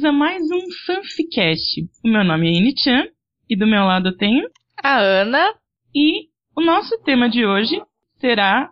[0.00, 1.82] bem-vindos a mais um Fanficast.
[2.04, 3.06] O meu nome é Ine Chan
[3.48, 4.48] e do meu lado eu tenho
[4.82, 5.54] a Ana.
[5.94, 7.80] E o nosso tema de hoje
[8.18, 8.70] será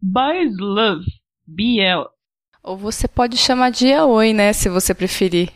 [0.00, 1.06] Boys Love,
[1.46, 2.06] BL.
[2.62, 5.50] Ou você pode chamar de Yaoi, né, se você preferir.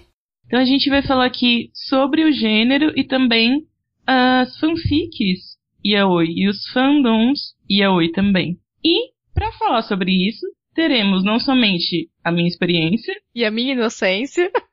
[0.47, 3.67] Então a gente vai falar aqui sobre o gênero e também
[4.07, 8.59] as fanfics Yaoi e os fandoms Yaoi também.
[8.85, 14.51] E para falar sobre isso, teremos não somente a minha experiência e a minha inocência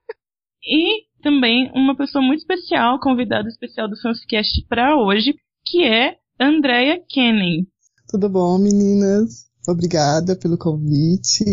[0.70, 5.34] e também uma pessoa muito especial, convidada especial do Fanficast para hoje,
[5.66, 7.66] que é Andrea Kenning.
[8.10, 9.50] Tudo bom, meninas?
[9.68, 11.44] Obrigada pelo convite.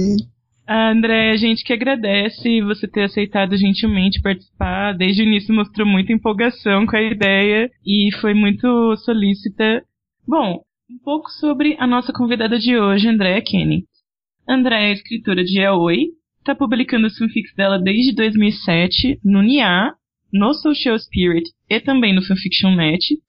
[0.66, 4.96] A André, a gente que agradece você ter aceitado gentilmente participar.
[4.96, 9.84] Desde o início mostrou muita empolgação com a ideia e foi muito solícita.
[10.26, 10.60] Bom,
[10.90, 13.84] um pouco sobre a nossa convidada de hoje, Andréa Kenny.
[14.48, 16.08] Andréa é escritora de Yaoi,
[16.46, 19.92] está publicando os fanfics dela desde 2007 no NIA,
[20.32, 23.20] no Social Spirit e também no Fanfiction.net.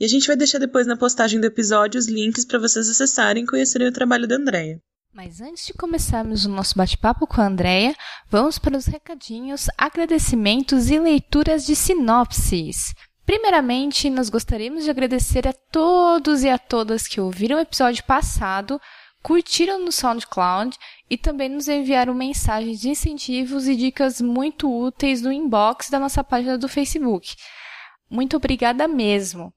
[0.00, 3.44] E a gente vai deixar depois na postagem do episódio os links para vocês acessarem
[3.44, 4.80] e conhecerem o trabalho da Andréa.
[5.14, 7.94] Mas antes de começarmos o nosso bate-papo com a Andrea,
[8.28, 12.92] vamos para os recadinhos, agradecimentos e leituras de sinopses.
[13.24, 18.78] Primeiramente, nós gostaríamos de agradecer a todos e a todas que ouviram o episódio passado,
[19.22, 20.76] curtiram no SoundCloud
[21.08, 26.24] e também nos enviaram mensagens de incentivos e dicas muito úteis no inbox da nossa
[26.24, 27.36] página do Facebook.
[28.10, 29.52] Muito obrigada mesmo.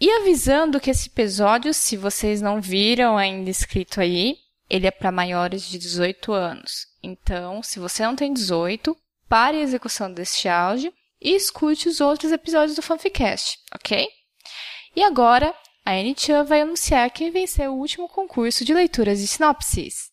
[0.00, 4.36] E avisando que esse episódio, se vocês não viram ainda escrito aí,
[4.68, 6.86] ele é para maiores de 18 anos.
[7.02, 8.96] Então, se você não tem 18,
[9.28, 14.06] pare a execução deste áudio e escute os outros episódios do Fanficast, ok?
[14.94, 20.10] E agora, a Anichan vai anunciar quem venceu o último concurso de leituras de sinopses.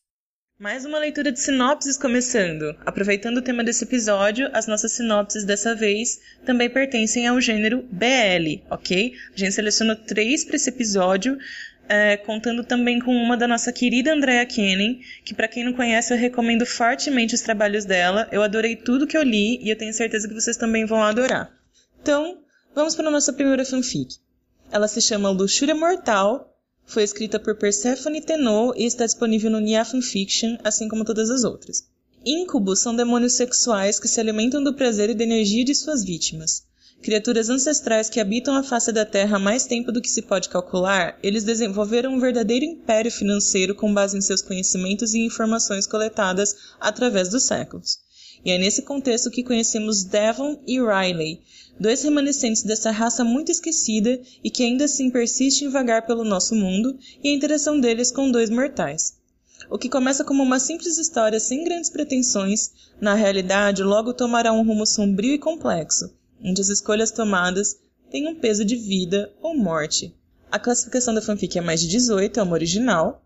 [0.59, 2.75] Mais uma leitura de sinopses começando.
[2.85, 8.61] Aproveitando o tema desse episódio, as nossas sinopses dessa vez também pertencem ao gênero BL,
[8.69, 9.13] ok?
[9.33, 11.39] A gente selecionou três para esse episódio,
[11.89, 16.13] é, contando também com uma da nossa querida Andrea Kenning, que para quem não conhece
[16.13, 18.30] eu recomendo fortemente os trabalhos dela.
[18.31, 21.52] Eu adorei tudo que eu li e eu tenho certeza que vocês também vão adorar.
[21.99, 22.43] Então,
[22.75, 24.17] vamos para a nossa primeira fanfic.
[24.71, 26.52] Ela se chama Luxúria Mortal,
[26.86, 31.44] foi escrita por Persephone Tenot e está disponível no Nia Fanfiction, assim como todas as
[31.44, 31.86] outras.
[32.26, 36.64] Incubos são demônios sexuais que se alimentam do prazer e da energia de suas vítimas.
[37.02, 40.48] Criaturas ancestrais que habitam a face da Terra há mais tempo do que se pode
[40.48, 46.55] calcular, eles desenvolveram um verdadeiro império financeiro com base em seus conhecimentos e informações coletadas
[46.80, 47.99] através dos séculos.
[48.45, 51.42] E é nesse contexto que conhecemos Devon e Riley,
[51.80, 56.56] dois remanescentes dessa raça muito esquecida e que ainda assim persiste em vagar pelo nosso
[56.56, 59.17] mundo, e a interação deles com dois mortais.
[59.70, 64.66] O que começa como uma simples história sem grandes pretensões, na realidade logo tomará um
[64.66, 66.14] rumo sombrio e complexo,
[66.44, 67.78] onde as escolhas tomadas
[68.11, 70.14] têm um peso de vida ou morte.
[70.52, 73.23] A classificação da fanfic é mais de 18, é uma original.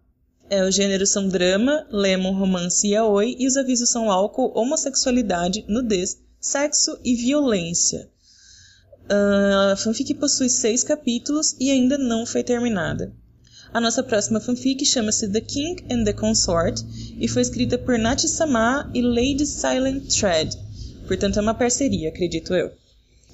[0.49, 5.65] É, os gêneros são drama, lemon, romance e yaoi, e os avisos são álcool, homossexualidade,
[5.67, 8.09] nudez, sexo e violência.
[9.09, 13.13] Uh, a fanfic possui seis capítulos e ainda não foi terminada.
[13.73, 16.83] A nossa próxima fanfic chama-se The King and the Consort
[17.19, 20.57] e foi escrita por Nati Sama e Lady Silent Thread.
[21.07, 22.71] Portanto, é uma parceria, acredito eu.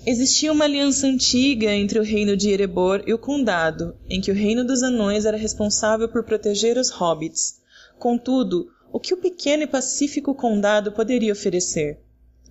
[0.06, 4.36] Existia uma aliança antiga entre o reino de Erebor e o condado, em que o
[4.36, 7.62] reino dos anões era responsável por proteger os hobbits.
[7.98, 12.00] Contudo, o que o pequeno e pacífico condado poderia oferecer?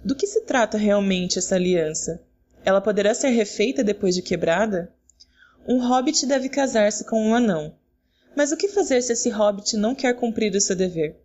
[0.05, 2.21] Do que se trata realmente essa aliança?
[2.65, 4.93] Ela poderá ser refeita depois de quebrada?
[5.67, 7.75] Um hobbit deve casar-se com um anão.
[8.37, 11.17] Mas o que fazer se esse hobbit não quer cumprir o seu dever?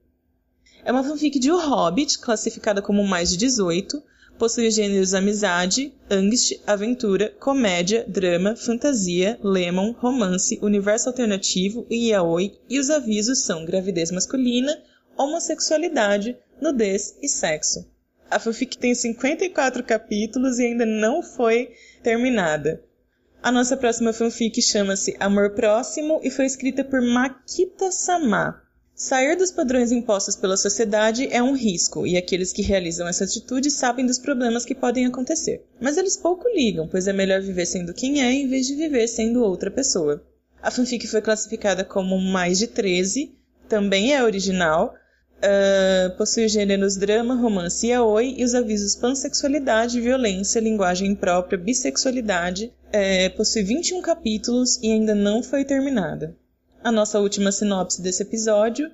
[0.83, 4.01] É uma fanfic de O Hobbit, classificada como mais de 18,
[4.37, 12.55] Possui os gêneros amizade, angst, aventura, comédia, drama, fantasia, lemon, romance, universo alternativo e yaoi,
[12.69, 14.79] e os avisos são gravidez masculina,
[15.17, 17.89] homossexualidade, nudez e sexo.
[18.29, 21.71] A fanfic tem 54 capítulos e ainda não foi
[22.03, 22.83] terminada.
[23.41, 28.61] A nossa próxima fanfic chama-se Amor Próximo e foi escrita por Makita Sama.
[28.93, 33.69] Sair dos padrões impostos pela sociedade é um risco, e aqueles que realizam essa atitude
[33.69, 35.63] sabem dos problemas que podem acontecer.
[35.79, 39.07] Mas eles pouco ligam, pois é melhor viver sendo quem é em vez de viver
[39.07, 40.25] sendo outra pessoa.
[40.61, 43.35] A fanfic foi classificada como mais de 13,
[43.69, 44.95] também é original,
[45.37, 51.57] uh, possui os gêneros drama, romance e aoi, e os avisos pansexualidade, violência, linguagem imprópria,
[51.57, 56.35] bissexualidade, uh, possui 21 capítulos e ainda não foi terminada.
[56.83, 58.89] A nossa última sinopse desse episódio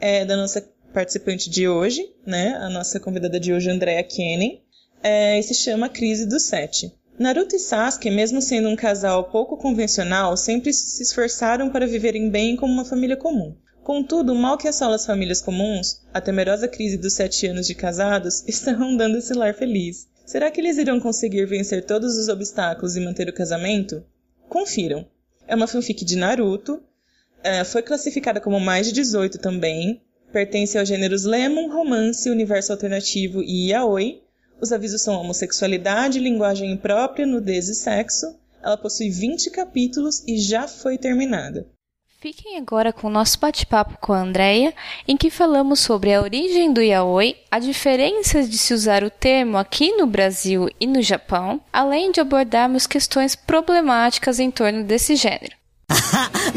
[0.00, 2.54] é da nossa participante de hoje, né?
[2.56, 4.60] A nossa convidada de hoje, Andrea Kenning.
[5.02, 6.92] é, e se chama Crise dos Sete.
[7.18, 12.56] Naruto e Sasuke, mesmo sendo um casal pouco convencional, sempre se esforçaram para viverem bem
[12.56, 13.54] como uma família comum.
[13.82, 18.44] Contudo, mal que assola as famílias comuns, a temerosa crise dos sete anos de casados
[18.48, 20.08] está rondando esse lar feliz.
[20.24, 24.04] Será que eles irão conseguir vencer todos os obstáculos e manter o casamento?
[24.48, 25.06] Confiram.
[25.48, 26.80] É uma fanfic de Naruto,
[27.42, 30.00] é, foi classificada como mais de 18 também,
[30.32, 34.22] pertence aos gêneros Lemon, Romance, Universo Alternativo e Yaoi.
[34.60, 38.38] Os avisos são homossexualidade, linguagem imprópria, nudez e sexo.
[38.62, 41.66] Ela possui 20 capítulos e já foi terminada.
[42.22, 44.72] Fiquem agora com o nosso bate-papo com a Andrea,
[45.08, 49.58] em que falamos sobre a origem do yaoi, a diferença de se usar o termo
[49.58, 55.56] aqui no Brasil e no Japão, além de abordarmos questões problemáticas em torno desse gênero.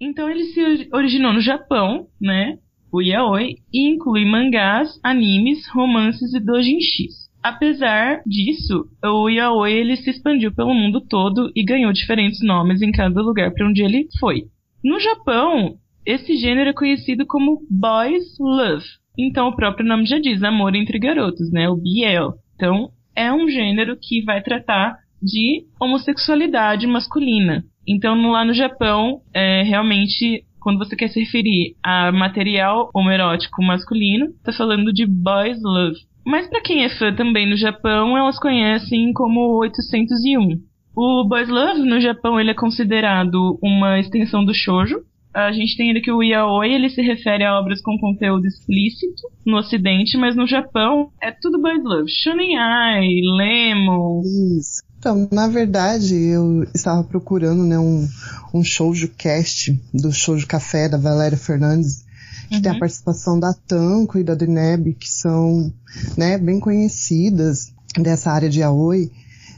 [0.00, 2.58] Então ele se originou no Japão, né?
[2.92, 7.19] O yaoi e inclui mangás, animes, romances e doujinshis.
[7.42, 12.92] Apesar disso, o yaoi ele se expandiu pelo mundo todo e ganhou diferentes nomes em
[12.92, 14.44] cada lugar para onde ele foi.
[14.84, 18.84] No Japão, esse gênero é conhecido como boys love.
[19.18, 21.68] Então o próprio nome já diz, amor entre garotos, né?
[21.68, 22.36] O BL.
[22.54, 27.64] Então é um gênero que vai tratar de homossexualidade masculina.
[27.86, 34.26] Então lá no Japão, é, realmente quando você quer se referir a material homoerótico masculino,
[34.44, 35.98] tá falando de boys love.
[36.24, 40.60] Mas para quem é fã também no Japão, elas conhecem como 801.
[40.94, 45.02] O Boys Love no Japão ele é considerado uma extensão do shoujo.
[45.32, 49.22] A gente tem ainda que o yaoi ele se refere a obras com conteúdo explícito
[49.46, 52.10] no Ocidente, mas no Japão é tudo Boys Love.
[52.10, 53.06] Shonen Ai,
[53.36, 54.22] Lemon.
[54.58, 54.82] Isso.
[54.98, 58.06] Então, na verdade, eu estava procurando né, um,
[58.52, 62.04] um shoujo cast do Shoujo Café da Valéria Fernandes
[62.50, 62.62] uhum.
[62.62, 62.80] tem a uhum.
[62.80, 65.72] participação da Tanco e da Deneb, que são
[66.16, 69.10] né, bem conhecidas dessa área de Aoi,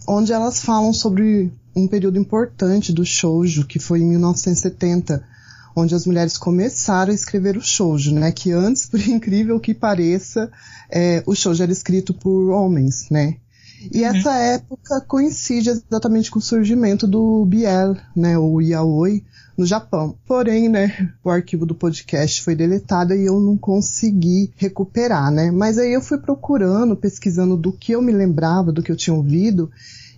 [0.06, 5.23] onde elas falam sobre um período importante do shoujo, que foi em 1970,
[5.75, 8.31] onde as mulheres começaram a escrever o shoujo, né?
[8.31, 10.50] Que antes, por incrível que pareça,
[10.91, 13.37] é, o shoujo era escrito por homens, né?
[13.91, 14.06] E uhum.
[14.06, 18.38] essa época coincide exatamente com o surgimento do Biel, né?
[18.38, 19.25] O yaoi,
[19.56, 20.16] no Japão.
[20.26, 25.50] Porém, né, o arquivo do podcast foi deletado e eu não consegui recuperar, né?
[25.50, 29.14] Mas aí eu fui procurando, pesquisando do que eu me lembrava, do que eu tinha
[29.14, 29.70] ouvido,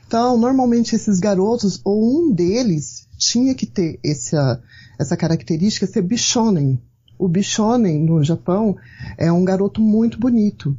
[0.07, 4.61] Então, normalmente esses garotos, ou um deles, tinha que ter essa,
[4.97, 6.79] essa característica ser bishonen.
[7.19, 8.77] O bishonen, no Japão,
[9.17, 10.77] é um garoto muito bonito.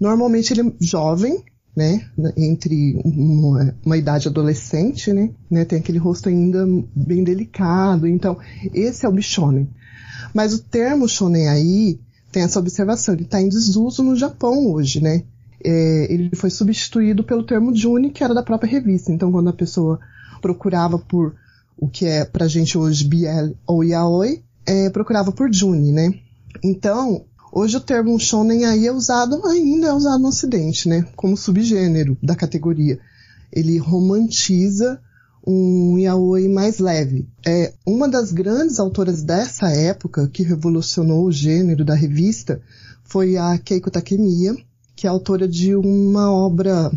[0.00, 1.42] Normalmente ele é jovem,
[1.76, 8.36] né, entre uma, uma, idade adolescente, né, né, tem aquele rosto ainda bem delicado, então
[8.74, 9.68] esse é o bichonen.
[10.34, 12.00] Mas o termo shonen aí
[12.32, 15.22] tem essa observação, ele está em desuso no Japão hoje, né,
[15.64, 19.52] é, ele foi substituído pelo termo juni, que era da própria revista, então quando a
[19.52, 20.00] pessoa
[20.40, 21.34] procurava por
[21.76, 26.12] o que é pra gente hoje BL ou yaoi, é, procurava por juni, né.
[26.62, 27.24] Então,
[27.60, 31.04] Hoje o termo shonen aí é usado, ainda é usado no ocidente, né?
[31.16, 33.00] Como subgênero da categoria.
[33.50, 35.00] Ele romantiza
[35.44, 37.26] um yaoi mais leve.
[37.44, 42.62] É uma das grandes autoras dessa época que revolucionou o gênero da revista
[43.02, 44.54] foi a Keiko Takemiya,
[44.94, 46.92] que é autora de uma obra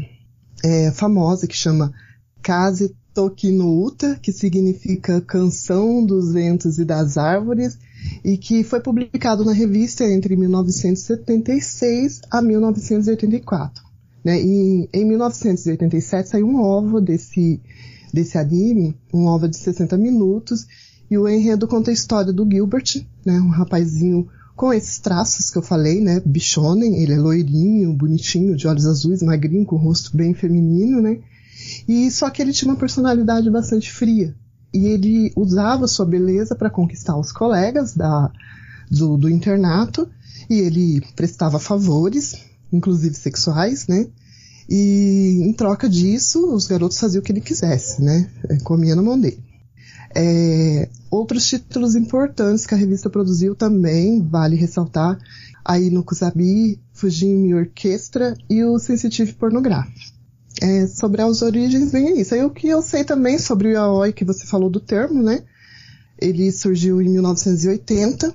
[0.63, 1.91] é, famosa que chama
[2.39, 7.80] Kaze Toki no Uta, que significa Canção dos Ventos e das Árvores,
[8.24, 13.84] e que foi publicado na revista entre 1976 a 1984.
[14.24, 14.41] Né?
[14.41, 17.60] E em 1987 saiu um OVA desse,
[18.13, 20.67] desse anime, um OVA de 60 minutos,
[21.10, 23.39] e o enredo conta a história do Gilbert, né?
[23.39, 26.22] um rapazinho com esses traços que eu falei, né?
[26.24, 31.20] Bichonen, ele é loirinho, bonitinho, de olhos azuis, magrinho, com o rosto bem feminino, né?
[31.88, 34.36] E só que ele tinha uma personalidade bastante fria.
[34.74, 38.32] E ele usava sua beleza para conquistar os colegas da,
[38.90, 40.08] do, do internato,
[40.50, 42.36] e ele prestava favores,
[42.72, 44.08] inclusive sexuais, né?
[44.70, 48.30] E em troca disso, os garotos faziam o que ele quisesse, né?
[48.50, 49.44] É, comia na mão dele.
[50.16, 55.18] É, outros títulos importantes que a revista produziu também, vale ressaltar,
[55.63, 60.21] aí no Kusabi, Fujimi Orquestra e o Sensitive Pornográfico.
[60.62, 62.36] É, sobre as origens, vem isso.
[62.36, 65.44] Aí o que eu sei também sobre o yaoi, que você falou do termo, né?
[66.20, 68.32] Ele surgiu em 1980,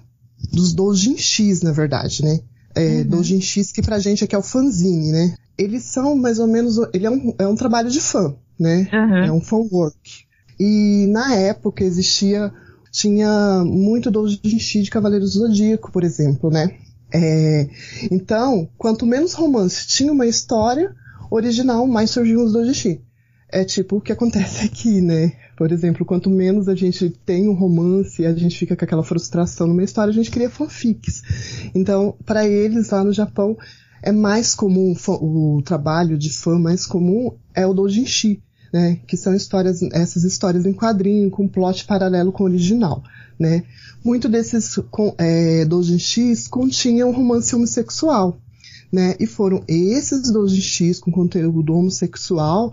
[0.53, 2.41] dos doujinshis, na verdade, né?
[2.75, 3.07] É, uhum.
[3.07, 5.35] Doujinshis, que pra gente aqui é o fanzine, né?
[5.57, 8.89] Eles são mais ou menos, ele é um, é um trabalho de fã, né?
[8.93, 9.17] Uhum.
[9.17, 10.27] É um fan work.
[10.59, 12.53] E na época existia,
[12.91, 16.77] tinha muito doujinshi de Cavaleiros do Zodíaco, por exemplo, né?
[17.15, 17.69] É,
[18.11, 20.95] então, quanto menos romance tinha uma história
[21.31, 23.03] original, mais surgiam os doujinshi.
[23.49, 25.33] É tipo o que acontece aqui, né?
[25.57, 29.05] Por exemplo, quanto menos a gente tem um romance e a gente fica com aquela
[29.05, 31.23] frustração numa história, a gente cria fanfics.
[31.75, 33.57] Então, para eles lá no Japão,
[34.03, 38.43] é mais comum o trabalho de fã mais comum é o doujinshi,
[38.73, 39.01] né?
[39.07, 43.03] Que são histórias, essas histórias em quadrinho com plot paralelo com o original,
[43.39, 43.65] né?
[44.05, 44.79] Muito desses
[45.19, 48.39] é, doujinshis continham romance homossexual,
[48.97, 49.15] né?
[49.21, 52.73] E foram esses doujinshis com conteúdo homossexual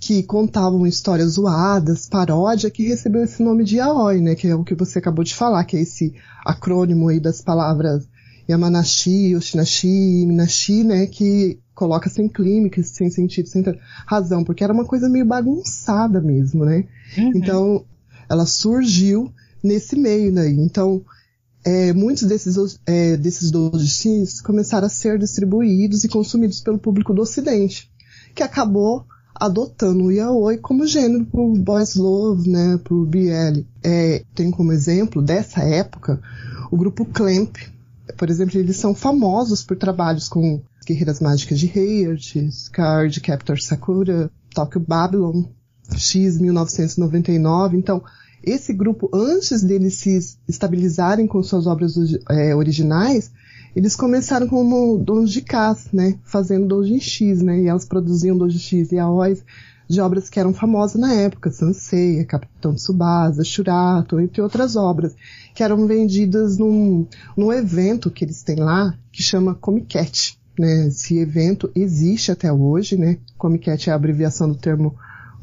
[0.00, 4.34] que contavam histórias zoadas, paródia, que recebeu esse nome de yaoi, né?
[4.34, 8.08] Que é o que você acabou de falar, que é esse acrônimo aí das palavras
[8.48, 11.06] Yamanashi, Yoshinashi, Minashi, né?
[11.06, 13.62] Que coloca sem clínica, sem sentido, sem
[14.06, 16.86] razão, porque era uma coisa meio bagunçada mesmo, né?
[17.18, 17.32] Uhum.
[17.34, 17.84] Então,
[18.26, 19.30] ela surgiu
[19.62, 20.58] nesse meio daí.
[20.58, 21.04] Então,
[21.64, 27.22] é, muitos desses, é, desses doujins começaram a ser distribuídos e consumidos pelo público do
[27.22, 27.90] Ocidente,
[28.34, 33.64] que acabou adotando o yaoi como gênero pro boys love, né, pro BL.
[33.82, 36.20] É, tem como exemplo dessa época
[36.70, 37.56] o grupo Clamp.
[38.16, 44.30] Por exemplo, eles são famosos por trabalhos com Guerreiras Mágicas de Heart, Card, Captor Sakura,
[44.54, 45.44] Tokyo Babylon,
[45.94, 47.76] X 1999.
[47.76, 48.02] Então,
[48.42, 50.18] esse grupo, antes deles se
[50.48, 51.94] estabilizarem com suas obras
[52.30, 53.30] é, originais,
[53.74, 56.18] eles começaram como donos de casa, né?
[56.24, 57.60] Fazendo doujin X, né?
[57.60, 59.44] E elas produziam doujin X e aóis
[59.88, 65.14] de obras que eram famosas na época, Sansei, Capitão Tsubasa, Shurato, entre outras obras,
[65.54, 70.36] que eram vendidas num, num evento que eles têm lá, que chama Comiket.
[70.58, 70.88] Né?
[70.88, 73.18] Esse evento existe até hoje, né?
[73.38, 74.94] Comiket é a abreviação do termo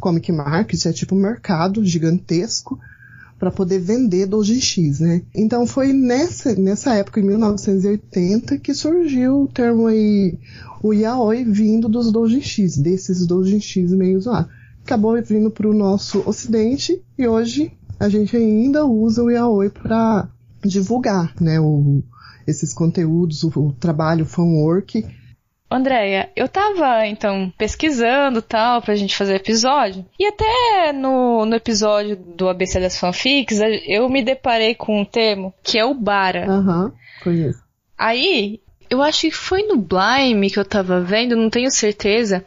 [0.05, 2.79] Comic Market, é tipo um mercado gigantesco,
[3.39, 5.23] para poder vender doujinshis, né?
[5.33, 10.37] Então foi nessa, nessa época, em 1980, que surgiu o termo aí,
[10.83, 14.51] o yaoi vindo dos doujinshis, desses doujinshis meio zoados.
[14.83, 20.29] Acabou vindo para o nosso ocidente e hoje a gente ainda usa o yaoi para
[20.63, 22.03] divulgar, né, o,
[22.45, 25.03] esses conteúdos, o, o trabalho fan work
[25.75, 30.05] Andréia, eu tava, então, pesquisando tal, pra gente fazer episódio.
[30.19, 35.53] E até no, no episódio do ABC das fanfics, eu me deparei com um termo
[35.61, 36.49] que é o Bara.
[36.49, 36.91] Aham, uhum,
[37.23, 37.63] conheço.
[37.97, 42.43] Aí, eu acho que foi no Blime que eu tava vendo, não tenho certeza,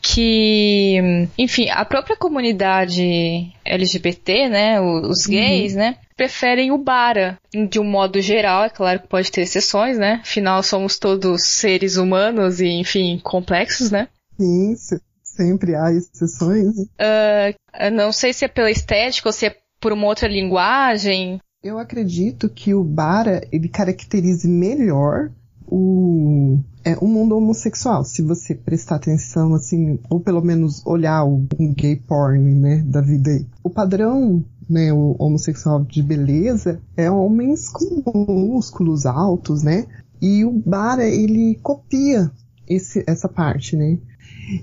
[0.00, 5.32] que, enfim, a própria comunidade LGBT, né, os uhum.
[5.32, 5.78] gays, uhum.
[5.78, 7.38] né, preferem o bara,
[7.68, 11.96] de um modo geral, é claro que pode ter exceções, né, afinal somos todos seres
[11.96, 14.08] humanos e, enfim, complexos, né.
[14.38, 14.74] Sim,
[15.22, 16.76] sempre há exceções.
[16.78, 21.40] Uh, não sei se é pela estética ou se é por uma outra linguagem.
[21.62, 25.30] Eu acredito que o bara, ele caracterize melhor
[25.66, 28.04] o, é, o mundo homossexual.
[28.04, 33.00] Se você prestar atenção, assim, ou pelo menos olhar o um gay porn, né, da
[33.00, 33.46] vida aí.
[33.62, 39.86] O padrão, né, o homossexual de beleza é homens com músculos altos, né?
[40.20, 42.30] E o Bara, ele copia
[42.66, 43.98] esse, essa parte, né?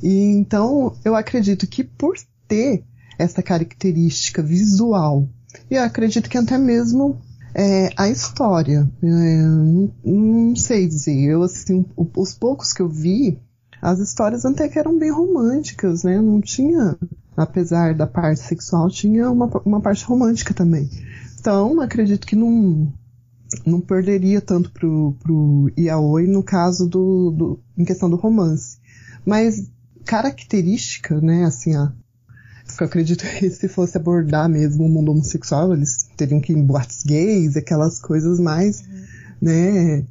[0.01, 2.15] E então, eu acredito que por
[2.48, 2.84] ter
[3.17, 5.27] essa característica visual,
[5.70, 7.20] e eu acredito que até mesmo
[7.53, 11.20] é, a história, é, não, não, sei dizer.
[11.22, 13.39] Eu, assim, os poucos que eu vi,
[13.81, 16.20] as histórias até que eram bem românticas, né?
[16.22, 16.98] Não tinha,
[17.36, 20.89] apesar da parte sexual, tinha uma, uma parte romântica também.
[21.39, 22.91] Então, acredito que não,
[23.65, 28.77] não perderia tanto pro, pro Yaoi no caso do, do, em questão do romance.
[29.25, 29.70] Mas
[30.05, 31.91] característica, né, assim, a,
[32.79, 36.63] eu acredito que se fosse abordar mesmo o mundo homossexual, eles teriam que ir em
[36.63, 39.03] boates gays, aquelas coisas mais, uhum.
[39.41, 40.05] né?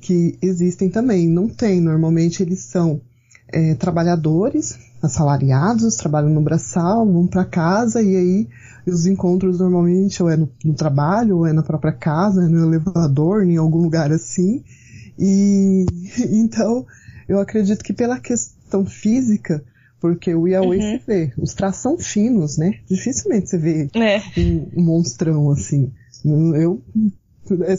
[0.00, 1.28] Que existem também.
[1.28, 1.80] Não tem.
[1.80, 3.00] Normalmente eles são
[3.48, 8.48] é, trabalhadores assalariados, trabalham no braçal, vão para casa e aí
[8.86, 13.44] os encontros normalmente ou é no, no, trabalho, ou é na própria casa, no elevador,
[13.44, 14.62] em algum lugar assim.
[15.18, 15.86] E
[16.32, 16.86] então
[17.28, 19.62] eu acredito que pela questão física,
[20.00, 20.98] porque o yaoi uhum.
[20.98, 22.80] se vê, os traços são finos, né?
[22.88, 24.22] Dificilmente você vê é.
[24.40, 25.92] um, um monstrão assim.
[26.24, 26.82] Eu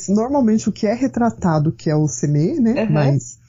[0.10, 2.84] normalmente o que é retratado que é o seme, né?
[2.84, 2.92] Uhum.
[2.92, 3.40] Mais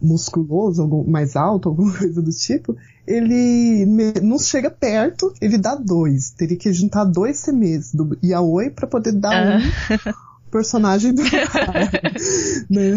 [0.00, 3.86] musculoso, mais alto, alguma coisa do tipo, ele
[4.22, 6.30] não chega perto, ele dá dois.
[6.30, 9.58] Teria que juntar dois CMs do Yaoi para poder dar ah.
[9.58, 11.90] um personagem do cara,
[12.70, 12.96] né?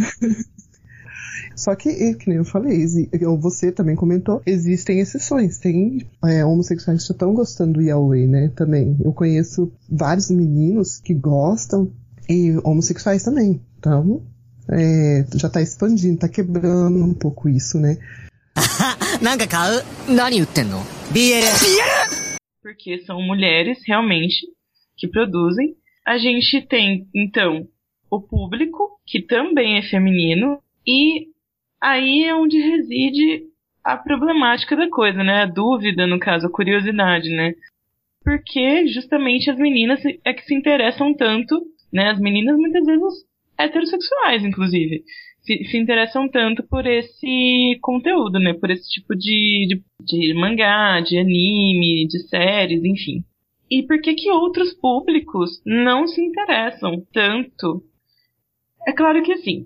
[1.61, 2.83] Só que, que nem eu falei,
[3.39, 5.59] você também comentou, existem exceções.
[5.59, 8.51] Tem é, homossexuais que estão gostando do yaoi, né?
[8.55, 8.97] Também.
[9.05, 11.93] Eu conheço vários meninos que gostam
[12.27, 13.61] e homossexuais também.
[13.77, 14.23] Então,
[14.71, 17.95] é, já tá expandindo, tá quebrando um pouco isso, né?
[22.59, 24.47] Porque são mulheres realmente
[24.97, 25.75] que produzem.
[26.07, 27.67] A gente tem, então,
[28.09, 31.30] o público, que também é feminino, e
[31.81, 33.43] aí é onde reside
[33.83, 35.43] a problemática da coisa, né?
[35.43, 37.55] A dúvida, no caso, a curiosidade, né?
[38.23, 41.59] Porque justamente as meninas é que se interessam tanto,
[41.91, 42.11] né?
[42.11, 43.25] As meninas muitas vezes
[43.57, 45.03] heterossexuais, inclusive,
[45.41, 48.53] se, se, interessam tanto por esse conteúdo, né?
[48.53, 53.23] Por esse tipo de, de, de mangá, de anime, de séries, enfim.
[53.69, 57.83] E por que que outros públicos não se interessam tanto?
[58.85, 59.65] É claro que assim,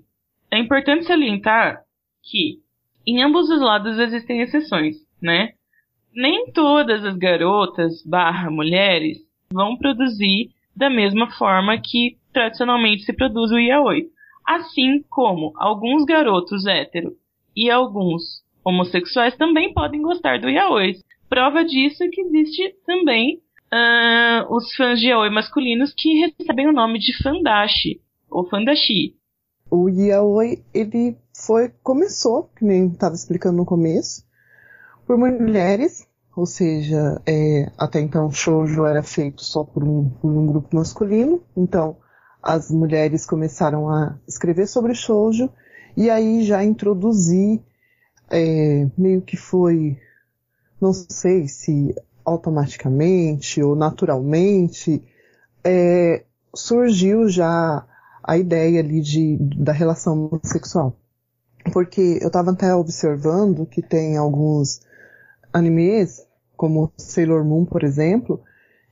[0.50, 1.85] é importante salientar
[2.26, 2.58] que
[3.06, 5.52] em ambos os lados existem exceções, né?
[6.14, 9.18] Nem todas as garotas barra mulheres
[9.52, 14.08] vão produzir da mesma forma que tradicionalmente se produz o yaoi.
[14.44, 17.12] Assim como alguns garotos hétero
[17.56, 20.96] e alguns homossexuais também podem gostar do yaoi.
[21.28, 23.40] Prova disso é que existe também
[23.72, 29.14] uh, os fãs de yaoi masculinos que recebem o nome de fandashi ou fandashi.
[29.70, 34.24] O yaoi ele foi começou, que nem estava explicando no começo,
[35.06, 36.06] por mulheres
[36.36, 41.42] ou seja, é, até então shoujo era feito só por um, por um grupo masculino,
[41.56, 41.96] então
[42.42, 45.48] as mulheres começaram a escrever sobre shoujo
[45.96, 47.64] e aí já introduzi
[48.30, 49.98] é, meio que foi,
[50.78, 55.02] não sei se automaticamente ou naturalmente,
[55.64, 56.22] é,
[56.54, 57.86] surgiu já
[58.22, 60.94] a ideia ali de, da relação sexual.
[61.72, 64.80] Porque eu estava até observando que tem alguns
[65.52, 66.24] animes,
[66.56, 68.42] como Sailor Moon, por exemplo,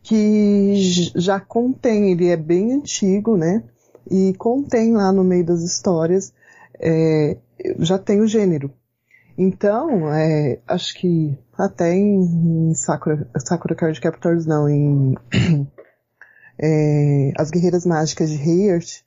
[0.03, 0.75] que
[1.15, 3.63] já contém, ele é bem antigo, né?
[4.11, 6.33] E contém lá no meio das histórias,
[6.79, 7.39] é,
[7.79, 8.71] já tem o gênero.
[9.37, 15.15] Então, é, acho que até em, em Sakura, Sakura Card Captors não, em
[16.59, 19.03] é, As Guerreiras Mágicas de Heart,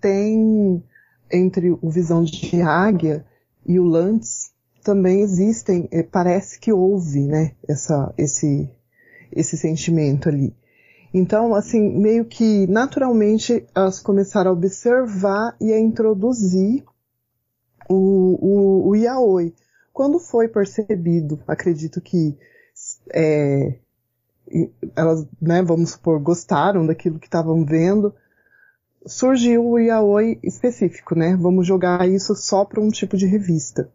[0.00, 0.82] tem
[1.30, 3.24] entre o Visão de Águia
[3.66, 8.68] e o Lantz, também existem, é, parece que houve, né, essa, esse,
[9.30, 10.54] esse sentimento ali.
[11.12, 16.84] Então, assim, meio que naturalmente elas começaram a observar e a introduzir
[17.88, 19.54] o, o, o yaoi.
[19.92, 22.38] Quando foi percebido, acredito que
[23.12, 23.76] é,
[24.94, 28.14] elas, né, vamos supor, gostaram daquilo que estavam vendo,
[29.06, 31.36] surgiu o yaoi específico, né?
[31.36, 33.90] Vamos jogar isso só para um tipo de revista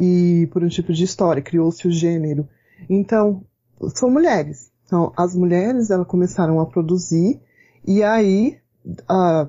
[0.00, 2.48] e por um tipo de história, criou-se o gênero.
[2.88, 3.42] Então,
[3.94, 4.70] são mulheres.
[4.84, 7.40] Então, as mulheres elas começaram a produzir
[7.86, 8.58] e aí
[9.08, 9.48] a,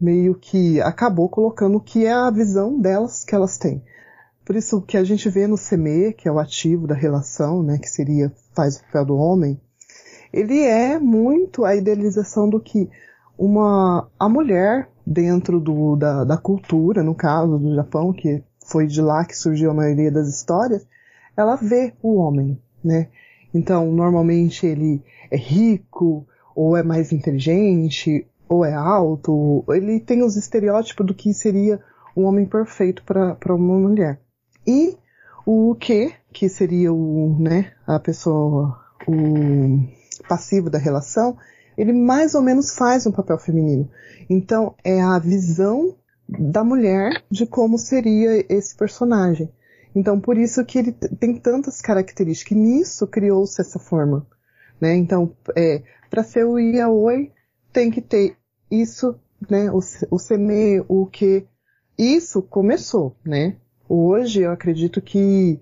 [0.00, 3.82] meio que acabou colocando o que é a visão delas que elas têm.
[4.44, 7.78] Por isso que a gente vê no SEME, que é o ativo da relação, né,
[7.78, 9.60] que seria faz o papel do homem,
[10.32, 12.90] ele é muito a idealização do que
[13.42, 19.02] uma a mulher dentro do, da, da cultura, no caso do Japão, que foi de
[19.02, 20.86] lá que surgiu a maioria das histórias,
[21.36, 23.08] ela vê o homem, né?
[23.52, 26.24] Então, normalmente ele é rico,
[26.54, 31.80] ou é mais inteligente, ou é alto, ele tem os estereótipos do que seria
[32.16, 34.20] um homem perfeito para uma mulher.
[34.64, 34.96] E
[35.44, 38.78] o que, que seria o, né, a pessoa,
[39.08, 39.80] o
[40.28, 41.36] passivo da relação,
[41.76, 43.90] ele mais ou menos faz um papel feminino.
[44.28, 45.96] Então, é a visão
[46.28, 49.50] da mulher de como seria esse personagem.
[49.94, 52.56] Então, por isso que ele tem tantas características.
[52.56, 54.26] E nisso criou-se essa forma.
[54.80, 54.96] Né?
[54.96, 57.30] Então, é, para ser o yaoi,
[57.72, 58.36] tem que ter
[58.70, 59.14] isso
[59.48, 59.80] né, o,
[60.10, 61.46] o seme, o que
[61.98, 63.56] isso começou, né?
[63.88, 65.60] Hoje eu acredito que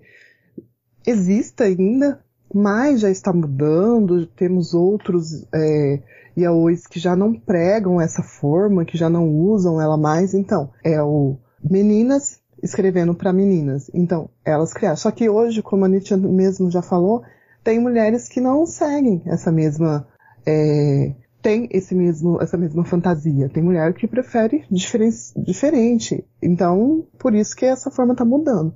[1.05, 5.99] existe ainda, mas já está mudando, temos outros é,
[6.37, 11.01] yaois que já não pregam essa forma, que já não usam ela mais, então é
[11.01, 14.97] o meninas escrevendo para meninas, então elas criaram.
[14.97, 17.23] Só que hoje, como a Nietzsche mesmo já falou,
[17.63, 20.07] tem mulheres que não seguem essa mesma
[20.45, 23.49] é, tem esse mesmo, essa mesma fantasia.
[23.49, 26.23] Tem mulher que prefere diferen, diferente.
[26.41, 28.75] Então, por isso que essa forma tá mudando.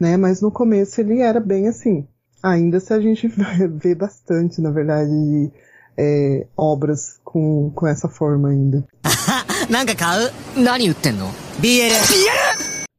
[0.00, 0.16] Né?
[0.16, 2.06] Mas no começo ele era bem assim.
[2.46, 3.28] Ainda se a gente
[3.82, 5.50] vê bastante, na verdade,
[5.98, 8.84] é, obras com, com essa forma ainda.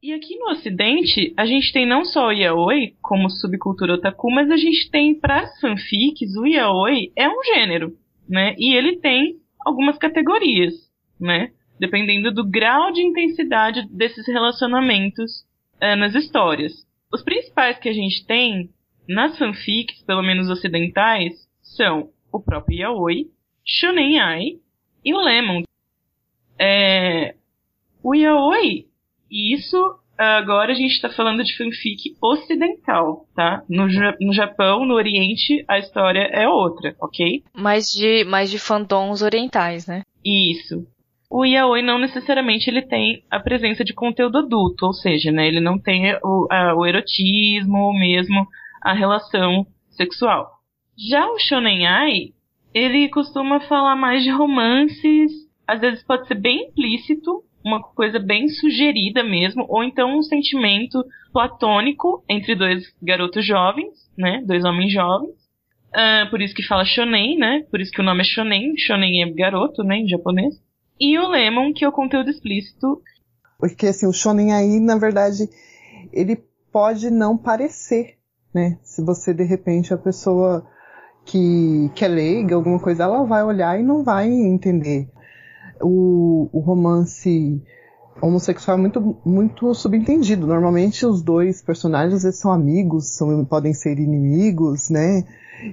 [0.02, 4.50] E aqui no ocidente, a gente tem não só o yaoi como subcultura otaku, mas
[4.50, 7.96] a gente tem para fanfics, o yaoi é um gênero
[8.28, 8.54] né?
[8.58, 10.74] E ele tem algumas categorias,
[11.18, 11.50] né?
[11.80, 15.44] Dependendo do grau de intensidade desses relacionamentos
[15.76, 16.72] uh, nas histórias.
[17.12, 18.68] Os principais que a gente tem
[19.08, 23.26] nas fanfics, pelo menos ocidentais, são o próprio Yaoi,
[23.64, 24.44] Shonen Ai
[25.04, 25.62] e o Lemon.
[26.58, 27.34] É,
[28.02, 28.86] o Yaoi,
[29.30, 33.62] isso agora a gente está falando de fanfic ocidental, tá?
[33.68, 33.86] No,
[34.20, 37.44] no Japão, no Oriente, a história é outra, ok?
[37.54, 40.02] Mais de, mais de fandoms orientais, né?
[40.24, 40.86] Isso.
[41.30, 45.60] O yaoi não necessariamente ele tem a presença de conteúdo adulto, ou seja, né, ele
[45.60, 48.46] não tem o, a, o erotismo ou mesmo
[48.88, 50.50] a relação sexual.
[50.96, 52.32] Já o shonen ai,
[52.72, 55.30] ele costuma falar mais de romances,
[55.66, 61.04] às vezes pode ser bem implícito, uma coisa bem sugerida mesmo, ou então um sentimento
[61.34, 64.42] platônico entre dois garotos jovens, né?
[64.46, 65.36] Dois homens jovens.
[65.88, 67.64] Uh, por isso que fala shonen, né?
[67.70, 68.74] Por isso que o nome é shonen.
[68.78, 69.98] Shonen é garoto, né?
[69.98, 70.54] Em japonês.
[70.98, 73.02] E o lemon, que é o conteúdo explícito.
[73.58, 75.46] Porque assim, o shonen aí, na verdade,
[76.10, 78.17] ele pode não parecer,
[78.52, 78.78] né?
[78.82, 80.66] Se você, de repente, a pessoa
[81.24, 85.08] que, que é leiga, alguma coisa, ela vai olhar e não vai entender
[85.80, 87.62] o, o romance
[88.20, 90.46] homossexual é muito, muito subentendido.
[90.46, 95.24] Normalmente os dois personagens eles são amigos, são, podem ser inimigos, né?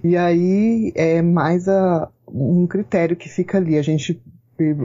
[0.04, 3.78] E aí é mais a, um critério que fica ali.
[3.78, 4.22] A gente,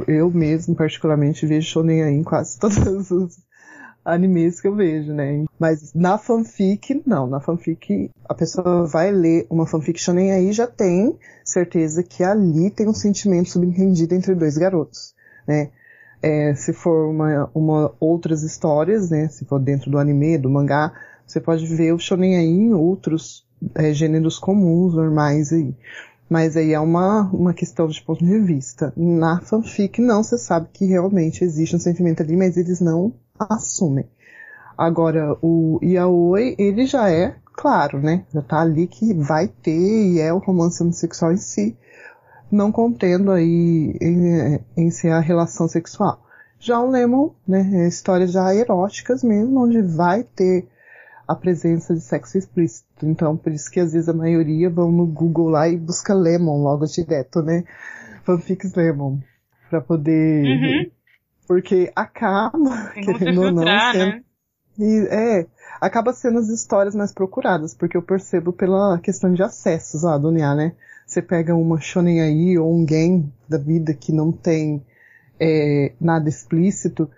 [0.07, 3.37] eu mesmo particularmente vejo shonen aí em quase todos os
[4.05, 5.45] animes que eu vejo, né?
[5.59, 7.27] Mas na fanfic, não.
[7.27, 12.71] Na fanfic, a pessoa vai ler uma fanfic shonen aí já tem certeza que ali
[12.71, 15.15] tem um sentimento subentendido entre dois garotos,
[15.47, 15.71] né?
[16.23, 19.29] É, se for uma, uma outras histórias, né?
[19.29, 20.93] Se for dentro do anime, do mangá,
[21.27, 25.75] você pode ver o shonen aí em outros é, gêneros comuns, normais aí.
[26.29, 28.93] Mas aí é uma, uma questão de ponto de vista.
[28.97, 33.13] Na fanfic, não, você sabe que realmente existe um sentimento ali, mas eles não
[33.49, 34.09] assumem.
[34.77, 38.25] Agora, o yaoi, ele já é claro, né?
[38.33, 41.77] Já tá ali que vai ter e é o romance homossexual em si,
[42.51, 46.25] não contendo aí em, em si a relação sexual.
[46.59, 50.67] Já o Lemon, né, é histórias já eróticas mesmo, onde vai ter
[51.27, 52.87] a presença de sexo explícito.
[53.03, 56.63] Então, por isso que às vezes a maioria vão no Google lá e busca Lemon
[56.63, 57.65] logo direto, né?
[58.25, 59.19] Fanfics Lemon.
[59.71, 60.91] Pra poder uhum
[61.51, 64.23] porque acaba, querendo ou não, sendo, né?
[65.11, 65.47] é,
[65.81, 70.31] acaba sendo as histórias mais procuradas, porque eu percebo pela questão de acessos lá do
[70.31, 70.73] NIA, né?
[71.05, 74.81] Você pega uma shonen aí ou um game da vida que não tem
[75.41, 77.11] é, nada explícito,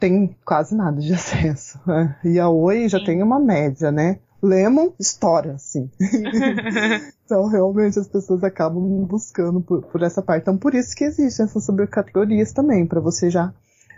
[0.00, 1.78] tem quase nada de acesso.
[1.86, 2.16] Né?
[2.24, 3.04] E a Oi já Sim.
[3.04, 4.18] tem uma média, né?
[4.42, 5.90] Lemon, história, assim.
[7.24, 10.42] então, realmente, as pessoas acabam buscando por, por, essa parte.
[10.42, 13.52] Então, por isso que existem essas subcategorias também, para você já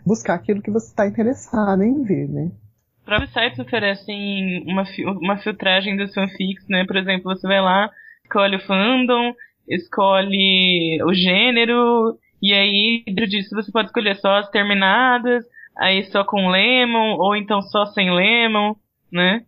[0.04, 2.50] buscar aquilo que você está interessado em ver, né?
[3.04, 4.84] Próprios sites oferecem uma,
[5.20, 6.84] uma filtragem dos fanfics, né?
[6.86, 7.90] Por exemplo, você vai lá,
[8.24, 9.34] escolhe o fandom,
[9.68, 15.44] escolhe o gênero, e aí, dentro disso, você pode escolher só as terminadas,
[15.76, 18.74] aí só com lemon, ou então só sem lemon,
[19.12, 19.44] né?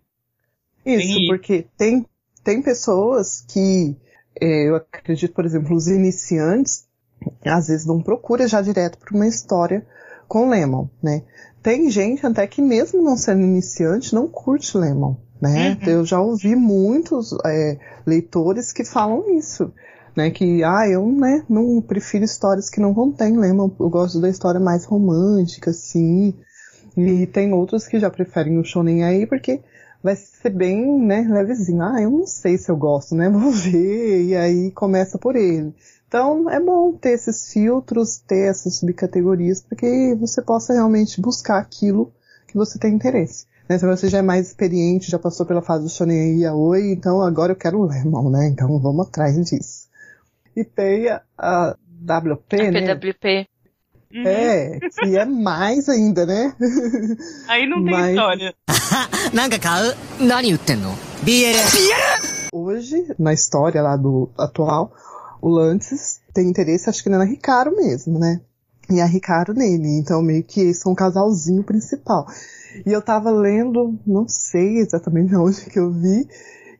[0.84, 1.26] Isso, Sim.
[1.28, 2.06] porque tem,
[2.42, 3.96] tem pessoas que,
[4.40, 6.86] é, eu acredito, por exemplo, os iniciantes,
[7.44, 9.86] às vezes não procura já direto para uma história
[10.26, 11.22] com Lemon, né?
[11.62, 15.78] Tem gente até que mesmo não sendo iniciante não curte Lemon, né?
[15.82, 15.88] Uhum.
[15.88, 19.72] Eu já ouvi muitos é, leitores que falam isso,
[20.16, 20.30] né?
[20.30, 24.58] Que, ah, eu, né, não prefiro histórias que não contêm Lemon, eu gosto da história
[24.58, 26.34] mais romântica, assim.
[26.96, 29.60] E tem outros que já preferem o shonen aí porque
[30.02, 31.82] vai ser bem, né, levezinho.
[31.82, 33.28] Ah, eu não sei se eu gosto, né?
[33.30, 35.74] Vou ver, e aí começa por ele.
[36.08, 41.58] Então é bom ter esses filtros, ter essas subcategorias, para que você possa realmente buscar
[41.58, 42.12] aquilo
[42.46, 43.46] que você tem interesse.
[43.68, 43.78] Né?
[43.78, 47.22] Se você já é mais experiente, já passou pela fase do shonen e yaoi, então
[47.22, 48.48] agora eu quero o Lemon, né?
[48.48, 49.88] Então vamos atrás disso.
[50.54, 52.94] E tem a, a WP, a né?
[52.94, 53.48] PWP.
[54.14, 54.26] Uhum.
[54.26, 56.54] É, que é mais ainda, né?
[57.48, 58.10] Aí não tem Mas...
[58.10, 58.54] história.
[62.52, 64.92] Hoje, na história lá do atual,
[65.40, 68.40] o Lantes tem interesse, acho que na Ricardo mesmo, né?
[68.90, 69.98] E a Ricardo nele.
[69.98, 72.26] Então, meio que esse é um casalzinho principal.
[72.84, 76.28] E eu tava lendo, não sei exatamente onde que eu vi,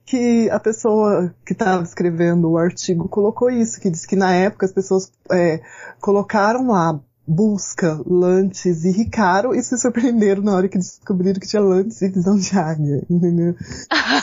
[0.04, 4.66] que a pessoa que estava escrevendo o artigo colocou isso, que diz que na época
[4.66, 5.60] as pessoas é,
[6.00, 11.62] colocaram lá busca Lantes e Ricaro e se surpreenderam na hora que descobriram que tinha
[11.62, 13.54] Lantes e visão de águia, entendeu?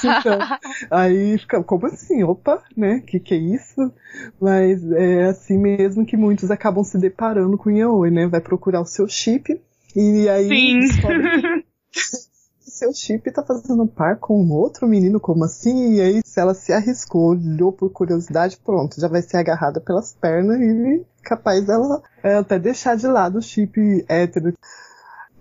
[0.01, 0.39] Então,
[0.91, 2.23] aí fica, como assim?
[2.23, 3.01] Opa, né?
[3.05, 3.91] Que que é isso?
[4.39, 8.27] Mas é assim mesmo que muitos acabam se deparando com Yaoi, né?
[8.27, 9.59] Vai procurar o seu chip
[9.95, 10.79] e aí Sim.
[10.79, 11.65] descobre que
[12.79, 15.95] seu chip tá fazendo par com um outro menino, como assim?
[15.95, 20.13] E aí, se ela se arriscou, olhou por curiosidade, pronto, já vai ser agarrada pelas
[20.13, 24.53] pernas e capaz dela é, até deixar de lado o chip hétero.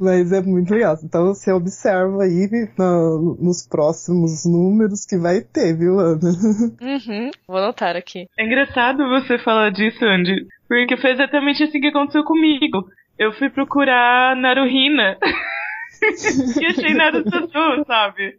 [0.00, 0.96] Mas é muito legal.
[1.02, 6.18] Então você observa aí no, nos próximos números que vai ter, viu, Ana?
[6.80, 8.28] Uhum, vou anotar aqui.
[8.38, 10.46] É engraçado você falar disso, Andy.
[10.68, 12.88] Porque foi exatamente assim que aconteceu comigo.
[13.18, 15.18] Eu fui procurar Naruhina.
[16.60, 18.38] e achei nada do Sasu, sabe?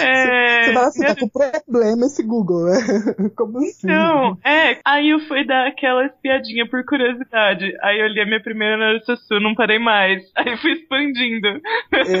[0.00, 2.78] É, você fala assim, tá com problema esse Google, né?
[3.36, 3.86] Como assim?
[3.86, 4.78] Não, é.
[4.84, 7.72] Aí eu fui dar aquela espiadinha por curiosidade.
[7.82, 10.22] Aí eu li a minha primeira Naruto não parei mais.
[10.36, 11.60] Aí fui expandindo.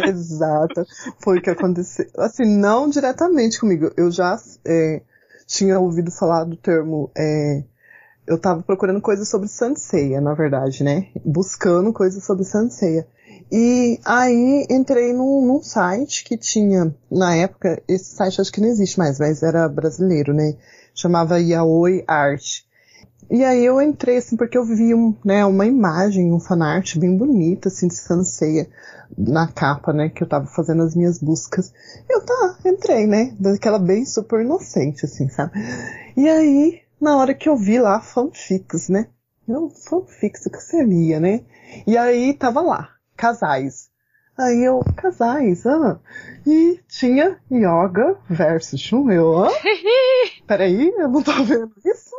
[0.08, 0.84] Exato.
[1.22, 2.06] Foi o que aconteceu.
[2.18, 3.90] Assim, não diretamente comigo.
[3.96, 5.02] Eu já é,
[5.46, 7.10] tinha ouvido falar do termo.
[7.16, 7.62] É,
[8.26, 11.08] eu tava procurando coisas sobre Sanseia, na verdade, né?
[11.24, 13.06] Buscando coisas sobre Sanseia.
[13.52, 18.68] E aí entrei num, num, site que tinha, na época, esse site acho que não
[18.68, 20.54] existe mais, mas era brasileiro, né?
[20.94, 22.62] Chamava Yaoi Art.
[23.28, 27.16] E aí eu entrei, assim, porque eu vi um, né, uma imagem, um fanart bem
[27.16, 28.68] bonita, assim, de Sanseia
[29.16, 31.72] na capa, né, que eu tava fazendo as minhas buscas.
[32.08, 35.52] Eu tá, entrei, né, daquela bem super inocente, assim, sabe?
[36.16, 39.06] E aí, na hora que eu vi lá fanfics, né?
[39.46, 41.42] Eu, fanfics, o que seria, né?
[41.86, 43.90] E aí tava lá, casais.
[44.38, 46.00] Aí eu, casais, ah.
[46.46, 49.10] E tinha Yoga versus Shun.
[49.10, 49.50] Eu, ah?
[50.46, 52.16] Peraí, eu não tô vendo isso.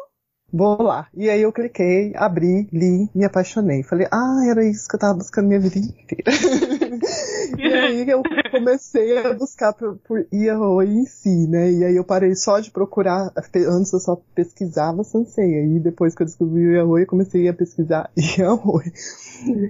[0.53, 1.07] Vou lá.
[1.15, 3.81] E aí eu cliquei, abri, li, me apaixonei.
[3.81, 6.31] Falei, ah, era isso que eu tava buscando minha vida inteira.
[7.71, 11.71] e aí eu comecei a buscar por, por Yaoi em si, né?
[11.71, 15.75] E aí eu parei só de procurar, antes eu só pesquisava Sansei.
[15.75, 18.91] E depois que eu descobri o Yaoi, eu comecei a pesquisar Yaoi.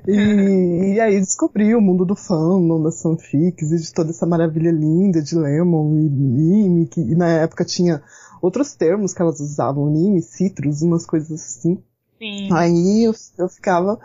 [0.08, 4.72] E, e aí descobri o mundo do fandom, das fanfics e de toda essa maravilha
[4.72, 8.02] linda de Lemon e Mimi, que e na época tinha
[8.42, 11.82] outros termos que elas usavam, Nime, Citrus, umas coisas assim.
[12.18, 12.50] Sim.
[12.52, 14.00] Aí eu, eu ficava,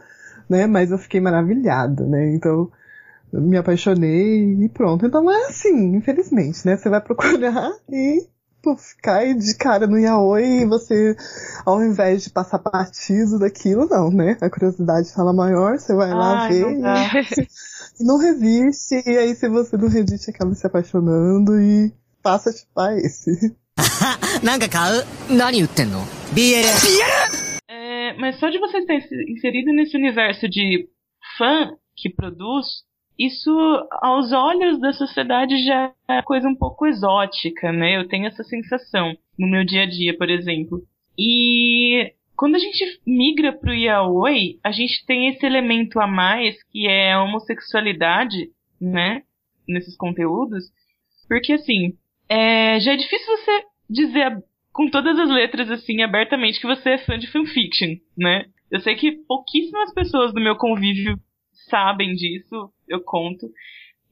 [0.48, 2.70] né, mas eu fiquei maravilhada, né, então
[3.32, 5.06] me apaixonei e pronto.
[5.06, 6.76] Então é assim, infelizmente, né?
[6.76, 8.26] Você vai procurar e
[8.62, 11.16] puf, cai de cara no yaoi e você,
[11.64, 14.36] ao invés de passar partido daquilo, não, né?
[14.40, 16.78] A curiosidade fala maior, você vai lá Ai, ver.
[16.78, 16.96] Não,
[18.00, 22.52] e não resiste, e aí se você não resiste, acaba se apaixonando e passa a
[22.52, 23.54] chupar esse.
[27.68, 30.88] é, mas só de você estar inserido nesse universo de
[31.38, 32.66] fã que produz,
[33.18, 33.50] isso
[34.02, 37.96] aos olhos da sociedade já é coisa um pouco exótica, né?
[37.96, 40.82] Eu tenho essa sensação no meu dia a dia, por exemplo.
[41.18, 46.86] E quando a gente migra pro yaoi, a gente tem esse elemento a mais que
[46.86, 48.50] é a homossexualidade,
[48.80, 49.22] né?
[49.66, 50.64] Nesses conteúdos.
[51.28, 51.94] Porque assim,
[52.28, 56.98] é, já é difícil você dizer com todas as letras, assim, abertamente, que você é
[56.98, 58.44] fã de fanfiction, né?
[58.70, 61.18] Eu sei que pouquíssimas pessoas do meu convívio
[61.70, 63.46] sabem disso, eu conto.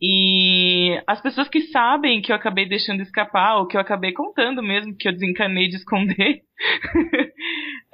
[0.01, 4.63] E as pessoas que sabem que eu acabei deixando escapar, ou que eu acabei contando
[4.63, 6.43] mesmo, que eu desencanei de esconder,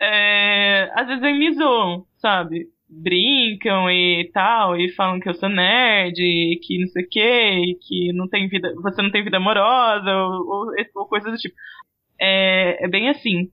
[0.01, 2.67] é, às vezes me zoam, sabe?
[2.91, 7.79] brincam e tal, e falam que eu sou nerd, e que não sei o que,
[7.87, 11.55] que não tem vida, você não tem vida amorosa, ou, ou, ou coisas do tipo.
[12.21, 13.51] É, é bem assim.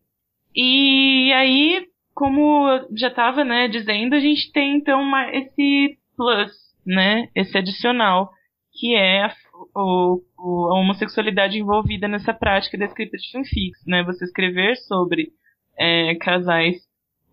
[0.55, 6.51] E aí, como eu já tava, né, dizendo, a gente tem então uma, esse plus,
[6.88, 8.32] né, esse adicional,
[8.80, 9.36] que é a,
[9.76, 15.34] o, o, a homossexualidade envolvida nessa prática da escrita de fanfics, né, você escrever sobre
[15.78, 16.78] é, casais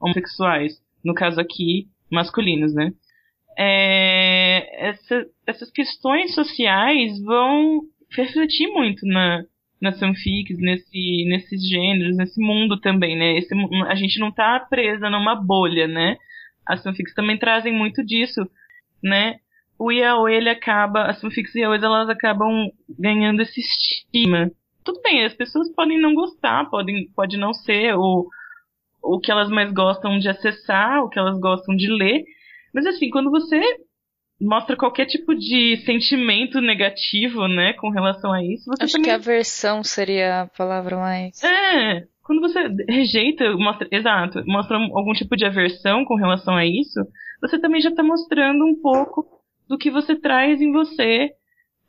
[0.01, 0.83] homossexuais.
[1.05, 2.93] No caso aqui, masculinos, né?
[3.57, 9.45] É, essa, essas questões sociais vão refletir muito na,
[9.81, 13.39] nas fanfics, nesse, nesses gêneros, nesse mundo também, né?
[13.39, 13.55] Esse,
[13.87, 16.17] a gente não tá presa numa bolha, né?
[16.67, 18.41] As fanfics também trazem muito disso,
[19.03, 19.37] né?
[19.79, 24.51] O yaoi, ele acaba, as fanfics yaoi, elas acabam ganhando esse estigma.
[24.85, 28.29] Tudo bem, as pessoas podem não gostar, podem, pode não ser o,
[29.03, 32.23] o que elas mais gostam de acessar, o que elas gostam de ler,
[32.73, 33.61] mas assim, quando você
[34.41, 39.11] mostra qualquer tipo de sentimento negativo, né, com relação a isso, você Acho também...
[39.11, 41.43] que aversão seria a palavra mais.
[41.43, 47.01] É, quando você rejeita, mostra, exato, mostra algum tipo de aversão com relação a isso,
[47.41, 49.34] você também já está mostrando um pouco
[49.69, 51.31] do que você traz em você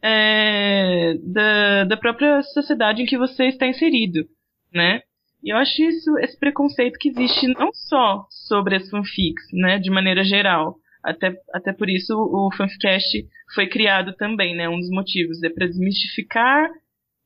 [0.01, 4.25] é, da, da própria sociedade em que você está inserido,
[4.73, 5.01] né?
[5.43, 9.91] E eu acho isso, esse preconceito que existe não só sobre as fanfics, né, de
[9.91, 10.75] maneira geral.
[11.03, 14.67] Até, até por isso o Fanficast foi criado também, né?
[14.67, 16.67] Um dos motivos é para desmistificar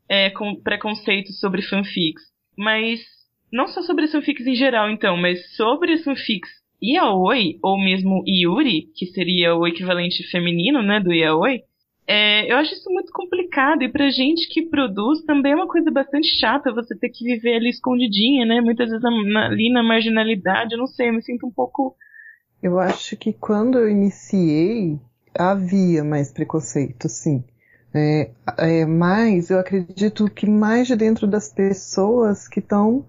[0.10, 0.30] é,
[0.62, 2.24] preconceitos sobre fanfics.
[2.58, 3.00] Mas
[3.54, 8.24] não só sobre as fanfics em geral, então, mas sobre as fanfics yaoi, ou mesmo
[8.28, 11.64] yuri, que seria o equivalente feminino, né, do yaoi,
[12.12, 15.92] é, eu acho isso muito complicado e pra gente que produz também é uma coisa
[15.92, 18.60] bastante chata você ter que viver ali escondidinha, né?
[18.62, 21.96] Muitas vezes na, ali na marginalidade, eu não sei, eu me sinto um pouco.
[22.64, 24.98] Eu acho que quando eu iniciei
[25.38, 27.44] havia mais preconceito, sim.
[27.94, 33.06] É, é, mas eu acredito que mais de dentro das pessoas que estão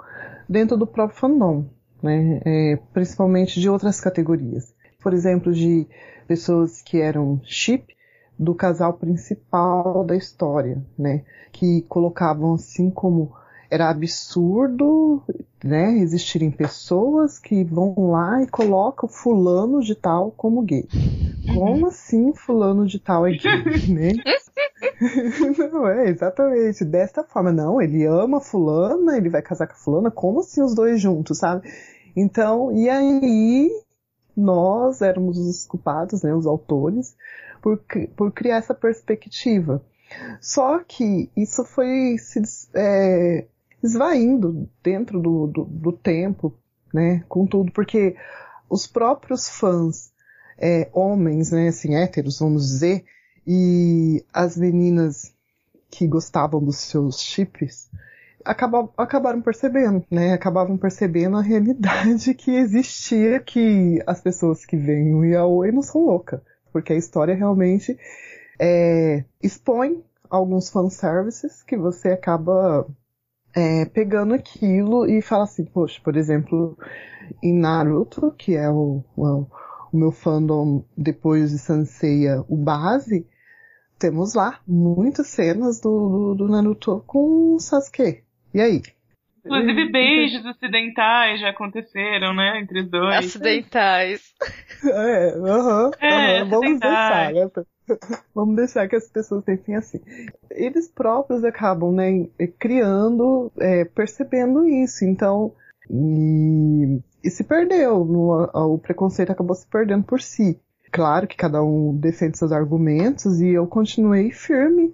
[0.46, 1.64] dentro do próprio fandom,
[2.02, 2.40] né?
[2.44, 4.74] É, principalmente de outras categorias.
[5.00, 5.86] Por exemplo, de
[6.26, 7.96] pessoas que eram chip
[8.38, 11.24] do casal principal da história, né?
[11.52, 13.32] Que colocavam assim como
[13.70, 15.22] era absurdo,
[15.62, 20.88] né, existirem pessoas que vão lá e colocam fulano de tal como gay.
[21.54, 24.12] Como assim fulano de tal é gay, né?
[25.72, 27.52] não é, exatamente, desta forma.
[27.52, 31.38] Não, ele ama fulana, ele vai casar com a fulana, como assim os dois juntos,
[31.38, 31.70] sabe?
[32.16, 33.70] Então, e aí
[34.36, 37.16] nós éramos os culpados, né, os autores,
[37.62, 37.80] por,
[38.16, 39.82] por criar essa perspectiva.
[40.40, 42.42] Só que isso foi se
[42.74, 43.46] é,
[43.82, 46.54] esvaindo dentro do, do, do, tempo,
[46.92, 48.16] né, com tudo, porque
[48.68, 50.12] os próprios fãs,
[50.58, 53.04] é, homens, né, assim, héteros, vamos dizer,
[53.46, 55.32] e as meninas
[55.90, 57.90] que gostavam dos seus chips,
[58.44, 65.14] acabam, acabaram percebendo, né, acabavam percebendo a realidade que existia, que as pessoas que veem
[65.14, 66.40] o yaoi não são loucas
[66.72, 67.98] porque a história realmente
[68.58, 72.86] é, expõe alguns fanservices que você acaba
[73.54, 76.76] é, pegando aquilo e fala assim, poxa, por exemplo,
[77.42, 79.46] em Naruto, que é o, o,
[79.92, 83.26] o meu fandom depois de Sanseiya, o base,
[83.98, 88.22] temos lá muitas cenas do, do, do Naruto com Sasuke.
[88.54, 88.82] E aí?
[89.44, 92.60] Inclusive beijos ocidentais já aconteceram, né?
[92.60, 93.16] Entre os dois.
[93.16, 94.34] Acidentais.
[94.84, 95.88] É, aham.
[95.88, 96.50] Uh -huh, é, uh -huh.
[96.50, 97.50] Vamos deixar, né?
[98.34, 100.00] Vamos deixar que as pessoas pensem assim.
[100.50, 105.04] Eles próprios acabam, né, criando, é, percebendo isso.
[105.04, 105.52] Então,
[105.90, 108.04] e, e se perdeu.
[108.04, 110.58] No, o preconceito acabou se perdendo por si.
[110.92, 114.92] Claro que cada um defende seus argumentos e eu continuei firme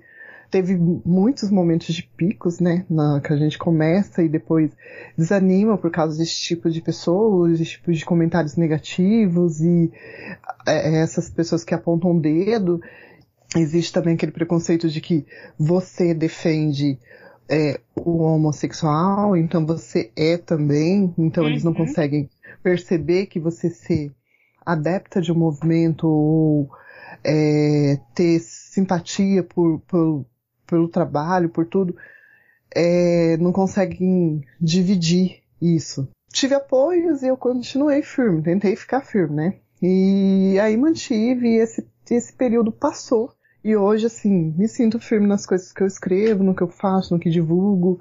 [0.50, 4.70] teve muitos momentos de picos, né, na, que a gente começa e depois
[5.16, 9.90] desanima por causa desse tipo de pessoas, desse tipo de comentários negativos e
[10.66, 12.80] é, essas pessoas que apontam o dedo.
[13.56, 15.24] Existe também aquele preconceito de que
[15.58, 16.98] você defende
[17.48, 21.50] é, o homossexual, então você é também, então uhum.
[21.50, 21.78] eles não uhum.
[21.78, 22.28] conseguem
[22.62, 24.12] perceber que você ser
[24.64, 26.68] adepta de um movimento ou
[27.24, 30.26] é, ter simpatia por, por,
[30.66, 31.96] pelo trabalho, por tudo,
[32.74, 36.08] é, não conseguem dividir isso.
[36.30, 39.54] Tive apoios e eu continuei firme, tentei ficar firme, né?
[39.82, 43.32] E aí mantive e esse, esse período passou.
[43.64, 47.14] E hoje, assim, me sinto firme nas coisas que eu escrevo, no que eu faço,
[47.14, 48.00] no que divulgo.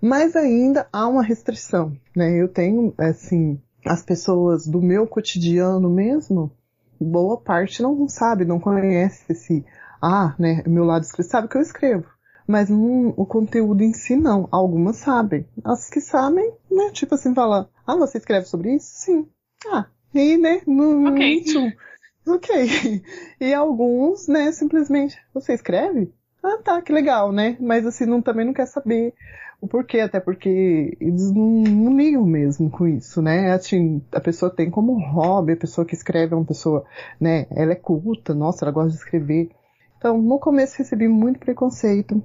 [0.00, 2.40] Mas ainda há uma restrição, né?
[2.40, 6.50] Eu tenho, assim, as pessoas do meu cotidiano mesmo,
[7.00, 9.64] boa parte não sabe, não conhece esse
[10.04, 12.04] ah, né, meu lado escrito, sabe que eu escrevo.
[12.46, 14.46] Mas hum, o conteúdo em si não.
[14.52, 15.46] Algumas sabem.
[15.64, 18.90] As que sabem, né, tipo assim, fala, ah, você escreve sobre isso?
[18.92, 19.26] Sim.
[19.66, 21.54] Ah, e, né, no, Ok.
[22.26, 23.02] ok.
[23.40, 26.12] E alguns, né, simplesmente, você escreve?
[26.42, 27.56] Ah, tá, que legal, né?
[27.58, 29.14] Mas assim, não, também não quer saber
[29.60, 33.52] o porquê, até porque eles não, não ligam mesmo com isso, né?
[33.52, 36.84] Assim, a pessoa tem como hobby, a pessoa que escreve é uma pessoa,
[37.18, 37.46] né?
[37.50, 39.50] Ela é culta, nossa, ela gosta de escrever.
[40.04, 42.22] Então, no começo recebi muito preconceito,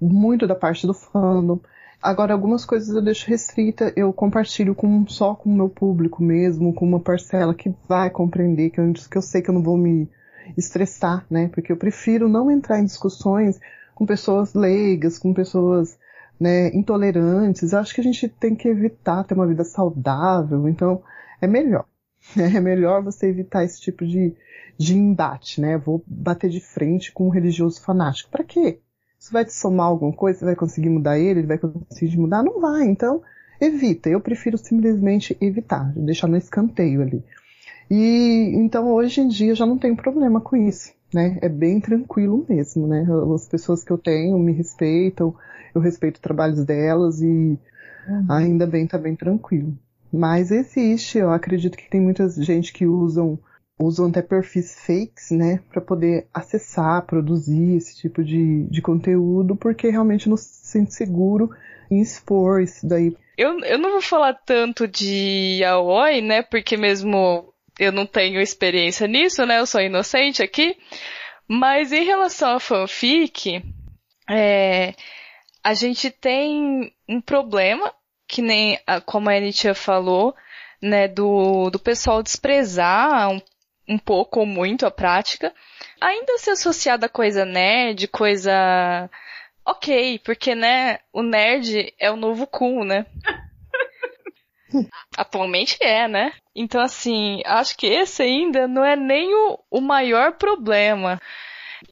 [0.00, 1.60] muito da parte do fandom.
[2.02, 6.72] Agora, algumas coisas eu deixo restrita, eu compartilho com, só com o meu público mesmo,
[6.72, 9.76] com uma parcela que vai compreender, que eu, que eu sei que eu não vou
[9.76, 10.08] me
[10.56, 11.48] estressar, né?
[11.48, 13.60] Porque eu prefiro não entrar em discussões
[13.94, 15.98] com pessoas leigas, com pessoas
[16.40, 17.74] né, intolerantes.
[17.74, 21.02] Acho que a gente tem que evitar ter uma vida saudável, então
[21.42, 21.84] é melhor.
[22.56, 24.34] É melhor você evitar esse tipo de,
[24.76, 25.78] de embate, né?
[25.78, 28.30] Vou bater de frente com um religioso fanático.
[28.30, 28.80] Para quê?
[29.18, 30.38] Isso vai te somar alguma coisa?
[30.38, 31.40] Você vai conseguir mudar ele?
[31.40, 32.42] Ele vai conseguir mudar?
[32.42, 32.86] Não vai.
[32.86, 33.22] Então,
[33.60, 34.08] evita.
[34.08, 37.24] Eu prefiro simplesmente evitar, deixar no escanteio ali.
[37.90, 41.38] E então hoje em dia eu já não tenho problema com isso, né?
[41.40, 43.06] É bem tranquilo mesmo, né?
[43.34, 45.34] As pessoas que eu tenho me respeitam,
[45.74, 47.58] eu respeito os trabalhos delas e
[48.06, 48.26] uhum.
[48.28, 49.76] ainda bem tá bem tranquilo.
[50.12, 53.38] Mas existe, eu acredito que tem muita gente que usam
[53.78, 59.88] usam até perfis fakes, né, para poder acessar, produzir esse tipo de, de conteúdo, porque
[59.88, 61.50] realmente não se sente seguro
[61.90, 63.16] em expor isso daí.
[63.36, 69.06] Eu, eu não vou falar tanto de yaoi, né, porque mesmo eu não tenho experiência
[69.06, 70.76] nisso, né, eu sou inocente aqui,
[71.46, 73.62] mas em relação a fanfic,
[74.28, 74.92] é,
[75.62, 77.92] a gente tem um problema,
[78.28, 80.36] que nem como a Anitia falou,
[80.80, 83.40] né, do, do pessoal desprezar um,
[83.88, 85.52] um pouco ou muito a prática,
[86.00, 89.10] ainda se associada a coisa nerd, coisa
[89.64, 93.06] ok, porque né, o nerd é o novo cool, né?
[95.16, 96.32] Atualmente é, né?
[96.54, 101.18] Então assim, acho que esse ainda não é nem o, o maior problema.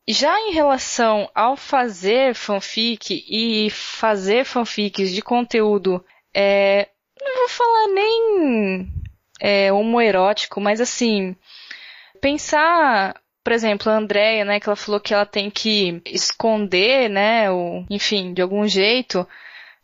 [0.06, 6.04] Já em relação ao fazer fanfic e fazer fanfics de conteúdo,
[6.38, 8.92] é, não vou falar nem
[9.40, 11.34] é, homoerótico, mas assim,
[12.20, 17.50] pensar, por exemplo, a Andrea, né, que ela falou que ela tem que esconder, né,
[17.50, 19.26] ou, enfim, de algum jeito,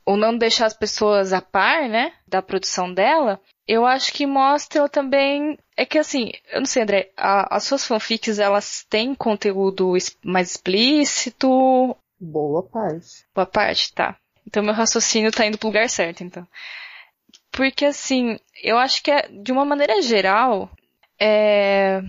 [0.05, 4.87] ou não deixar as pessoas a par, né, da produção dela, eu acho que mostra
[4.91, 5.59] também.
[5.75, 10.51] É que assim, eu não sei, André, a, as suas fanfics elas têm conteúdo mais
[10.51, 11.97] explícito?
[12.21, 13.25] Boa parte.
[13.35, 14.19] Boa parte, tá.
[14.47, 16.47] Então meu raciocínio tá indo pro lugar certo, então.
[17.51, 20.71] Porque assim, eu acho que é, de uma maneira geral,
[21.21, 22.03] é.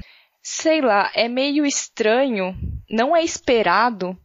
[0.46, 2.54] Sei lá, é meio estranho,
[2.90, 4.18] não é esperado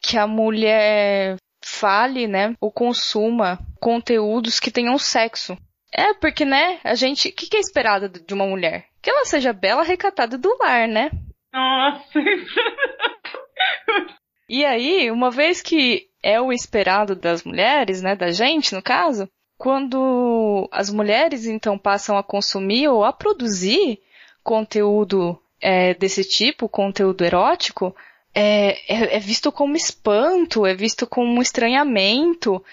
[0.00, 5.58] que a mulher fale, né, ou consuma conteúdos que tenham sexo.
[5.92, 7.28] É, porque, né, a gente.
[7.28, 8.86] O que, que é esperado de uma mulher?
[9.02, 11.10] Que ela seja bela, recatada do lar, né?
[11.52, 12.20] Nossa!
[14.48, 19.28] e aí, uma vez que é o esperado das mulheres, né, da gente, no caso,
[19.56, 24.00] quando as mulheres então passam a consumir ou a produzir
[24.42, 27.94] conteúdo é, desse tipo, conteúdo erótico,
[28.34, 32.64] é, é, é, visto como espanto, é visto como estranhamento.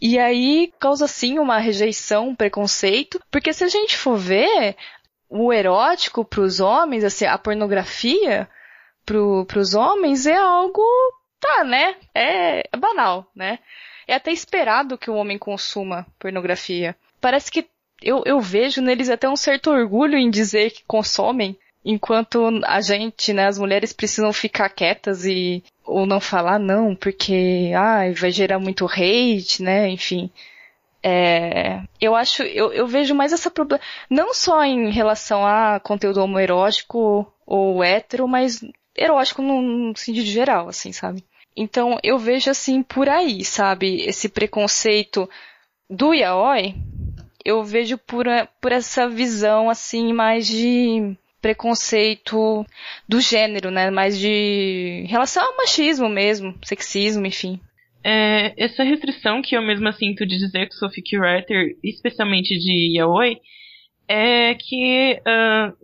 [0.00, 4.76] E aí causa sim uma rejeição, um preconceito, porque se a gente for ver
[5.28, 8.48] o erótico para os homens, assim, a pornografia
[9.04, 10.82] para os homens é algo,
[11.40, 11.96] tá, né?
[12.14, 13.58] É, é banal, né?
[14.06, 16.96] É até esperado que o homem consuma pornografia.
[17.20, 17.68] Parece que
[18.02, 23.32] eu, eu vejo neles até um certo orgulho em dizer que consomem, enquanto a gente,
[23.32, 28.58] né, as mulheres precisam ficar quietas e ou não falar não, porque ai, vai gerar
[28.58, 29.88] muito hate, né?
[29.88, 30.30] Enfim.
[31.02, 36.20] É, eu acho, eu, eu vejo mais essa problema, não só em relação a conteúdo
[36.22, 38.60] homoerótico ou hétero, mas
[38.98, 41.24] erótico no sentido geral, assim, sabe?
[41.56, 44.02] Então eu vejo assim por aí, sabe?
[44.02, 45.28] Esse preconceito
[45.88, 46.74] do yaoi,
[47.44, 48.26] eu vejo por,
[48.60, 52.66] por essa visão assim mais de preconceito
[53.08, 53.90] do gênero, né?
[53.90, 57.60] Mais de relação ao machismo mesmo, sexismo, enfim.
[58.04, 62.96] É, essa restrição que eu mesma sinto de dizer que sou fic writer, especialmente de
[62.96, 63.38] yaoi,
[64.08, 65.76] é que uh,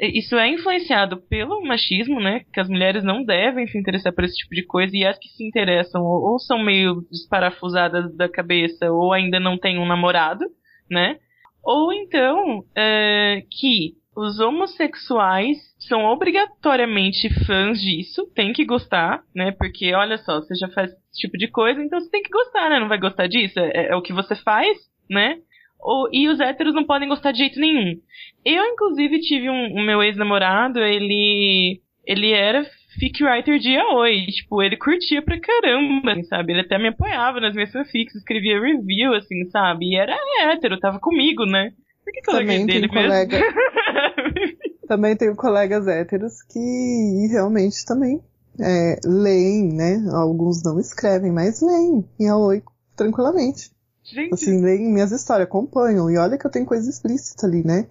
[0.00, 2.44] isso é influenciado pelo machismo, né?
[2.52, 5.28] Que as mulheres não devem se interessar por esse tipo de coisa e as que
[5.28, 10.44] se interessam ou, são meio desparafusadas da cabeça ou ainda não têm um namorado,
[10.90, 11.18] né?
[11.64, 15.56] Ou então é, que os homossexuais
[15.88, 19.52] são obrigatoriamente fãs disso, tem que gostar, né?
[19.52, 22.68] Porque olha só, você já faz esse tipo de coisa, então você tem que gostar,
[22.68, 22.78] né?
[22.78, 23.58] Não vai gostar disso?
[23.58, 24.76] É, é o que você faz,
[25.08, 25.38] né?
[25.82, 27.98] Ou, e os héteros não podem gostar de jeito nenhum.
[28.44, 32.64] Eu, inclusive, tive um, um meu ex-namorado, ele, ele era
[32.98, 34.26] fic writer de yaoi.
[34.26, 36.52] Tipo, ele curtia pra caramba, assim, sabe?
[36.52, 39.86] Ele até me apoiava nas minhas fanfics, escrevia review, assim, sabe?
[39.86, 41.72] E era hétero, tava comigo, né?
[42.04, 43.38] Por que, que eu Também dele colega.
[44.86, 48.20] também tenho colegas héteros que realmente também
[48.60, 50.04] é, leem, né?
[50.12, 52.62] Alguns não escrevem, mas leem em Aoi
[52.96, 53.70] tranquilamente.
[54.04, 56.10] Gente, Assim, leem minhas histórias, acompanham.
[56.10, 57.86] E olha que eu tenho coisa explícita ali, né?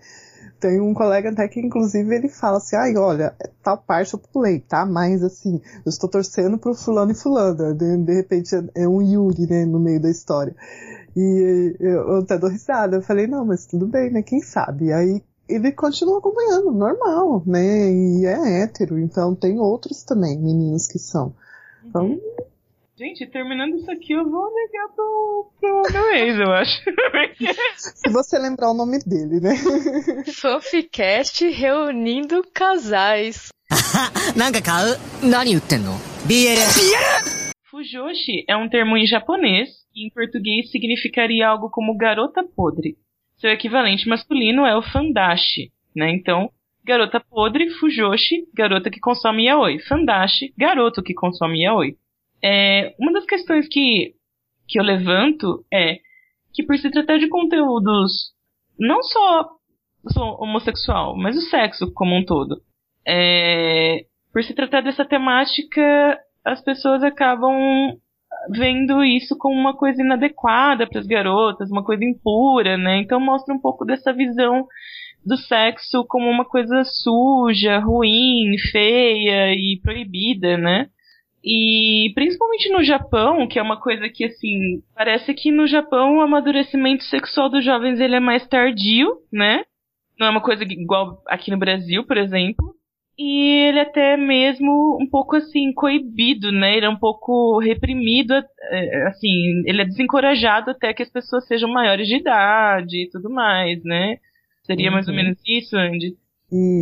[0.60, 4.60] Tem um colega até que, inclusive, ele fala assim, ai, olha, tal parte eu pulei,
[4.60, 4.86] tá?
[4.86, 7.74] Mas, assim, eu estou torcendo pro fulano e fulana.
[7.74, 10.56] De, de repente é um Yuri, né, no meio da história.
[11.16, 12.98] E eu, até dou risada.
[12.98, 14.22] Eu falei, não, mas tudo bem, né?
[14.22, 14.86] Quem sabe?
[14.86, 17.92] E aí ele continua acompanhando, normal, né?
[17.92, 21.34] E é hétero, então tem outros também, meninos que são.
[21.84, 22.20] Então,
[23.02, 26.84] Gente, terminando isso aqui, eu vou ligar pro, pro meu ex, eu acho.
[27.76, 29.56] Se você lembrar o nome dele, né?
[30.26, 33.50] Soficast reunindo casais.
[37.72, 43.00] Fujoshi é um termo em japonês que em português significaria algo como garota podre.
[43.40, 46.12] Seu equivalente masculino é o fandashi, né?
[46.12, 46.52] Então,
[46.86, 49.80] garota podre, fujoshi, garota que consome yaoi.
[49.80, 51.98] Fandashi, garoto que consome yaoi.
[52.44, 54.14] É, uma das questões que,
[54.68, 56.00] que eu levanto é
[56.54, 58.34] que por se tratar de conteúdos
[58.80, 59.50] não só
[60.40, 62.62] homossexual, mas o sexo como um todo,
[63.08, 67.96] é, por se tratar dessa temática, as pessoas acabam
[68.50, 72.98] vendo isso como uma coisa inadequada para as garotas, uma coisa impura, né?
[72.98, 74.66] Então mostra um pouco dessa visão
[75.24, 80.90] do sexo como uma coisa suja, ruim, feia e proibida, né?
[81.44, 86.22] E principalmente no Japão, que é uma coisa que assim, parece que no Japão o
[86.22, 89.64] amadurecimento sexual dos jovens ele é mais tardio, né?
[90.20, 92.76] Não é uma coisa igual aqui no Brasil, por exemplo.
[93.18, 96.78] E ele até mesmo um pouco assim coibido, né?
[96.78, 101.70] Ele é um pouco reprimido, é, assim, ele é desencorajado até que as pessoas sejam
[101.70, 104.18] maiores de idade e tudo mais, né?
[104.64, 105.22] Seria mais ou Uhum.
[105.24, 106.16] menos isso, Andy?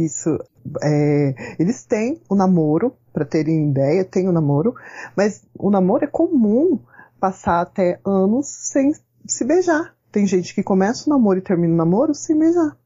[0.05, 0.38] Isso.
[0.84, 4.76] É, eles têm o namoro, para terem ideia, tem o namoro,
[5.16, 6.80] mas o namoro é comum
[7.20, 8.93] passar até anos sem
[9.26, 9.95] se beijar.
[10.12, 12.78] Tem gente que começa o namoro e termina o namoro sem beijar.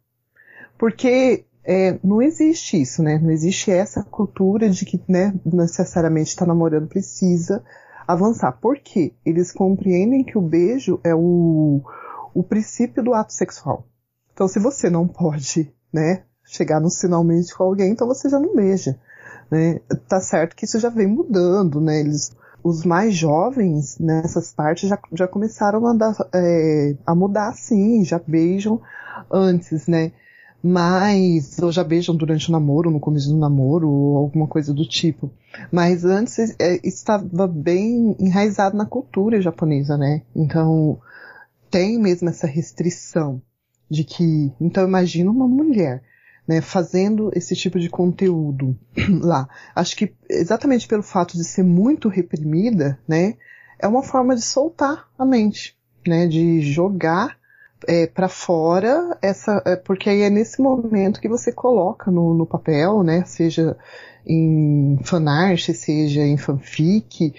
[0.78, 3.18] Porque é, não existe isso, né?
[3.18, 7.64] Não existe essa cultura de que né, necessariamente está namorando precisa
[8.08, 8.52] avançar.
[8.54, 9.14] Por quê?
[9.26, 11.82] Eles compreendem que o beijo é o,
[12.34, 13.88] o princípio do ato sexual.
[14.34, 18.56] Então, se você não pode, né, chegar no finalmente com alguém, então você já não
[18.56, 18.98] beija,
[19.50, 19.80] né?
[20.08, 22.00] Tá certo que isso já vem mudando, né?
[22.00, 22.32] Eles,
[22.64, 28.82] os mais jovens nessas partes já, já começaram a, é, a mudar sim, já beijam
[29.32, 30.12] antes, né?
[30.66, 34.88] Mas, ou já beijam durante o namoro, no começo do namoro, ou alguma coisa do
[34.88, 35.30] tipo.
[35.70, 40.22] Mas antes é, estava bem enraizado na cultura japonesa, né?
[40.34, 41.00] Então,
[41.70, 43.42] tem mesmo essa restrição
[43.90, 46.02] de que, então imagina uma mulher,
[46.48, 48.78] né, fazendo esse tipo de conteúdo
[49.22, 49.48] lá.
[49.76, 53.36] Acho que exatamente pelo fato de ser muito reprimida, né,
[53.80, 57.38] é uma forma de soltar a mente, né, de jogar
[57.88, 62.46] é, para fora essa, é, porque aí é nesse momento que você coloca no, no
[62.46, 63.78] papel, né, seja
[64.26, 67.34] em fanart, seja em fanfic,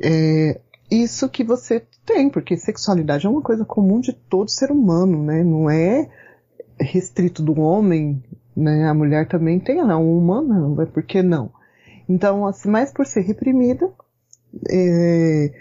[0.00, 5.22] é, isso que você tem, porque sexualidade é uma coisa comum de todo ser humano,
[5.22, 5.44] né?
[5.44, 6.08] Não é
[6.80, 8.22] restrito do homem,
[8.56, 8.88] né?
[8.88, 11.50] A mulher também tem, ela é uma humana, por que não?
[12.08, 13.90] Então, assim, mais por ser reprimida,
[14.68, 15.52] é,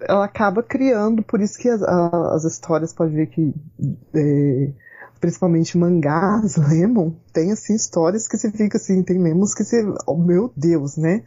[0.00, 3.52] ela acaba criando, por isso que as, as histórias, pode ver que,
[4.14, 4.70] é,
[5.20, 10.16] principalmente mangás, Lemon, tem assim histórias que você fica assim, tem Lemons que você, oh
[10.16, 11.22] meu Deus, né?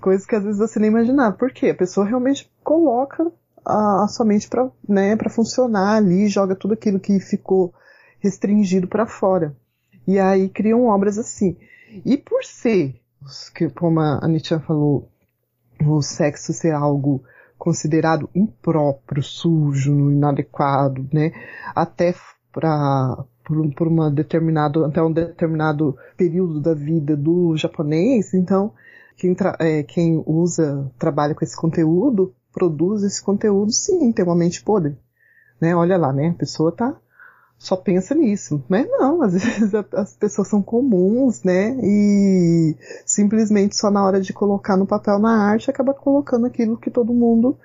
[0.00, 1.36] Coisas que às vezes você nem imaginava.
[1.36, 1.70] Por quê?
[1.70, 3.30] A pessoa realmente coloca
[3.64, 7.72] a, a sua mente para né, pra funcionar ali, joga tudo aquilo que ficou
[8.22, 9.54] restringido para fora.
[10.06, 11.56] E aí criam obras assim.
[12.06, 12.94] E por ser,
[13.74, 15.08] como a Nietzsche falou,
[15.84, 17.22] o sexo ser algo
[17.58, 21.32] considerado impróprio, sujo, inadequado, né?
[21.74, 22.14] Até
[22.52, 28.72] para por, por uma determinado até um determinado período da vida do japonês, então
[29.16, 34.62] quem, é, quem usa trabalha com esse conteúdo produz esse conteúdo, sim, tem uma mente
[34.62, 34.96] podre,
[35.60, 35.74] né?
[35.74, 36.28] Olha lá, né?
[36.28, 36.96] A pessoa tá
[37.62, 41.76] só pensa nisso, mas não, às vezes as pessoas são comuns, né?
[41.80, 46.90] E simplesmente só na hora de colocar no papel na arte acaba colocando aquilo que
[46.90, 47.56] todo mundo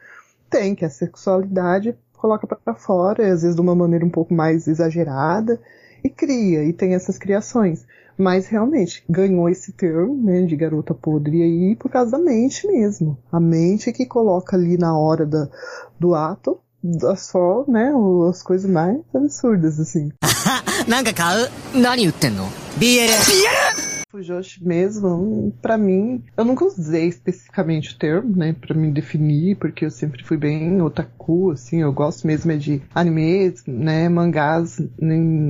[0.51, 4.35] tem, que é a sexualidade, coloca para fora, às vezes de uma maneira um pouco
[4.35, 5.59] mais exagerada
[6.03, 7.83] e cria e tem essas criações.
[8.15, 13.17] Mas realmente, ganhou esse termo, né, de garota podre aí por causa da mente mesmo.
[13.31, 15.49] A mente que coloca ali na hora da,
[15.99, 16.59] do ato
[17.16, 17.92] só, né,
[18.28, 20.12] as coisas mais absurdas, assim.
[20.88, 21.48] なんか買う
[21.80, 22.46] 何売ってんの
[22.78, 23.06] ?BL!
[23.06, 23.95] BL!
[24.17, 29.85] Fujoshi mesmo, para mim, eu nunca usei especificamente o termo, né, para me definir, porque
[29.85, 34.81] eu sempre fui bem otaku, assim, eu gosto mesmo é de animes, né, mangás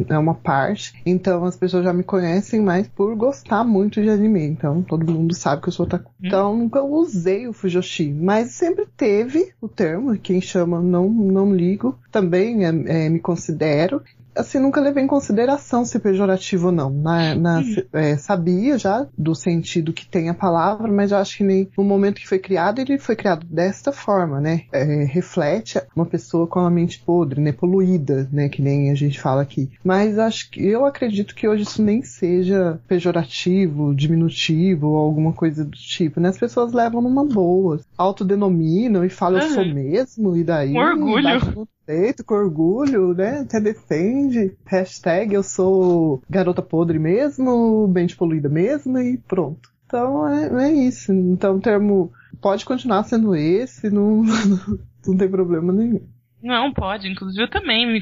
[0.09, 4.43] é uma parte, então as pessoas já me conhecem mais por gostar muito de anime,
[4.43, 6.11] então todo mundo sabe que eu sou otaku.
[6.21, 6.27] Hum.
[6.27, 11.97] Então nunca usei o Fujoshi, mas sempre teve o termo, quem chama não, não ligo,
[12.11, 14.01] também é, é, me considero,
[14.37, 16.89] assim, nunca levei em consideração se pejorativo ou não.
[16.89, 17.61] Na, na
[17.93, 21.83] é, sabia já do sentido que tem a palavra, mas eu acho que nem no
[21.83, 24.63] momento que foi criado, ele foi criado desta forma, né?
[24.71, 27.51] É, reflete uma pessoa com a mente podre, né?
[27.51, 28.49] Poluída, né?
[28.49, 29.69] Que nem a gente fala aqui.
[29.83, 35.63] Mas acho que eu acredito que hoje isso nem seja pejorativo, diminutivo ou alguma coisa
[35.63, 36.29] do tipo, né?
[36.29, 39.47] As pessoas levam numa boa, autodenominam e falam uhum.
[39.47, 40.73] eu sou mesmo, e daí.
[40.73, 43.39] Com orgulho peito, com orgulho, né?
[43.39, 44.51] Até defende.
[44.65, 49.69] Hashtag eu sou garota podre mesmo, mente poluída mesmo e pronto.
[49.85, 51.13] Então é, é isso.
[51.13, 52.11] Então o termo
[52.41, 54.21] pode continuar sendo esse, não,
[55.07, 56.01] não tem problema nenhum.
[56.43, 57.07] Não, pode.
[57.09, 58.01] Inclusive eu também me,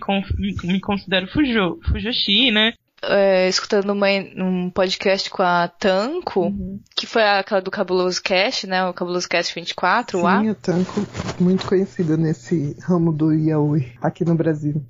[0.63, 2.73] me considero fujo, fujoshi, né?
[3.09, 6.79] É, escutando uma, um podcast com a Tanco, uhum.
[6.95, 8.85] que foi aquela do Cabuloso Cast, né?
[8.85, 11.05] O Cabuloso Cast 24, Sim, a Tanco,
[11.39, 14.85] muito conhecida nesse ramo do yaoi aqui no Brasil.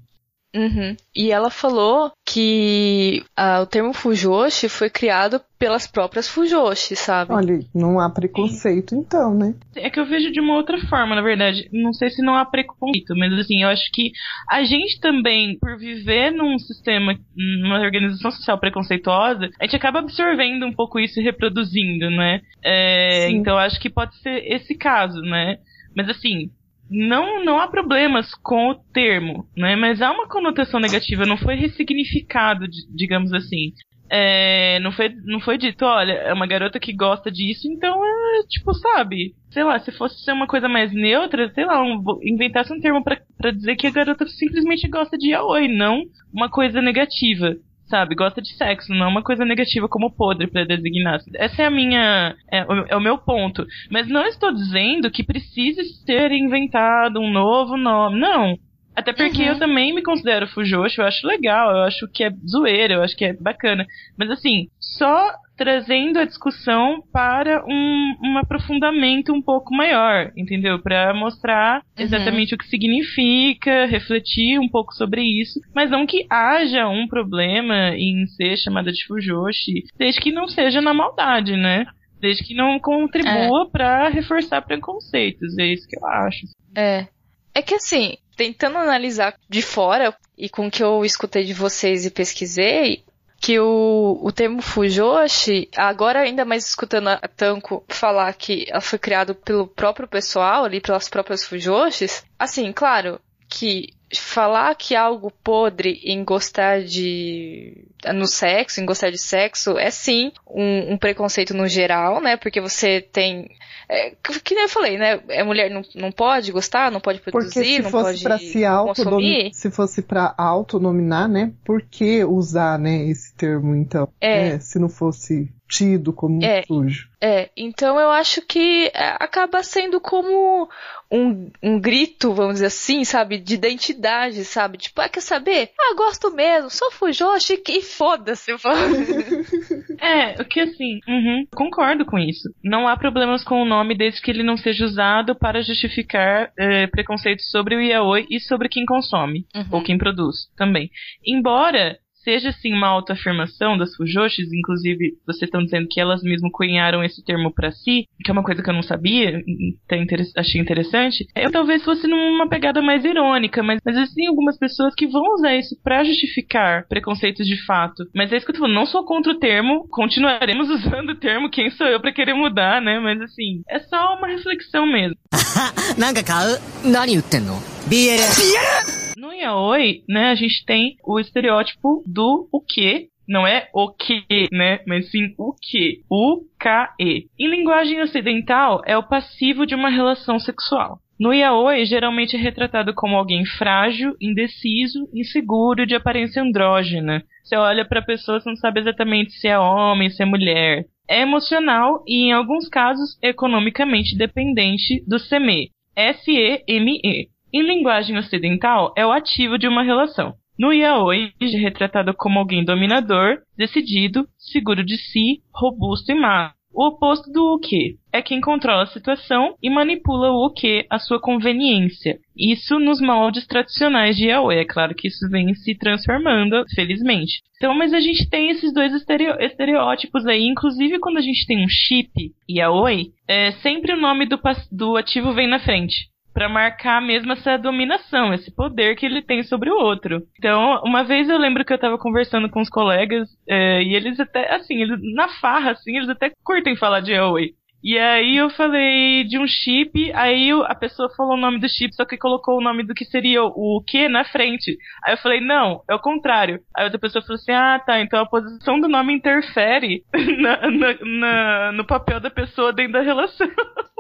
[0.55, 0.95] Uhum.
[1.13, 7.33] E ela falou que uh, o termo Fujoshi foi criado pelas próprias Fujoshi, sabe?
[7.33, 9.01] Olha, não há preconceito Sim.
[9.01, 9.53] então, né?
[9.75, 11.69] É que eu vejo de uma outra forma, na verdade.
[11.73, 14.11] Não sei se não há preconceito, mas assim, eu acho que
[14.49, 20.65] a gente também, por viver num sistema, numa organização social preconceituosa, a gente acaba absorvendo
[20.65, 22.41] um pouco isso e reproduzindo, né?
[22.63, 25.57] É, então eu acho que pode ser esse caso, né?
[25.95, 26.49] Mas assim,
[26.89, 29.75] não, não há problemas com o termo, né?
[29.75, 33.73] Mas há uma conotação negativa, não foi ressignificado, digamos assim.
[34.07, 38.43] É, não, foi, não foi dito, olha, é uma garota que gosta disso, então é,
[38.47, 39.33] tipo, sabe?
[39.49, 43.03] Sei lá, se fosse ser uma coisa mais neutra, sei lá, um, inventasse um termo
[43.03, 47.55] para dizer que a garota simplesmente gosta de yaoi, não uma coisa negativa
[47.87, 48.15] sabe?
[48.15, 51.19] Gosta de sexo, não é uma coisa negativa como podre para designar.
[51.35, 52.35] Essa é a minha.
[52.51, 52.59] É,
[52.89, 53.65] é, o meu ponto.
[53.89, 58.19] Mas não estou dizendo que precise ser inventado um novo nome.
[58.19, 58.57] Não.
[58.95, 59.49] Até porque uhum.
[59.49, 63.15] eu também me considero fujoshi, eu acho legal, eu acho que é zoeira, eu acho
[63.15, 63.85] que é bacana.
[64.17, 70.79] Mas assim, só trazendo a discussão para um, um aprofundamento um pouco maior, entendeu?
[70.79, 72.03] Para mostrar uhum.
[72.03, 72.55] exatamente uhum.
[72.55, 78.25] o que significa, refletir um pouco sobre isso, mas não que haja um problema em
[78.27, 81.85] ser chamada de fujoshi, desde que não seja na maldade, né?
[82.19, 83.69] Desde que não contribua é.
[83.71, 86.47] para reforçar preconceitos, é isso que eu acho.
[86.75, 87.07] É.
[87.53, 92.05] É que assim, tentando analisar de fora e com o que eu escutei de vocês
[92.05, 93.03] e pesquisei,
[93.39, 98.97] que o, o termo Fujoshi, agora ainda mais escutando a Tanko falar que ela foi
[98.97, 103.19] criado pelo próprio pessoal ali, pelas próprias Fujoshis, assim, claro
[103.55, 109.89] que falar que algo podre em gostar de no sexo, em gostar de sexo, é
[109.89, 112.37] sim um, um preconceito no geral, né?
[112.37, 113.49] Porque você tem
[113.89, 114.11] é,
[114.43, 115.19] que nem eu falei, né?
[115.39, 119.53] A mulher não, não pode gostar, não pode produzir, não pode pra se consumir.
[119.53, 121.51] Se fosse para autonominar, né?
[121.63, 124.07] Por que usar, né, esse termo, então?
[124.19, 124.49] É.
[124.49, 127.09] é se não fosse tido como é, sujo.
[127.21, 130.69] É, então eu acho que é, acaba sendo como
[131.11, 134.77] um, um grito, vamos dizer assim, sabe, de identidade, sabe?
[134.77, 135.71] Tipo, ah, quer saber?
[135.79, 138.51] Ah, gosto mesmo, sou fujoshi e foda-se.
[139.99, 142.49] é, o que assim, uhum, concordo com isso.
[142.63, 146.87] Não há problemas com o nome desde que ele não seja usado para justificar é,
[146.87, 149.65] preconceitos sobre o yaoi e sobre quem consome, uhum.
[149.71, 150.89] ou quem produz também.
[151.25, 157.02] Embora seja assim uma autoafirmação das Fujoshis, inclusive vocês estão dizendo que elas mesmo cunharam
[157.02, 159.42] esse termo para si, que é uma coisa que eu não sabia,
[159.86, 161.26] até inter achei interessante.
[161.34, 165.56] Eu talvez fosse numa pegada mais irônica, mas, mas assim, algumas pessoas que vão usar
[165.56, 168.04] isso para justificar preconceitos de fato.
[168.14, 171.16] Mas é isso que eu tô falando, não sou contra o termo, continuaremos usando o
[171.16, 173.00] termo, quem sou eu para querer mudar, né?
[173.00, 175.16] Mas assim, é só uma reflexão mesmo.
[175.98, 176.58] なんか買う
[176.90, 177.54] 何言ってんの
[177.88, 178.16] ?BL!
[178.16, 179.03] BL!
[179.25, 184.23] No yaoi, né, a gente tem o estereótipo do o que, não é o que,
[184.51, 186.01] né, mas sim o que.
[186.07, 187.25] O K-E.
[187.39, 190.99] Em linguagem ocidental, é o passivo de uma relação sexual.
[191.19, 197.23] No yaoi, geralmente é retratado como alguém frágil, indeciso, inseguro, de aparência andrógena.
[197.43, 200.85] Você olha para a pessoa, você não sabe exatamente se é homem, se é mulher.
[201.09, 205.71] É emocional e, em alguns casos, economicamente dependente do seme.
[205.95, 207.29] S-E-M-E.
[207.55, 210.33] Em linguagem ocidental, é o ativo de uma relação.
[210.59, 216.51] No yaoi, é retratado como alguém dominador, decidido, seguro de si, robusto e má.
[216.73, 221.17] O oposto do Uke é quem controla a situação e manipula o Uke à sua
[221.17, 222.19] conveniência.
[222.37, 224.57] Isso nos moldes tradicionais de yaoi.
[224.57, 227.39] É claro que isso vem se transformando, felizmente.
[227.55, 230.43] Então, mas a gente tem esses dois estereótipos aí.
[230.43, 232.11] Inclusive, quando a gente tem um chip
[232.49, 234.37] yaoi, é, sempre o nome do,
[234.73, 239.41] do ativo vem na frente para marcar mesmo essa dominação, esse poder que ele tem
[239.41, 240.21] sobre o outro.
[240.37, 244.19] Então, uma vez eu lembro que eu tava conversando com os colegas é, e eles
[244.19, 247.53] até, assim, eles, na farra, assim, eles até curtem falar de Elway.
[247.81, 251.95] E aí eu falei de um chip, aí a pessoa falou o nome do chip,
[251.95, 254.75] só que colocou o nome do que seria o que na frente.
[255.05, 256.59] Aí eu falei, não, é o contrário.
[256.75, 260.03] Aí outra pessoa falou assim, ah, tá, então a posição do nome interfere
[260.41, 263.47] na, na, na, no papel da pessoa dentro da relação.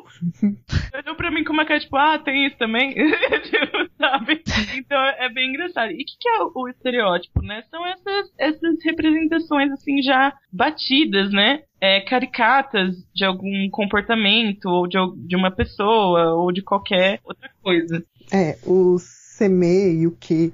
[0.93, 2.93] Olhou pra mim com uma cara tipo, ah, tem isso também?
[3.45, 4.41] Tipo, sabe?
[4.77, 5.91] Então é bem engraçado.
[5.91, 7.63] E o que, que, é o, estereótipo, né?
[7.69, 11.63] São essas, essas representações, assim, já batidas, né?
[11.79, 14.97] É, caricatas de algum comportamento, ou de,
[15.27, 18.03] de uma pessoa, ou de qualquer outra coisa.
[18.31, 20.53] É, o seme e o que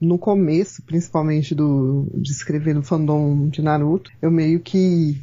[0.00, 5.20] no começo, principalmente do de escrever no fandom de Naruto, eu meio que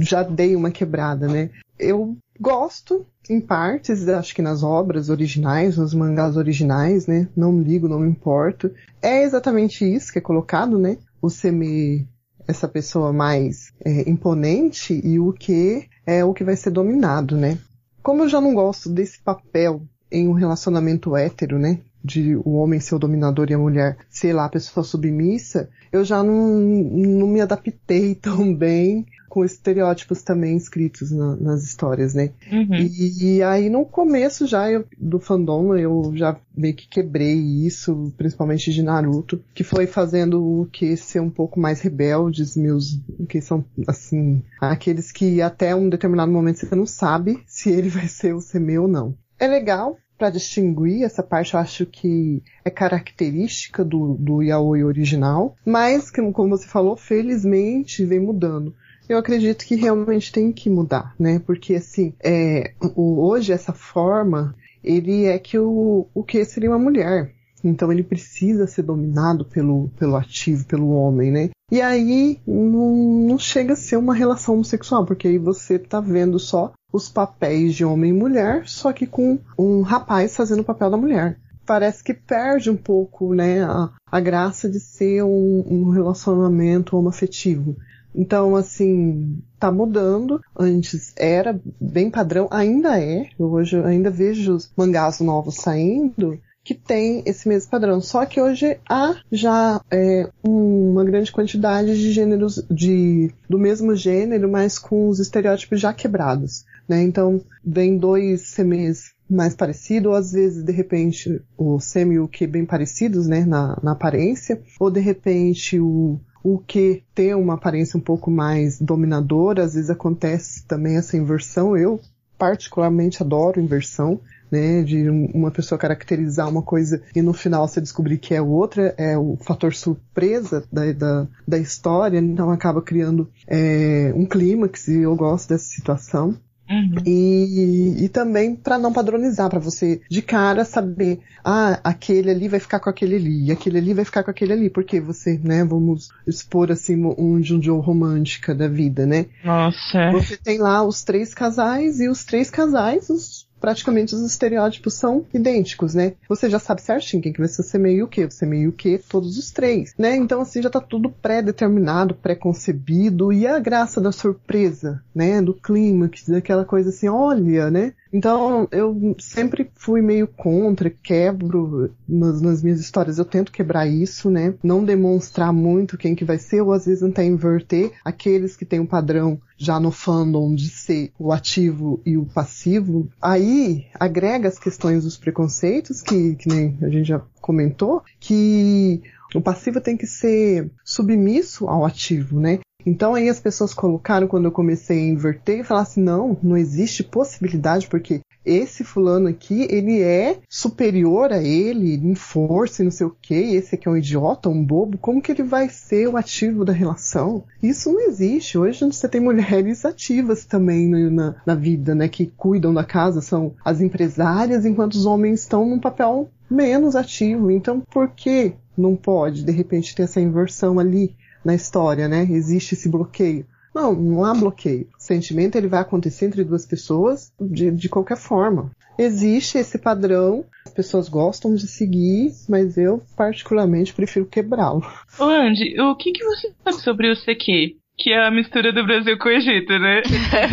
[0.00, 1.50] já dei uma quebrada, né?
[1.78, 7.28] Eu gosto em partes, acho que nas obras originais, nos mangás originais, né?
[7.36, 8.70] Não ligo, não me importo.
[9.00, 10.98] É exatamente isso que é colocado, né?
[11.22, 12.08] O Semi,
[12.46, 17.58] essa pessoa mais é, imponente, e o que é o que vai ser dominado, né?
[18.02, 21.78] Como eu já não gosto desse papel em um relacionamento hétero, né?
[22.04, 26.04] De o homem ser o dominador e a mulher, sei lá, a pessoa submissa, eu
[26.04, 32.32] já não, não me adaptei tão bem com estereótipos também escritos na, nas histórias, né?
[32.52, 32.74] Uhum.
[32.74, 38.12] E, e, aí no começo já eu, do fandom eu já meio que quebrei isso,
[38.18, 43.40] principalmente de Naruto, que foi fazendo o que ser um pouco mais rebeldes, meus, que
[43.40, 48.34] são assim, aqueles que até um determinado momento você não sabe se ele vai ser
[48.34, 49.14] o Seme ou não.
[49.38, 55.56] É legal, para distinguir essa parte, eu acho que é característica do, do yaoi original,
[55.66, 58.72] mas, como você falou, felizmente vem mudando
[59.08, 61.40] eu acredito que realmente tem que mudar, né?
[61.44, 66.78] Porque assim, é, o, hoje essa forma, ele é que o, o que seria uma
[66.78, 67.34] mulher.
[67.62, 71.50] Então ele precisa ser dominado pelo, pelo ativo, pelo homem, né?
[71.70, 72.94] E aí não,
[73.28, 77.74] não chega a ser uma relação homossexual, porque aí você tá vendo só os papéis
[77.74, 81.38] de homem e mulher, só que com um rapaz fazendo o papel da mulher.
[81.64, 87.76] Parece que perde um pouco, né, a, a graça de ser um, um relacionamento homoafetivo.
[88.14, 90.40] Então, assim, tá mudando.
[90.54, 93.30] Antes era bem padrão, ainda é.
[93.38, 98.00] Hoje eu ainda vejo os mangás novos saindo que tem esse mesmo padrão.
[98.00, 104.50] Só que hoje há já é, uma grande quantidade de gêneros de, do mesmo gênero,
[104.50, 106.64] mas com os estereótipos já quebrados.
[106.88, 107.02] Né?
[107.02, 112.28] Então, vem dois semes mais parecidos, ou às vezes, de repente, o semi e o
[112.28, 117.54] que bem parecidos né, na, na aparência, ou de repente o o que tem uma
[117.54, 121.76] aparência um pouco mais dominadora, às vezes acontece também essa inversão.
[121.76, 122.00] Eu
[122.36, 124.20] particularmente adoro inversão,
[124.52, 128.94] né, de uma pessoa caracterizar uma coisa e no final você descobrir que é outra,
[128.98, 135.00] é o fator surpresa da, da, da história, então acaba criando é, um clímax e
[135.00, 136.36] eu gosto dessa situação.
[136.70, 136.94] Uhum.
[137.04, 142.60] E, e também para não padronizar, para você de cara saber, ah, aquele ali vai
[142.60, 145.64] ficar com aquele ali, e aquele ali vai ficar com aquele ali, porque você, né,
[145.64, 149.26] vamos expor assim um Junjo romântica da vida, né?
[149.44, 150.12] Nossa.
[150.12, 155.24] Você tem lá os três casais e os três casais, os praticamente os estereótipos são
[155.32, 156.14] idênticos, né?
[156.28, 159.00] Você já sabe certinho quem que vai ser meio o quê, você meio o quê,
[159.08, 160.16] todos os três, né?
[160.16, 165.40] Então assim já tá tudo pré-determinado, pré-concebido e a graça da surpresa, né?
[165.40, 167.94] Do clímax, daquela coisa assim, olha, né?
[168.12, 174.30] Então, eu sempre fui meio contra, quebro nas, nas, minhas histórias, eu tento quebrar isso,
[174.30, 174.54] né?
[174.62, 178.80] Não demonstrar muito quem que vai ser, ou às vezes até inverter aqueles que têm
[178.80, 183.08] um padrão já no fandom de ser o ativo e o passivo.
[183.20, 189.02] Aí, agrega as questões dos preconceitos, que, que nem a gente já comentou, que
[189.34, 192.60] o passivo tem que ser submisso ao ativo, né?
[192.84, 196.56] Então aí as pessoas colocaram quando eu comecei a inverter e falaram assim, não, não
[196.56, 202.90] existe possibilidade porque esse fulano aqui, ele é superior a ele em força e não
[202.90, 206.08] sei o que, esse aqui é um idiota, um bobo, como que ele vai ser
[206.08, 207.44] o ativo da relação?
[207.62, 208.58] Isso não existe.
[208.58, 213.54] Hoje você tem mulheres ativas também na, na vida, né, que cuidam da casa, são
[213.64, 217.50] as empresárias, enquanto os homens estão num papel menos ativo.
[217.50, 221.14] Então, por que não pode, de repente, ter essa inversão ali
[221.44, 222.26] na história, né?
[222.30, 223.46] Existe esse bloqueio.
[223.74, 224.88] Não, não há bloqueio.
[224.98, 228.70] O sentimento ele vai acontecer entre duas pessoas de, de qualquer forma.
[228.98, 234.82] Existe esse padrão, as pessoas gostam de seguir, mas eu particularmente prefiro quebrá-lo.
[235.18, 237.76] Ô Andy, o que, que você sabe sobre o CQ?
[237.96, 240.02] Que é a mistura do Brasil com o Egito, né?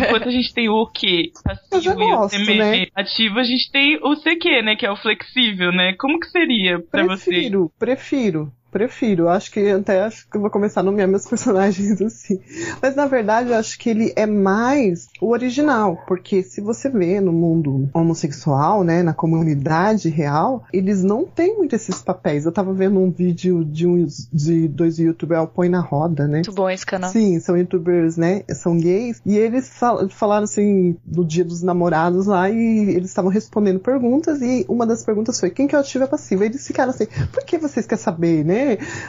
[0.06, 2.86] Enquanto a gente tem o que passivo gosto, e o CM né?
[2.94, 4.76] ativo, a gente tem o CQ, né?
[4.76, 5.94] Que é o flexível, né?
[5.98, 7.30] Como que seria pra você?
[7.30, 8.52] Prefiro, prefiro.
[8.70, 12.40] Prefiro, acho que até acho que eu vou começar a nomear meus personagens assim.
[12.80, 17.20] Mas na verdade eu acho que ele é mais o original, porque se você vê
[17.20, 22.44] no mundo homossexual, né, na comunidade real, eles não têm muito esses papéis.
[22.44, 26.26] Eu tava vendo um vídeo de uns de dois youtubers, é o Põe na Roda,
[26.26, 26.38] né?
[26.38, 27.10] Muito bom esse canal.
[27.10, 28.42] Sim, são youtubers, né?
[28.54, 29.20] São gays.
[29.24, 34.40] E eles fal falaram assim, do dia dos namorados lá, e eles estavam respondendo perguntas,
[34.42, 36.42] e uma das perguntas foi, quem que é o ativo e passivo?
[36.42, 38.59] E eles ficaram assim, por que vocês querem saber, né?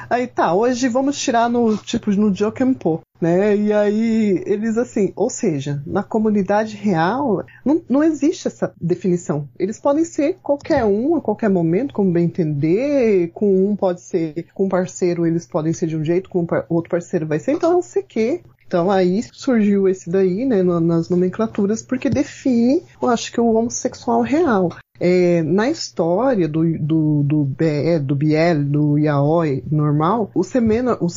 [0.09, 3.55] Aí tá, hoje vamos tirar no, tipo, no Jokenpo, né?
[3.55, 9.47] E aí eles assim, ou seja, na comunidade real não, não existe essa definição.
[9.59, 13.31] Eles podem ser qualquer um a qualquer momento, como bem entender.
[13.33, 16.75] Com um pode ser, com um parceiro eles podem ser de um jeito, com o
[16.75, 17.53] outro parceiro vai ser.
[17.53, 18.41] Então, não sei o quê.
[18.71, 24.21] Então aí surgiu esse daí, né, nas nomenclaturas, porque define, eu acho que o homossexual
[24.21, 24.71] real.
[24.97, 31.09] É, na história do, do, do, BE, do Biel, do Yaoi normal, o Semena, o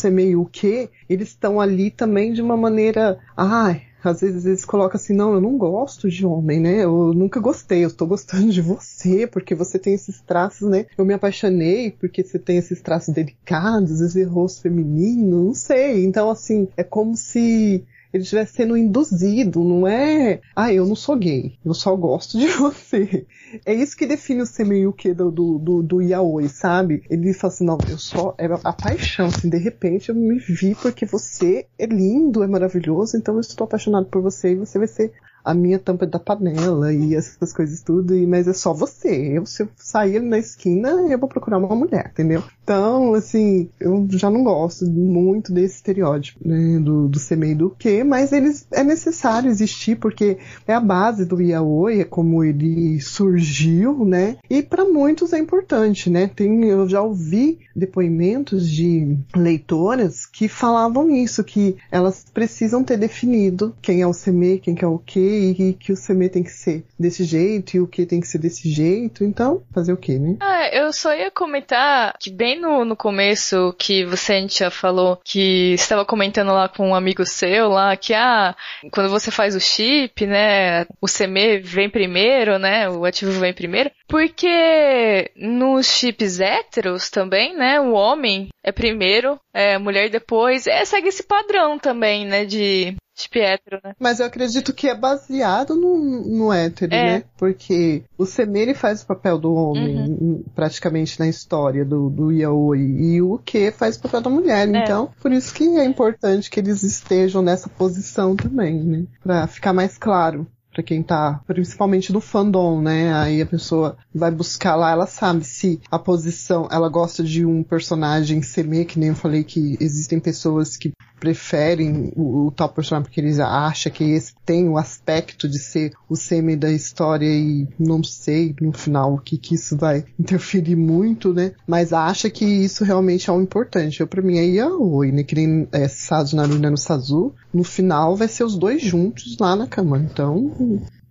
[1.09, 5.40] eles estão ali também de uma maneira, ai, às vezes eles colocam assim, não, eu
[5.40, 6.84] não gosto de homem, né?
[6.84, 10.86] Eu nunca gostei, eu estou gostando de você, porque você tem esses traços, né?
[10.96, 16.05] Eu me apaixonei porque você tem esses traços delicados, esse rosto feminino, não sei.
[16.05, 17.84] Então, assim, é como se
[18.14, 22.46] ele estivesse sendo induzido, não é, ah, eu não sou gay, eu só gosto de
[22.54, 23.26] você.
[23.66, 27.02] É isso que define o Semeyuki do, do, do, do Yaoi, sabe?
[27.10, 30.76] Ele fala assim, não, eu só, é a paixão, assim, de repente eu me vi
[30.76, 34.86] porque você é lindo, é maravilhoso, então eu estou apaixonado por você e você vai
[34.86, 35.12] ser
[35.45, 39.38] a minha tampa da panela e essas coisas tudo, e, mas é só você.
[39.38, 42.42] Eu, se eu sair na esquina, eu vou procurar uma mulher, entendeu?
[42.62, 47.70] Então, assim, eu já não gosto muito desse estereótipo, né, do, do ser meio do
[47.70, 52.99] quê, mas eles é necessário existir porque é a base do yaoi, é como ele
[53.01, 54.36] surgiu, né?
[54.49, 56.30] E para muitos é importante, né?
[56.34, 63.74] Tem, eu já ouvi depoimentos de leitoras que falavam isso, que elas precisam ter definido
[63.82, 64.99] quem é o seme, quem que é o
[65.35, 68.39] e que o seme tem que ser desse jeito e o que tem que ser
[68.39, 69.24] desse jeito.
[69.24, 70.37] Então, fazer o quê, né?
[70.41, 75.74] Ah, eu só ia comentar que bem no, no começo que você já falou que
[75.74, 78.55] estava comentando lá com um amigo seu lá que ah,
[78.91, 83.91] quando você faz o chip, né, o seme vem primeiro, né, o ativo vem primeiro,
[84.09, 90.85] porque nos chips héteros também, né, o homem é primeiro, é, a mulher depois, é,
[90.85, 93.94] segue esse padrão também, né, de chip hétero, né.
[93.98, 97.04] Mas eu acredito que é baseado no, no hétero, É.
[97.18, 97.24] né?
[97.38, 100.44] Porque o seme ele faz o papel do homem Uhum.
[100.54, 104.68] praticamente na história do, do yaoi e o que faz o papel da mulher.
[104.68, 104.82] É.
[104.82, 109.04] Então, por isso que é importante que eles estejam nessa posição também, né?
[109.22, 110.46] Pra ficar mais claro.
[110.72, 113.14] Pra quem tá, principalmente do fandom, né?
[113.14, 117.62] Aí a pessoa vai buscar lá, ela sabe se a posição, ela gosta de um
[117.62, 120.92] personagem seme, que nem eu falei que existem pessoas que
[121.24, 125.94] preferem o, o tal personagem porque eles acham que esse tem o aspecto de ser
[126.06, 130.76] o semi da história e não sei no final o que que isso vai interferir
[130.76, 131.52] muito, né?
[131.66, 134.00] Mas acha que isso realmente é o importante.
[134.00, 135.22] Eu, pra mim é yaoi, né?
[135.22, 137.32] Que nem é, Sazu Naruna no Sazu.
[137.52, 139.98] No final vai ser os dois juntos lá na cama.
[139.98, 140.52] Então,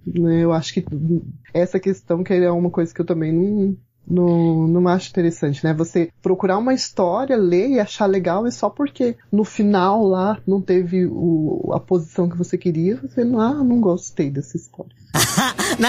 [0.06, 0.86] né, eu acho que
[1.52, 3.76] essa questão que é uma coisa que eu também não,
[4.08, 5.74] no, não acho interessante, né?
[5.74, 10.62] Você procurar uma história, ler e achar legal, e só porque no final lá não
[10.62, 14.92] teve o, a posição que você queria, você não, ah, não gostei dessa história.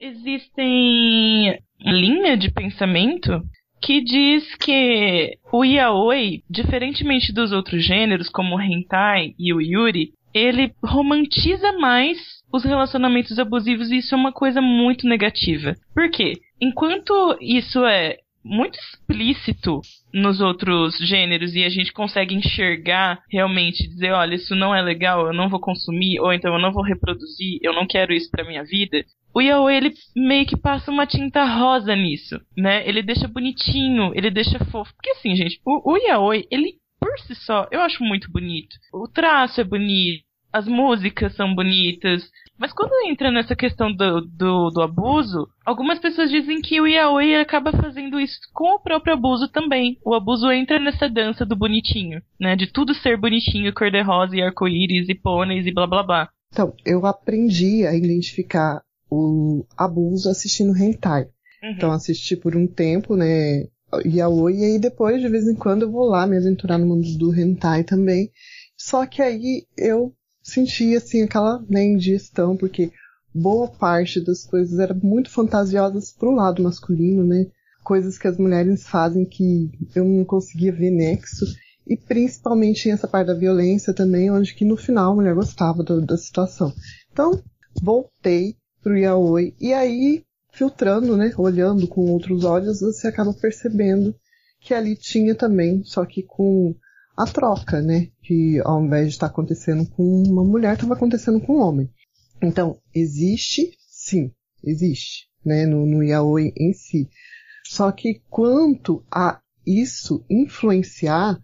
[0.00, 3.42] Existem linha de pensamento
[3.80, 10.12] que diz que o yaoi, diferentemente dos outros gêneros, como o hentai e o yuri,
[10.34, 12.18] ele romantiza mais
[12.52, 15.74] os relacionamentos abusivos e isso é uma coisa muito negativa.
[15.94, 16.34] Por quê?
[16.60, 19.80] Enquanto isso é muito explícito
[20.12, 25.26] nos outros gêneros e a gente consegue enxergar realmente, dizer, olha, isso não é legal,
[25.26, 28.44] eu não vou consumir, ou então eu não vou reproduzir, eu não quero isso pra
[28.44, 29.04] minha vida.
[29.34, 32.88] O yaoi, ele meio que passa uma tinta rosa nisso, né?
[32.88, 34.92] Ele deixa bonitinho, ele deixa fofo.
[34.94, 38.76] Porque assim, gente, o, o yaoi, ele por si só, eu acho muito bonito.
[38.92, 40.22] O traço é bonito,
[40.52, 42.22] as músicas são bonitas,
[42.58, 47.36] mas quando entra nessa questão do, do, do, abuso, algumas pessoas dizem que o yaoi
[47.36, 49.96] acaba fazendo isso com o próprio abuso também.
[50.04, 52.56] O abuso entra nessa dança do bonitinho, né?
[52.56, 56.28] De tudo ser bonitinho, cor-de-rosa e arco-íris e pôneis e blá blá blá.
[56.52, 61.26] Então, eu aprendi a identificar o abuso assistindo hentai.
[61.62, 61.70] Uhum.
[61.70, 63.68] Então, assisti por um tempo, né?
[64.04, 67.08] Yaoi, e aí depois, de vez em quando, eu vou lá me aventurar no mundo
[67.16, 68.30] do hentai também.
[68.76, 72.92] Só que aí eu senti assim aquela né, indigestão, porque
[73.34, 77.46] boa parte das coisas eram muito fantasiosas pro lado masculino, né?
[77.82, 81.46] Coisas que as mulheres fazem que eu não conseguia ver nexo.
[81.86, 86.04] E principalmente essa parte da violência também, onde que no final a mulher gostava do,
[86.04, 86.72] da situação.
[87.10, 87.42] Então,
[87.82, 89.54] voltei pro yaoi.
[89.58, 90.22] E aí,
[90.58, 91.32] filtrando, né?
[91.38, 94.14] Olhando com outros olhos, você acaba percebendo
[94.60, 96.74] que ali tinha também, só que com
[97.16, 98.08] a troca, né?
[98.22, 101.88] Que ao invés de estar acontecendo com uma mulher, estava acontecendo com um homem.
[102.42, 104.32] Então, existe, sim,
[104.64, 105.64] existe, né?
[105.64, 107.08] No, no yaoi em si.
[107.64, 111.38] Só que quanto a isso influenciar,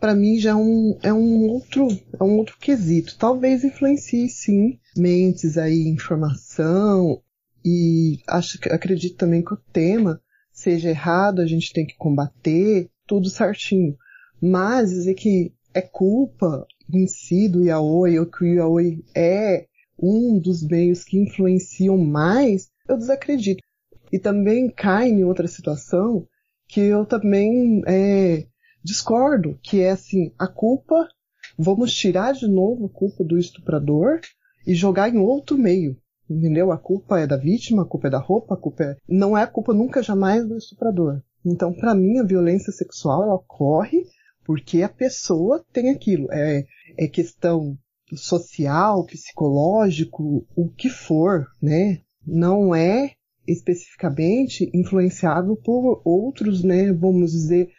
[0.00, 1.86] para mim já é um, é um outro,
[2.18, 3.16] é um outro quesito.
[3.16, 7.22] Talvez influencie sim mentes aí, informação,
[7.68, 13.28] e acho, acredito também que o tema seja errado, a gente tem que combater, tudo
[13.28, 13.96] certinho.
[14.40, 16.64] Mas dizer que é culpa
[16.94, 19.66] em si do yaoi, ou que o yaoi é
[20.00, 23.64] um dos meios que influenciam mais, eu desacredito.
[24.12, 26.24] E também cai em outra situação
[26.68, 28.46] que eu também é,
[28.80, 31.08] discordo, que é assim, a culpa,
[31.58, 34.20] vamos tirar de novo a culpa do estuprador
[34.64, 35.96] e jogar em outro meio.
[36.28, 36.72] Entendeu?
[36.72, 38.96] A culpa é da vítima, a culpa é da roupa, a culpa é...
[39.08, 41.22] Não é a culpa nunca jamais do estuprador.
[41.44, 44.04] Então, para mim, a violência sexual, ela ocorre
[44.44, 46.28] porque a pessoa tem aquilo.
[46.32, 46.64] É,
[46.96, 47.76] é questão
[48.14, 52.00] social, psicológico, o que for, né?
[52.24, 53.12] Não é
[53.46, 56.92] especificamente influenciado por outros, né?
[56.92, 57.70] Vamos dizer,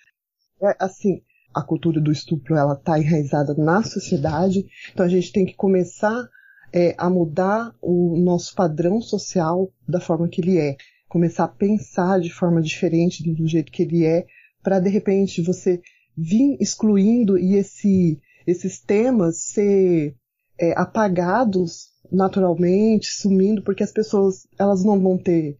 [0.61, 1.21] é, assim,
[1.53, 6.27] a cultura do estupro ela está enraizada na sociedade, então a gente tem que começar
[6.73, 10.75] é, a mudar o nosso padrão social da forma que ele é,
[11.07, 14.25] começar a pensar de forma diferente do jeito que ele é,
[14.61, 15.81] para de repente você
[16.17, 20.15] vir excluindo e esse, esses temas ser
[20.59, 25.57] é, apagados naturalmente, sumindo, porque as pessoas elas não vão ter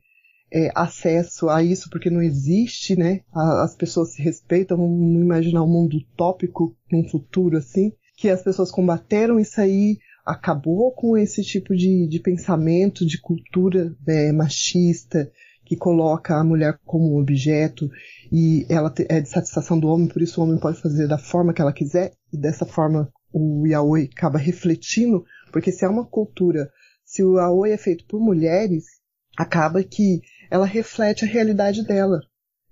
[0.51, 3.21] é, acesso a isso porque não existe, né?
[3.33, 8.71] As pessoas se respeitam, vamos imaginar um mundo utópico num futuro assim, que as pessoas
[8.71, 9.97] combateram isso aí,
[10.27, 15.31] acabou com esse tipo de, de pensamento, de cultura é, machista,
[15.63, 17.89] que coloca a mulher como um objeto
[18.31, 21.53] e ela é de satisfação do homem, por isso o homem pode fazer da forma
[21.53, 26.69] que ela quiser e dessa forma o yaoi acaba refletindo, porque se é uma cultura,
[27.05, 28.85] se o yaoi é feito por mulheres,
[29.37, 30.21] acaba que
[30.51, 32.19] ela reflete a realidade dela.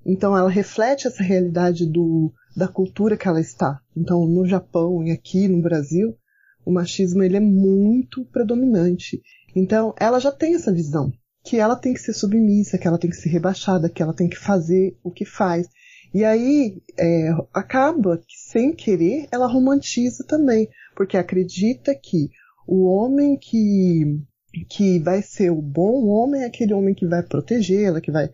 [0.05, 3.79] Então ela reflete essa realidade do, da cultura que ela está.
[3.95, 6.17] Então no Japão e aqui no Brasil,
[6.65, 9.21] o machismo ele é muito predominante.
[9.55, 11.11] Então ela já tem essa visão
[11.45, 14.27] que ela tem que ser submissa, que ela tem que ser rebaixada, que ela tem
[14.27, 15.67] que fazer o que faz.
[16.11, 22.29] E aí é, acaba que, sem querer, ela romantiza também, porque acredita que
[22.67, 24.19] o homem que,
[24.67, 28.29] que vai ser o bom homem é aquele homem que vai protegê-la, que vai,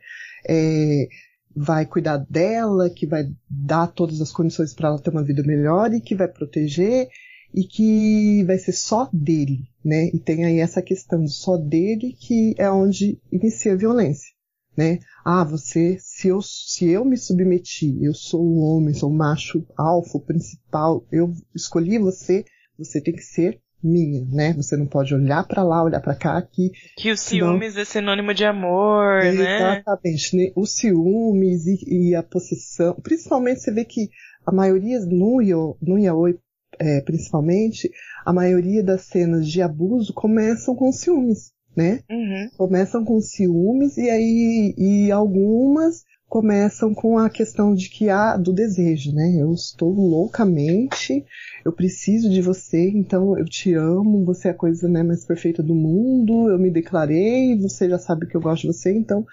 [0.47, 1.07] é,
[1.53, 5.93] vai cuidar dela, que vai dar todas as condições para ela ter uma vida melhor
[5.93, 7.09] e que vai proteger
[7.53, 10.09] e que vai ser só dele, né?
[10.13, 14.33] E tem aí essa questão só dele que é onde inicia a violência,
[14.77, 14.99] né?
[15.25, 19.65] Ah, você, se eu, se eu me submeti, eu sou o homem, sou o macho
[19.77, 22.45] alfa, o principal, eu escolhi você,
[22.77, 24.53] você tem que ser minha, né?
[24.53, 26.71] Você não pode olhar para lá, olhar para cá, aqui.
[26.95, 27.81] Que o ciúmes senão...
[27.81, 29.79] é sinônimo de amor, né?
[29.79, 30.37] Exatamente.
[30.37, 30.51] Né?
[30.55, 34.09] O ciúmes e, e, a possessão, principalmente você vê que
[34.45, 36.37] a maioria no, no yaoi
[36.79, 37.91] é, principalmente,
[38.25, 42.01] a maioria das cenas de abuso começam com ciúmes, né?
[42.09, 42.49] Uhum.
[42.57, 48.53] Começam com ciúmes e aí e algumas começam com a questão de que há do
[48.53, 49.35] desejo, né?
[49.37, 51.25] Eu estou loucamente,
[51.65, 55.61] eu preciso de você, então eu te amo, você é a coisa né, mais perfeita
[55.61, 59.25] do mundo, eu me declarei, você já sabe que eu gosto de você, então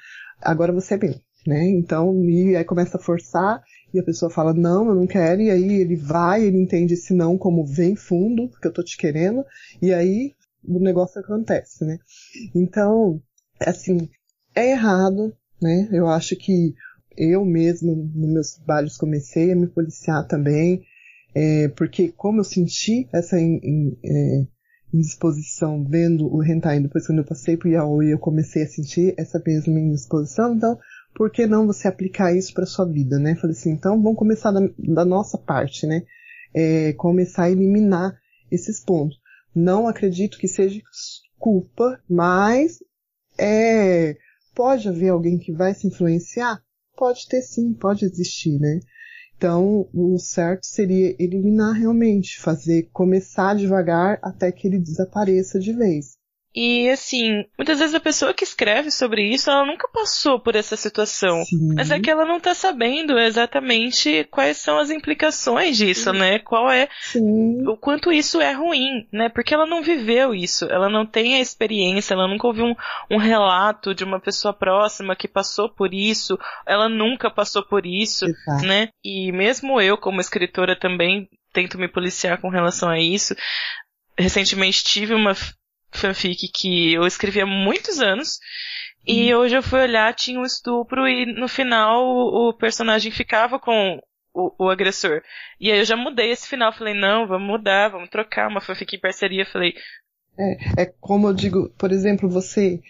[0.42, 1.27] agora você é meu.
[1.46, 1.66] Né?
[1.68, 3.62] Então, e aí começa a forçar
[3.92, 7.14] e a pessoa fala, não, eu não quero, e aí ele vai, ele entende esse
[7.14, 9.44] não como vem fundo, porque eu tô te querendo,
[9.80, 10.34] e aí
[10.64, 11.98] o negócio acontece, né?
[12.54, 13.22] Então,
[13.60, 14.08] assim,
[14.54, 15.88] é errado, né?
[15.90, 16.74] Eu acho que
[17.16, 20.84] eu mesmo, nos meus trabalhos, comecei a me policiar também,
[21.34, 24.46] é, porque como eu senti essa in, in, é,
[24.92, 29.42] indisposição vendo o hentai, depois quando eu passei pro yaoi, eu comecei a sentir essa
[29.44, 30.78] mesma indisposição, então
[31.14, 33.34] por que não você aplicar isso para sua vida, né?
[33.34, 36.02] Falei assim, então vamos começar da, da nossa parte, né?
[36.54, 38.18] É, começar a eliminar
[38.50, 39.18] esses pontos.
[39.54, 40.80] Não acredito que seja
[41.38, 42.78] culpa, mas
[43.38, 44.16] é,
[44.54, 46.62] pode haver alguém que vai se influenciar?
[46.96, 48.80] Pode ter sim, pode existir, né?
[49.36, 56.17] Então, o certo seria eliminar realmente, fazer começar devagar até que ele desapareça de vez.
[56.60, 60.76] E assim, muitas vezes a pessoa que escreve sobre isso, ela nunca passou por essa
[60.76, 61.44] situação.
[61.44, 61.74] Sim.
[61.76, 66.18] Mas é que ela não tá sabendo exatamente quais são as implicações disso, Sim.
[66.18, 66.40] né?
[66.40, 67.64] Qual é Sim.
[67.64, 69.28] o quanto isso é ruim, né?
[69.28, 72.74] Porque ela não viveu isso, ela não tem a experiência, ela nunca ouviu um,
[73.08, 76.36] um relato de uma pessoa próxima que passou por isso,
[76.66, 78.66] ela nunca passou por isso, Exato.
[78.66, 78.88] né?
[79.04, 83.36] E mesmo eu, como escritora, também tento me policiar com relação a isso.
[84.18, 85.36] Recentemente tive uma
[85.90, 88.38] fanfic que eu escrevi há muitos anos.
[89.06, 93.58] E hoje eu fui olhar, tinha um estupro e no final o, o personagem ficava
[93.58, 93.98] com
[94.34, 95.22] o, o, agressor.
[95.58, 98.94] E aí eu já mudei esse final, falei, não, vamos mudar, vamos trocar uma fanfic
[98.94, 99.72] em parceria, falei.
[100.38, 102.80] É, é como eu digo, por exemplo, você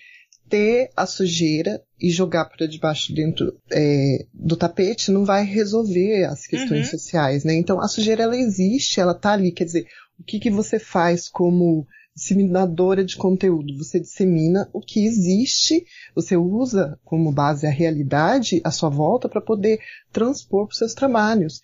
[0.48, 6.46] ter a sujeira e jogar para debaixo dentro é, do tapete não vai resolver as
[6.46, 6.98] questões Uhum.
[6.98, 7.54] sociais, né?
[7.54, 9.86] Então a sujeira ela existe, ela tá ali, quer dizer,
[10.18, 11.86] o que que você faz como
[12.18, 13.78] disseminadora de conteúdo?
[13.78, 19.40] Você dissemina o que existe, você usa como base a realidade à sua volta para
[19.40, 19.78] poder
[20.12, 21.62] transpor para os seus trabalhos.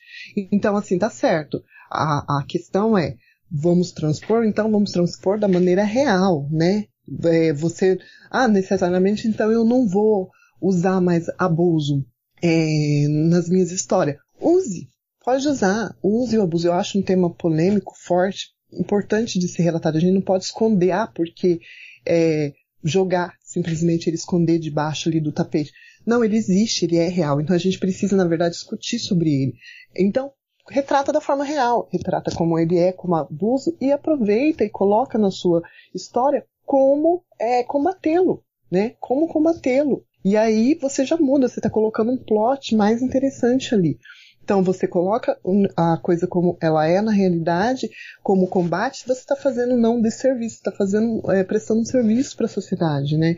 [0.53, 1.63] Então assim, tá certo.
[1.91, 3.17] A, a questão é,
[3.51, 6.85] vamos transpor, então vamos transpor da maneira real, né?
[7.25, 7.99] É, você,
[8.31, 10.31] ah, necessariamente então eu não vou
[10.61, 12.07] usar mais abuso
[12.43, 14.17] é, nas minhas histórias.
[14.41, 14.89] Use,
[15.25, 16.69] pode usar, use o abuso.
[16.69, 19.97] Eu acho um tema polêmico, forte, importante de ser relatado.
[19.97, 21.61] A gente não pode esconder, ah, porque
[22.07, 22.53] é,
[22.83, 25.73] jogar, simplesmente ele esconder debaixo ali do tapete.
[26.07, 27.41] Não, ele existe, ele é real.
[27.41, 29.55] Então a gente precisa, na verdade, discutir sobre ele.
[29.97, 30.33] Então,
[30.69, 35.31] retrata da forma real, retrata como ele é, como abuso, e aproveita e coloca na
[35.31, 35.63] sua
[35.95, 38.95] história como é, combatê-lo, né?
[39.01, 40.05] Como combatê-lo.
[40.25, 43.99] E aí você já muda, você está colocando um plot mais interessante ali.
[44.45, 45.39] Então você coloca
[45.75, 47.89] a coisa como ela é na realidade,
[48.23, 52.45] como combate, você está fazendo não de serviço, está fazendo, é, prestando um serviço para
[52.45, 53.37] a sociedade, né?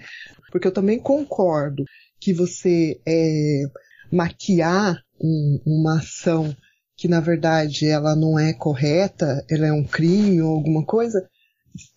[0.51, 1.85] Porque eu também concordo
[2.21, 3.63] que você é,
[4.11, 6.55] maquiar um, uma ação
[6.97, 11.25] que na verdade ela não é correta, ela é um crime ou alguma coisa,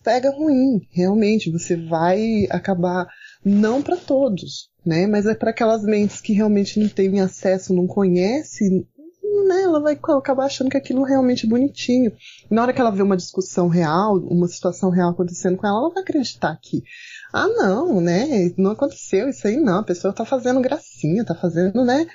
[0.04, 3.08] pega ruim, realmente, você vai acabar
[3.44, 5.08] não para todos, né?
[5.08, 8.86] Mas é para aquelas mentes que realmente não têm acesso, não conhecem,
[9.46, 9.62] né?
[9.62, 12.12] Ela vai acabar achando que aquilo realmente é bonitinho.
[12.50, 15.78] E na hora que ela vê uma discussão real, uma situação real acontecendo com ela,
[15.78, 16.82] ela vai acreditar que
[17.32, 18.52] ah, não, né?
[18.56, 19.78] Não aconteceu isso aí, não.
[19.78, 22.06] A pessoa tá fazendo gracinha, tá fazendo, né?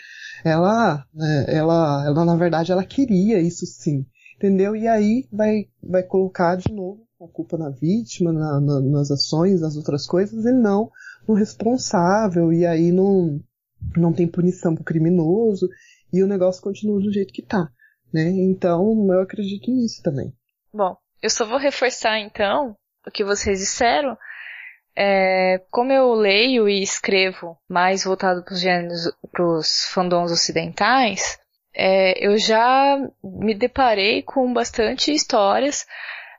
[0.43, 1.05] Ela,
[1.47, 4.05] ela, ela, na verdade, ela queria isso sim,
[4.35, 4.75] entendeu?
[4.75, 9.61] E aí vai, vai colocar de novo a culpa na vítima, na, na, nas ações,
[9.61, 10.91] nas outras coisas, e não
[11.27, 13.39] no responsável, e aí não,
[13.97, 15.67] não tem punição pro criminoso,
[16.15, 17.69] e o negócio continua do jeito que tá,
[18.13, 18.29] né?
[18.29, 20.33] Então, eu acredito nisso também.
[20.73, 22.75] Bom, eu só vou reforçar então
[23.05, 24.17] o que vocês disseram.
[24.97, 31.37] É, como eu leio e escrevo mais voltado para os gêneros, para os fandoms ocidentais,
[31.73, 35.85] é, eu já me deparei com bastante histórias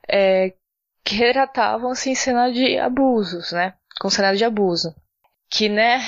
[0.08, 0.54] é,
[1.04, 3.74] que retratavam assim cena de abusos, né?
[4.00, 4.94] Com cenário de abuso.
[5.50, 6.00] Que, né,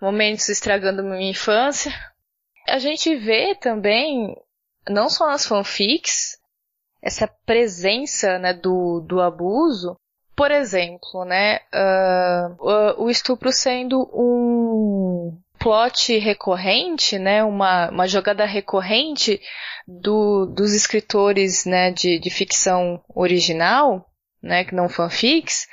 [0.00, 1.92] momentos estragando minha infância.
[2.66, 4.34] A gente vê também,
[4.88, 6.38] não só nas fanfics,
[7.02, 9.96] essa presença, né, do, do abuso.
[10.34, 19.40] Por exemplo, né, uh, o estupro sendo um plot recorrente, né, uma, uma jogada recorrente
[19.86, 24.06] do, dos escritores, né, de, de ficção original,
[24.42, 25.68] né, que não fanfics,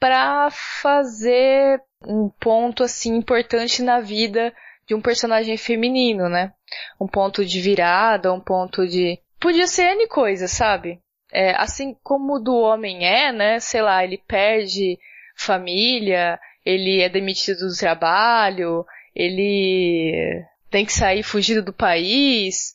[0.00, 4.52] para fazer um ponto assim importante na vida
[4.88, 6.52] de um personagem feminino, né?
[6.98, 10.98] Um ponto de virada, um ponto de podia ser N coisa, sabe?
[11.30, 13.60] É, assim como o do homem é, né?
[13.60, 14.98] Sei lá, ele perde
[15.36, 18.84] família, ele é demitido do trabalho,
[19.14, 22.72] ele tem que sair fugido do país.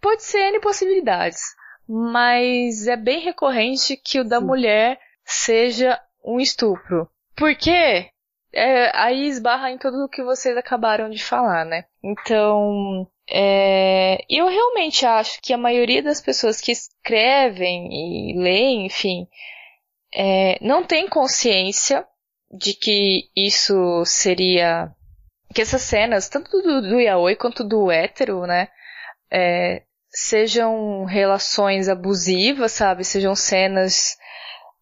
[0.00, 1.40] Pode ser N possibilidades.
[1.88, 4.46] Mas é bem recorrente que o da Sim.
[4.46, 7.08] mulher seja um estupro.
[7.34, 8.10] Por quê?
[8.54, 11.86] É, aí esbarra em tudo o que vocês acabaram de falar, né?
[12.02, 19.26] Então, é, eu realmente acho que a maioria das pessoas que escrevem e leem, enfim,
[20.14, 22.06] é, não tem consciência
[22.50, 24.94] de que isso seria.
[25.52, 28.68] que essas cenas, tanto do, do yaoi quanto do hétero, né?
[29.30, 33.04] É, sejam relações abusivas, sabe?
[33.04, 34.16] Sejam cenas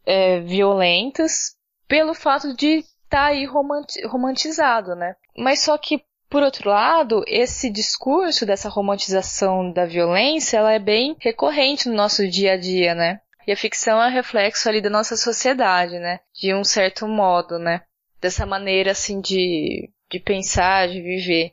[0.05, 1.57] é, violentas,
[1.89, 5.15] pelo fato de tá aí romantizado, né?
[5.37, 11.15] Mas só que por outro lado, esse discurso dessa romantização da violência, ela é bem
[11.21, 13.21] recorrente no nosso dia a dia, né?
[13.47, 16.21] E a ficção é reflexo ali da nossa sociedade, né?
[16.33, 17.83] De um certo modo, né?
[18.19, 21.53] Dessa maneira, assim, de, de pensar, de viver.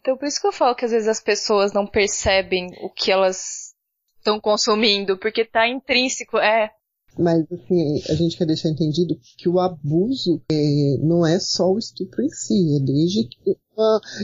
[0.00, 3.10] Então, por isso que eu falo que às vezes as pessoas não percebem o que
[3.10, 3.74] elas
[4.18, 6.70] estão consumindo, porque tá intrínseco, é,
[7.18, 11.78] mas, assim, a gente quer deixar entendido que o abuso é, não é só o
[11.78, 13.56] estupro em si, é desde que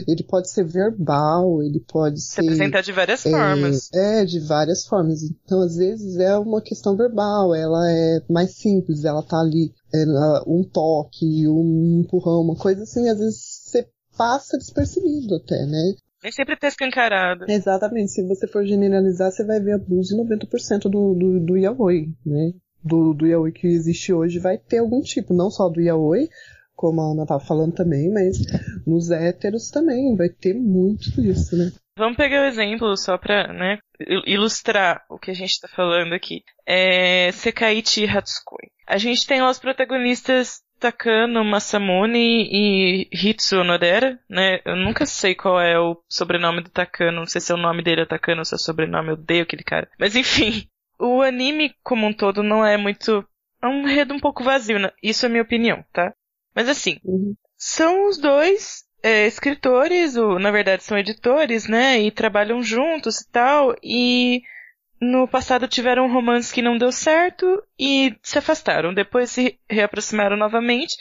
[0.07, 2.41] ele pode ser verbal, ele pode ser.
[2.41, 3.93] Se apresentar de várias é, formas.
[3.93, 5.23] É, de várias formas.
[5.23, 10.05] Então, às vezes, é uma questão verbal, ela é mais simples, ela tá ali, é,
[10.47, 13.87] um toque, um empurrão, uma coisa assim, às vezes você
[14.17, 15.95] passa despercebido até, né?
[16.23, 17.45] Nem sempre tá escancarado.
[17.49, 18.11] Exatamente.
[18.11, 22.53] Se você for generalizar, você vai ver abuso em 90% do, do, do yaoi, né?
[22.83, 26.29] Do, do yaoi que existe hoje vai ter algum tipo, não só do yaoi,
[26.75, 28.37] como a Ana estava falando também, mas
[28.87, 31.71] nos héteros também vai ter muito disso, né?
[31.97, 33.77] Vamos pegar o um exemplo só para né,
[34.25, 36.41] ilustrar o que a gente está falando aqui.
[36.65, 38.71] É Sekaiichi Hatsukoi.
[38.87, 44.61] A gente tem lá os protagonistas Takano Masamune e Hitsu Onodera, né?
[44.65, 47.83] Eu nunca sei qual é o sobrenome do Takano, não sei se é o nome
[47.83, 49.87] dele é Takano ou se é o sobrenome, eu odeio aquele cara.
[49.99, 50.67] Mas enfim,
[51.01, 53.25] o anime como um todo não é muito.
[53.61, 54.91] É um enredo um pouco vazio, né?
[55.01, 56.13] Isso é minha opinião, tá?
[56.55, 57.35] Mas assim, uhum.
[57.57, 61.99] são os dois é, escritores, ou na verdade são editores, né?
[61.99, 63.75] E trabalham juntos e tal.
[63.83, 64.41] E
[64.99, 68.93] no passado tiveram um romance que não deu certo e se afastaram.
[68.93, 70.95] Depois se reaproximaram novamente.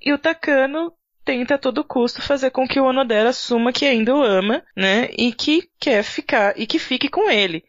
[0.00, 0.92] E o Takano
[1.24, 5.08] tenta a todo custo fazer com que o Onodera assuma que ainda o ama, né?
[5.16, 7.64] E que quer ficar, e que fique com ele.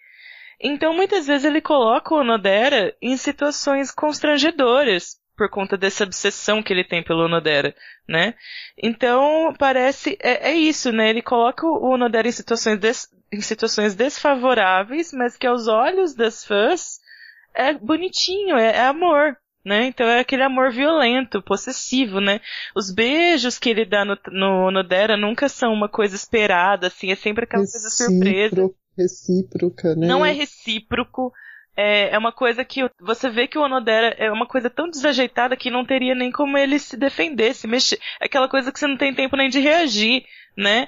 [0.66, 6.72] Então, muitas vezes ele coloca o Onodera em situações constrangedoras por conta dessa obsessão que
[6.72, 7.76] ele tem pelo Onodera,
[8.08, 8.34] né?
[8.82, 11.10] Então, parece, é, é isso, né?
[11.10, 16.46] Ele coloca o Onodera em situações, des, em situações desfavoráveis, mas que aos olhos das
[16.46, 17.02] fãs
[17.54, 19.36] é bonitinho, é, é amor,
[19.66, 19.88] né?
[19.88, 22.40] Então é aquele amor violento, possessivo, né?
[22.74, 27.16] Os beijos que ele dá no, no Onodera nunca são uma coisa esperada, assim, é
[27.16, 30.08] sempre aquela coisa surpresa recíproca, né?
[30.08, 31.32] Não é recíproco.
[31.76, 35.58] É, é uma coisa que você vê que o Onodera é uma coisa tão desajeitada
[35.58, 38.00] que não teria nem como ele se defender, se mexer.
[38.22, 40.24] É aquela coisa que você não tem tempo nem de reagir,
[40.56, 40.88] né?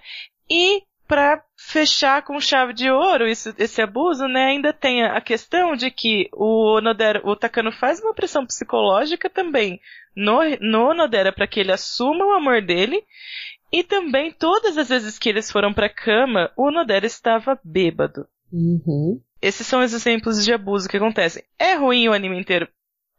[0.49, 5.76] E para fechar com chave de ouro isso, esse abuso, né, ainda tem a questão
[5.76, 9.80] de que o Onodera, o Takano faz uma pressão psicológica também
[10.15, 13.03] no, no Onodera para que ele assuma o amor dele
[13.76, 18.26] e também, todas as vezes que eles foram pra cama, o Onodera estava bêbado.
[18.50, 19.22] Uhum.
[19.42, 21.44] Esses são os exemplos de abuso que acontecem.
[21.60, 22.70] É ruim o anime inteiro?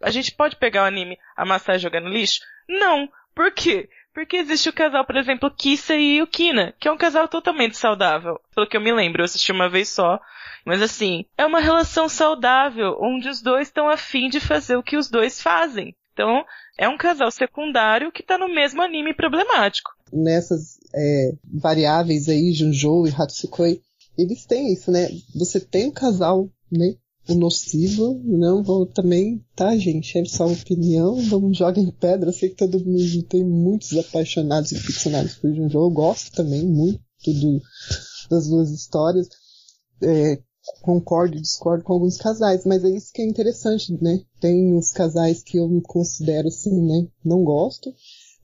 [0.00, 2.40] A gente pode pegar o anime, amassar e jogar no lixo?
[2.66, 3.06] Não.
[3.34, 3.90] Por quê?
[4.14, 8.40] Porque existe o casal, por exemplo, Kissa e Yukina, que é um casal totalmente saudável.
[8.54, 10.18] Pelo que eu me lembro, eu assisti uma vez só.
[10.64, 14.96] Mas assim, é uma relação saudável, onde os dois estão afim de fazer o que
[14.96, 15.94] os dois fazem.
[16.16, 16.42] Então,
[16.78, 19.90] é um casal secundário que tá no mesmo anime problemático.
[20.10, 23.82] Nessas é, variáveis aí, Junjo e Hatsukoi,
[24.16, 25.10] eles têm isso, né?
[25.34, 26.94] Você tem um casal, né?
[27.28, 30.16] O nocivo, não vou também, tá, gente?
[30.16, 32.30] É só opinião, não joguem pedra.
[32.30, 35.78] Eu sei que todo mundo tem muitos apaixonados e ficcionados por Junjo.
[35.78, 37.60] Eu gosto também muito do,
[38.30, 39.28] das duas histórias.
[40.02, 40.38] É,
[40.82, 44.20] concordo e discordo com alguns casais, mas é isso que é interessante, né?
[44.40, 47.08] Tem os casais que eu considero assim, né?
[47.24, 47.92] Não gosto,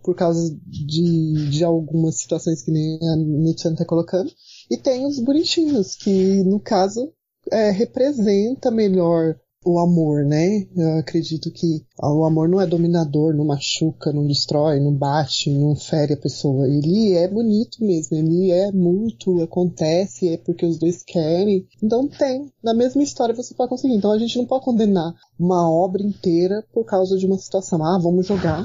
[0.02, 4.30] por causa de, de algumas situações que nem a Nietzsche tá colocando,
[4.70, 7.12] e tem os bonitinhos, que no caso
[7.50, 10.66] é, representa melhor o amor, né?
[10.76, 15.74] Eu acredito que o amor não é dominador, não machuca, não destrói, não bate, não
[15.76, 16.68] fere a pessoa.
[16.68, 21.66] Ele é bonito mesmo, ele é mútuo, acontece, é porque os dois querem.
[21.82, 22.50] Então tem.
[22.62, 23.94] Na mesma história você pode conseguir.
[23.94, 27.82] Então a gente não pode condenar uma obra inteira por causa de uma situação.
[27.84, 28.64] Ah, vamos jogar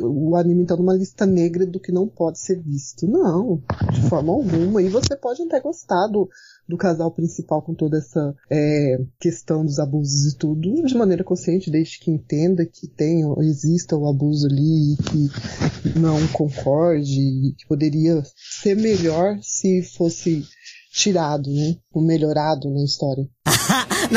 [0.00, 3.06] o anime então numa lista negra do que não pode ser visto.
[3.06, 3.62] Não,
[3.92, 4.82] de forma alguma.
[4.82, 6.28] E você pode até gostar do,
[6.68, 11.70] do casal principal com toda essa é, questão dos abusos e tudo, de maneira consciente,
[11.70, 17.66] desde que entenda que tem, exista o abuso ali e que não concorde, e que
[17.66, 20.44] poderia ser melhor se fosse
[20.92, 21.76] tirado, né?
[21.92, 23.26] Ou melhorado na história.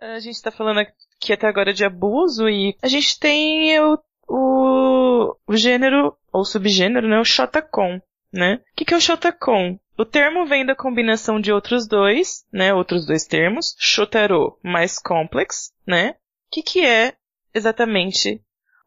[0.00, 0.92] A gente tá falando aqui
[1.30, 7.20] até agora de abuso e a gente tem o, o, o gênero, ou subgênero, né?
[7.20, 8.00] O Shotacon,
[8.32, 8.54] né?
[8.54, 9.78] O que, que é o Shotacon?
[9.98, 12.72] O termo vem da combinação de outros dois, né?
[12.72, 13.76] Outros dois termos.
[13.78, 16.12] Shotaro mais complex, né?
[16.12, 16.14] O
[16.50, 17.12] que, que é
[17.54, 18.40] exatamente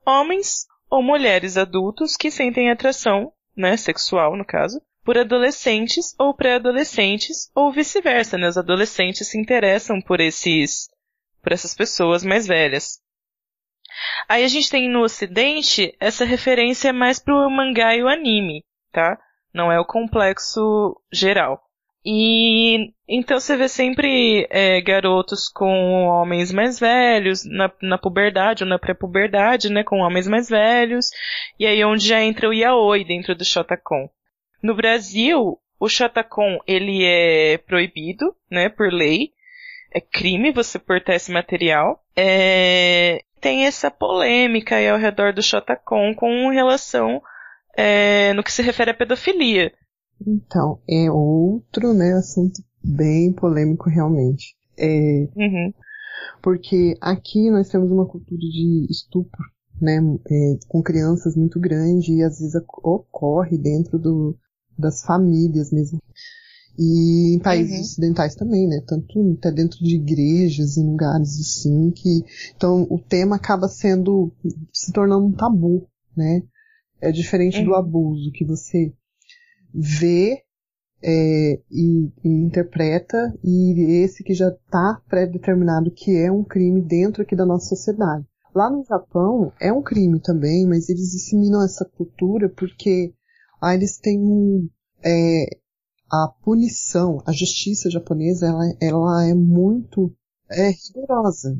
[0.03, 7.51] homens ou mulheres adultos que sentem atração né, sexual no caso, por adolescentes ou pré-adolescentes
[7.55, 8.47] ou vice-versa, né?
[8.47, 10.89] Os adolescentes se interessam por esses
[11.45, 12.99] por essas pessoas mais velhas.
[14.27, 19.15] Aí a gente tem no ocidente essa referência mais pro mangá e o anime, tá?
[19.53, 21.61] Não é o complexo geral.
[22.03, 28.69] E então você vê sempre é, garotos com homens mais velhos, na, na puberdade ou
[28.69, 31.09] na pré-puberdade, né, com homens mais velhos,
[31.59, 34.09] e aí onde já entra o yaoi dentro do Shotacon.
[34.61, 39.31] No Brasil, o Shotacon, ele é proibido, né, por lei,
[39.95, 42.03] é crime você portar esse material.
[42.17, 43.21] É...
[43.39, 47.21] Tem essa polêmica aí ao redor do Shotacon com relação
[47.77, 49.71] é, no que se refere à pedofilia.
[50.25, 54.55] Então, é outro, né, assunto bem polêmico realmente.
[54.77, 55.73] É, uhum.
[56.41, 59.43] Porque aqui nós temos uma cultura de estupro,
[59.79, 59.99] né,
[60.29, 64.35] é, com crianças muito grande e às vezes ocorre dentro do,
[64.77, 65.99] das famílias mesmo.
[66.77, 67.81] E em países uhum.
[67.81, 68.81] ocidentais também, né?
[68.85, 72.23] Tanto até dentro de igrejas e lugares assim que.
[72.55, 74.31] Então o tema acaba sendo.
[74.73, 76.43] se tornando um tabu, né?
[77.01, 77.65] É diferente uhum.
[77.65, 78.93] do abuso, que você
[79.73, 80.41] vê
[81.03, 87.21] é, e, e, interpreta, e esse que já está pré-determinado que é um crime dentro
[87.21, 88.25] aqui da nossa sociedade.
[88.55, 93.13] Lá no Japão é um crime também, mas eles disseminam essa cultura porque
[93.61, 94.69] ah, eles têm um,
[95.03, 95.45] é,
[96.11, 100.13] a punição, a justiça japonesa, ela, ela é muito
[100.49, 101.59] é, rigorosa.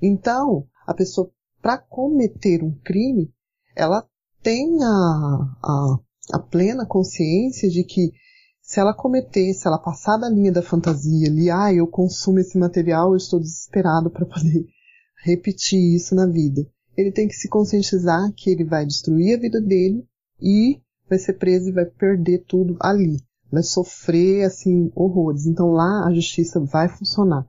[0.00, 1.30] Então, a pessoa,
[1.60, 3.32] para cometer um crime,
[3.76, 4.06] ela
[4.42, 5.98] tem a, a
[6.32, 8.12] a plena consciência de que
[8.60, 12.56] se ela cometer, se ela passar da linha da fantasia ali, ah, eu consumo esse
[12.56, 14.66] material, eu estou desesperado para poder
[15.22, 16.66] repetir isso na vida.
[16.96, 20.06] Ele tem que se conscientizar que ele vai destruir a vida dele
[20.40, 23.18] e vai ser preso e vai perder tudo ali.
[23.54, 25.46] Vai sofrer, assim, horrores.
[25.46, 27.46] Então lá a justiça vai funcionar.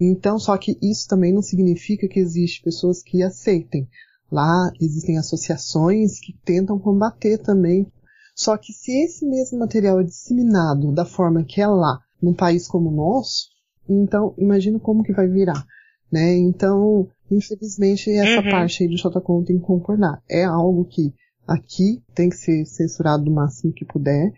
[0.00, 3.88] Então, só que isso também não significa que existe pessoas que aceitem.
[4.30, 7.90] Lá existem associações que tentam combater também
[8.38, 12.68] só que se esse mesmo material é disseminado da forma que é lá, num país
[12.68, 13.48] como o nosso,
[13.88, 15.66] então imagina como que vai virar.
[16.10, 16.36] Né?
[16.36, 18.48] Então, infelizmente, essa uhum.
[18.48, 20.22] parte aí do Shotacon tem que concordar.
[20.30, 21.12] É algo que
[21.48, 24.32] aqui tem que ser censurado do máximo que puder.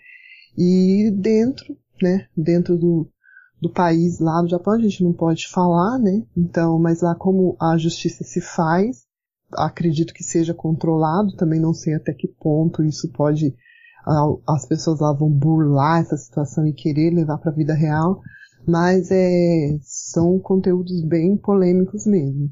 [0.57, 3.09] E dentro, né, dentro do,
[3.61, 6.23] do país lá do Japão, a gente não pode falar, né?
[6.37, 9.05] Então, mas lá como a justiça se faz,
[9.53, 13.55] acredito que seja controlado, também não sei até que ponto isso pode
[14.49, 18.21] as pessoas lá vão burlar essa situação e querer levar para a vida real,
[18.67, 22.51] mas é, são conteúdos bem polêmicos mesmo.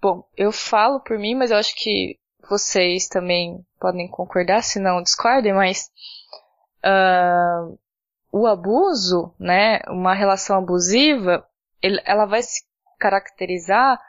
[0.00, 2.16] Bom, eu falo por mim, mas eu acho que
[2.48, 5.88] vocês também podem concordar, se não discordem, mas
[6.84, 7.78] uh,
[8.30, 11.46] o abuso, né, uma relação abusiva,
[11.82, 12.62] ele, ela vai se
[12.98, 14.00] caracterizar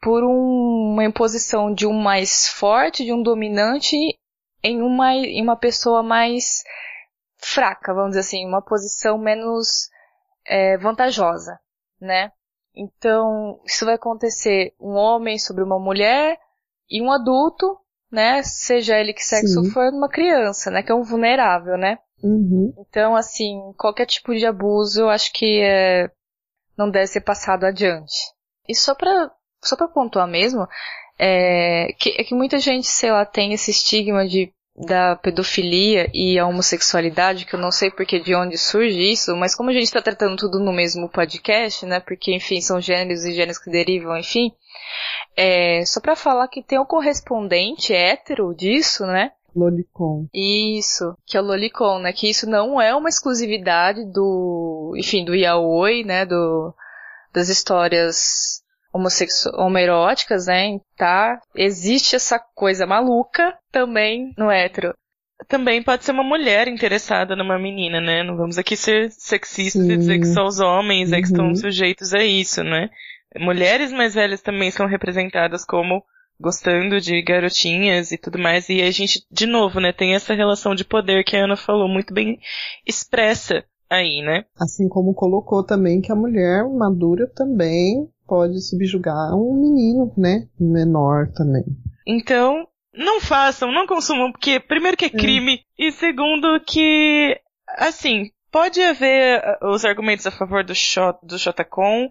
[0.00, 3.96] por um, uma imposição de um mais forte, de um dominante
[4.62, 6.62] em uma, em uma pessoa mais
[7.36, 9.90] fraca, vamos dizer assim, uma posição menos
[10.44, 11.58] é, vantajosa,
[12.00, 12.32] né?
[12.74, 16.38] Então, isso vai acontecer um homem sobre uma mulher
[16.90, 17.78] e um adulto,
[18.16, 18.42] né?
[18.42, 19.70] Seja ele que sexo Sim.
[19.70, 20.82] for, uma criança, né?
[20.82, 21.98] Que é um vulnerável, né?
[22.22, 22.72] Uhum.
[22.78, 26.10] Então, assim, qualquer tipo de abuso, eu acho que é,
[26.78, 28.16] não deve ser passado adiante.
[28.66, 29.30] E só pra,
[29.62, 30.66] só pra pontuar mesmo,
[31.18, 36.38] é que, é que muita gente, sei lá, tem esse estigma de da pedofilia e
[36.38, 39.84] a homossexualidade, que eu não sei porque de onde surge isso, mas como a gente
[39.84, 41.98] está tratando tudo no mesmo podcast, né?
[41.98, 44.52] Porque, enfim, são gêneros e gêneros que derivam, enfim.
[45.36, 49.32] É, só para falar que tem um correspondente hétero disso, né?
[49.54, 50.26] Lolicon.
[50.32, 52.12] Isso, que é o Lolicon, né?
[52.12, 56.26] Que isso não é uma exclusividade do, enfim, do yaoi, né?
[56.26, 56.74] Do,
[57.32, 60.78] das histórias homoeróticas, né?
[60.96, 64.94] Tá, existe essa coisa maluca também no hétero.
[65.48, 68.22] Também pode ser uma mulher interessada numa menina, né?
[68.22, 69.92] Não vamos aqui ser sexistas Sim.
[69.92, 71.16] e dizer que só os homens uhum.
[71.16, 71.54] é que estão uhum.
[71.54, 72.88] sujeitos a isso, né?
[73.38, 76.02] Mulheres mais velhas também são representadas como
[76.38, 78.68] gostando de garotinhas e tudo mais.
[78.68, 81.88] E a gente, de novo, né, tem essa relação de poder que a Ana falou
[81.88, 82.38] muito bem
[82.86, 84.44] expressa aí, né?
[84.58, 91.28] Assim como colocou também que a mulher madura também pode subjugar um menino, né, menor
[91.32, 91.64] também.
[92.06, 95.10] Então, não façam, não consumam, porque primeiro que é, é.
[95.10, 95.86] crime é.
[95.86, 97.40] e segundo que,
[97.78, 102.08] assim, pode haver uh, os argumentos a favor do shot, do Shotacon,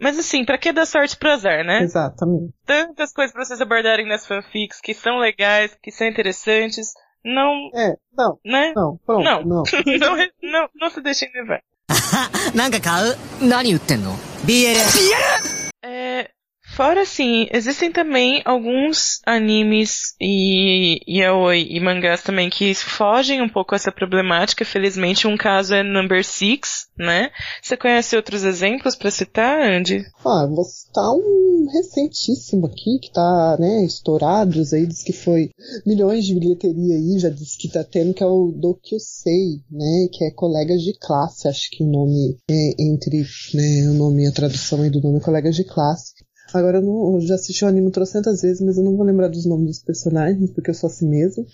[0.00, 1.82] mas assim, para que dar sorte pro azar, né?
[1.82, 2.52] Exatamente.
[2.66, 6.92] Tantas coisas pra vocês abordarem nas fanfics que são legais, que são interessantes.
[7.24, 7.70] Não.
[7.74, 8.38] É, não.
[8.44, 8.72] Né?
[8.74, 9.42] Não, pronto, não.
[9.44, 9.62] Não,
[9.98, 11.62] não, não, não se deixem levar.
[12.54, 13.16] なんか買う
[13.46, 14.12] 何売ってんの
[14.44, 14.74] ?BL!
[14.74, 15.72] BL!
[15.82, 16.30] É,
[16.77, 23.73] Fora assim, existem também alguns animes e yaoi e mangás também que fogem um pouco
[23.73, 24.63] essa problemática.
[24.63, 27.31] Felizmente, um caso é Number Six, né?
[27.63, 30.05] Você conhece outros exemplos para citar, Andy?
[30.23, 35.49] Ah, vou citar um recentíssimo aqui que tá, né, estourado, aí diz que foi
[35.83, 40.23] milhões de bilheteria aí, já disse que tá tendo, que é o Dokyusei, né, que
[40.25, 43.25] é colegas de classe, acho que o nome é entre,
[43.55, 46.13] né, o nome a tradução aí do nome é colegas de classe.
[46.53, 49.27] Agora eu, não, eu já assisti o anime trocentas vezes, mas eu não vou lembrar
[49.27, 51.45] dos nomes dos personagens, porque eu sou assim mesmo.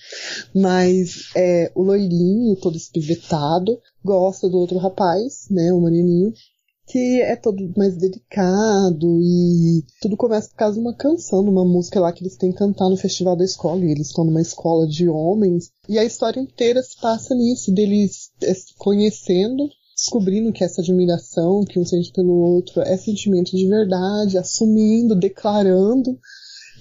[0.54, 6.34] Mas é, o loirinho, todo espivetado, gosta do outro rapaz, né, o menininho,
[6.86, 11.64] que é todo mais delicado e tudo começa por causa de uma canção, de uma
[11.64, 14.42] música lá que eles têm que cantar no festival da escola, e eles estão numa
[14.42, 19.70] escola de homens, e a história inteira se passa nisso, deles é, conhecendo
[20.04, 26.20] descobrindo que essa admiração que um sente pelo outro é sentimento de verdade, assumindo, declarando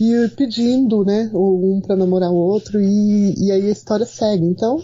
[0.01, 4.45] e pedindo, né, um para namorar o outro e, e aí a história segue.
[4.45, 4.77] Então,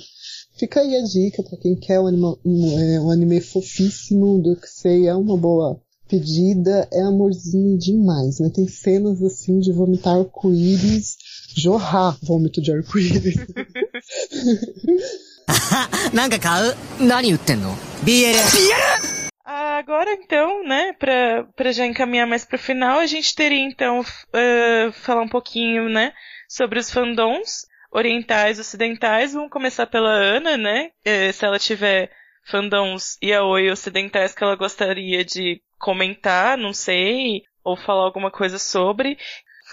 [0.56, 4.54] fica aí a dica para quem quer um, anima, um, é, um anime fofíssimo do
[4.54, 8.50] que sei, é uma boa pedida, é amorzinho demais, né?
[8.54, 11.16] Tem cenas assim de vomitar arco-íris,
[11.56, 13.34] jorrar vômito de arco-íris.
[16.13, 17.73] なんか買う何売ってんの
[18.03, 18.33] ?BL!
[18.33, 19.23] BL!
[19.45, 24.91] Agora então, né, pra, pra já encaminhar mais pro final, a gente teria então uh,
[24.93, 26.13] falar um pouquinho, né,
[26.47, 29.33] sobre os fandoms orientais e ocidentais.
[29.33, 32.11] Vamos começar pela Ana, né, uh, se ela tiver
[32.45, 39.17] fandoms yaoi ocidentais que ela gostaria de comentar, não sei, ou falar alguma coisa sobre.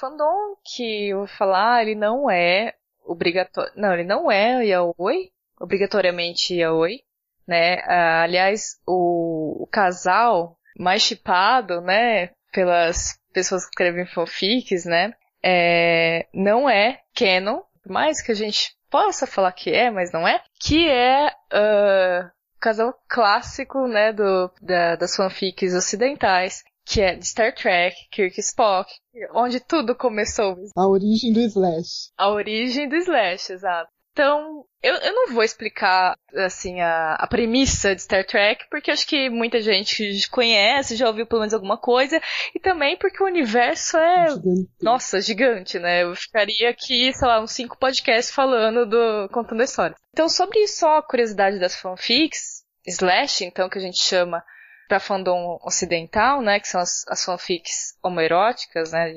[0.01, 2.75] Fandom que eu vou falar, ele não é
[3.05, 7.02] obrigatório, não, ele não é yaoi, obrigatoriamente yaoi,
[7.48, 7.80] né?
[7.86, 15.14] Ah, aliás, o, o casal mais chipado, né, pelas pessoas que escrevem fanfics, né,
[15.44, 20.28] é, não é canon, por mais que a gente possa falar que é, mas não
[20.28, 27.16] é, que é uh, o casal clássico, né, do, da, das fanfics ocidentais, que é
[27.16, 28.92] de Star Trek, Kirk Spock,
[29.34, 30.56] onde tudo começou.
[30.76, 32.12] A origem do Slash.
[32.18, 33.90] A origem do Slash, exato.
[34.16, 39.06] Então, eu, eu não vou explicar, assim, a, a premissa de Star Trek, porque acho
[39.06, 42.22] que muita gente conhece, já ouviu pelo menos alguma coisa,
[42.56, 44.70] e também porque o universo é, gigante.
[44.82, 46.04] nossa, gigante, né?
[46.04, 49.98] Eu ficaria aqui, sei lá, uns cinco podcasts falando do, contando a história.
[50.14, 54.42] Então, sobre só a curiosidade das fanfics, slash, então, que a gente chama
[54.88, 59.12] para fandom ocidental, né, que são as, as fanfics homoeróticas, né,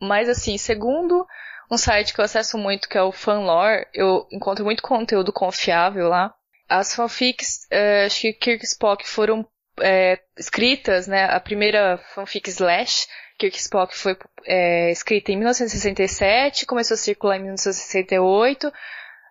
[0.00, 1.24] mas assim, segundo
[1.72, 6.06] um site que eu acesso muito, que é o Fanlore, eu encontro muito conteúdo confiável
[6.06, 6.34] lá.
[6.68, 9.46] As fanfics, é, acho que Kirk Spock foram
[9.80, 11.24] é, escritas, né?
[11.24, 13.06] A primeira fanfic Slash,
[13.38, 18.70] Kirk Spock foi é, escrita em 1967, começou a circular em 1968,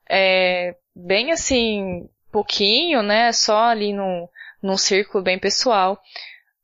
[0.10, 3.32] é, bem assim, pouquinho, né?
[3.34, 4.28] Só ali num,
[4.64, 6.02] num círculo bem pessoal.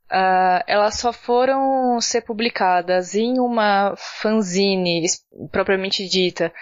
[0.10, 5.06] Uh, elas só foram ser publicadas em uma fanzine
[5.52, 6.54] propriamente dita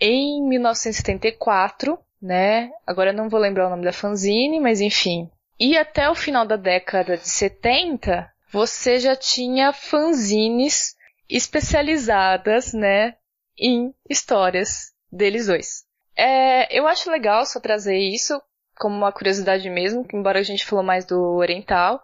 [0.00, 2.70] em 1974, né?
[2.86, 5.28] Agora eu não vou lembrar o nome da fanzine, mas enfim.
[5.58, 10.94] E até o final da década de 70, você já tinha fanzines
[11.28, 13.16] especializadas, né,
[13.58, 15.84] em histórias deles dois.
[16.16, 18.40] É, eu acho legal só trazer isso
[18.76, 22.00] como uma curiosidade mesmo, embora a gente falou mais do oriental,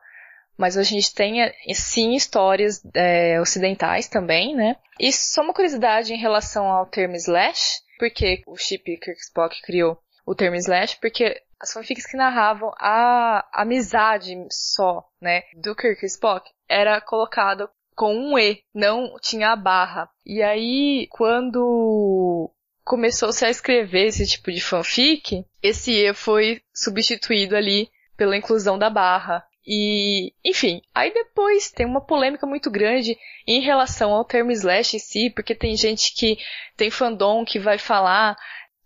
[0.56, 4.76] mas a gente tem, sim, histórias é, ocidentais também, né?
[4.98, 9.98] E só uma curiosidade em relação ao termo slash, porque o Chip Kirk Spock criou
[10.26, 16.48] o termo slash, porque as fanfics que narravam a amizade só, né, do Kirk Spock,
[16.68, 20.09] era colocado com um E, não tinha a barra.
[20.26, 22.51] E aí, quando
[22.85, 28.90] começou-se a escrever esse tipo de fanfic, esse E foi substituído ali pela inclusão da
[28.90, 29.44] barra.
[29.66, 33.16] E, enfim, aí depois tem uma polêmica muito grande
[33.47, 36.39] em relação ao termo slash em si, porque tem gente que
[36.77, 38.36] tem fandom que vai falar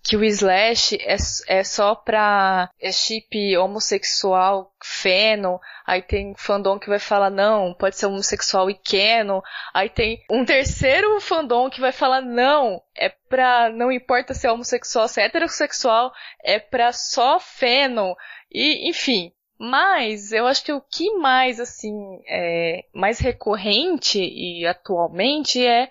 [0.09, 1.17] que o slash é,
[1.49, 7.97] é só pra é chip homossexual feno, aí tem fandom que vai falar não, pode
[7.97, 9.43] ser homossexual e keno,
[9.75, 14.53] aí tem um terceiro fandom que vai falar não, é pra, não importa se é
[14.53, 16.11] homossexual, se é heterossexual,
[16.43, 18.17] é pra só feno,
[18.51, 25.65] e enfim, mas eu acho que o que mais assim é mais recorrente e atualmente
[25.65, 25.91] é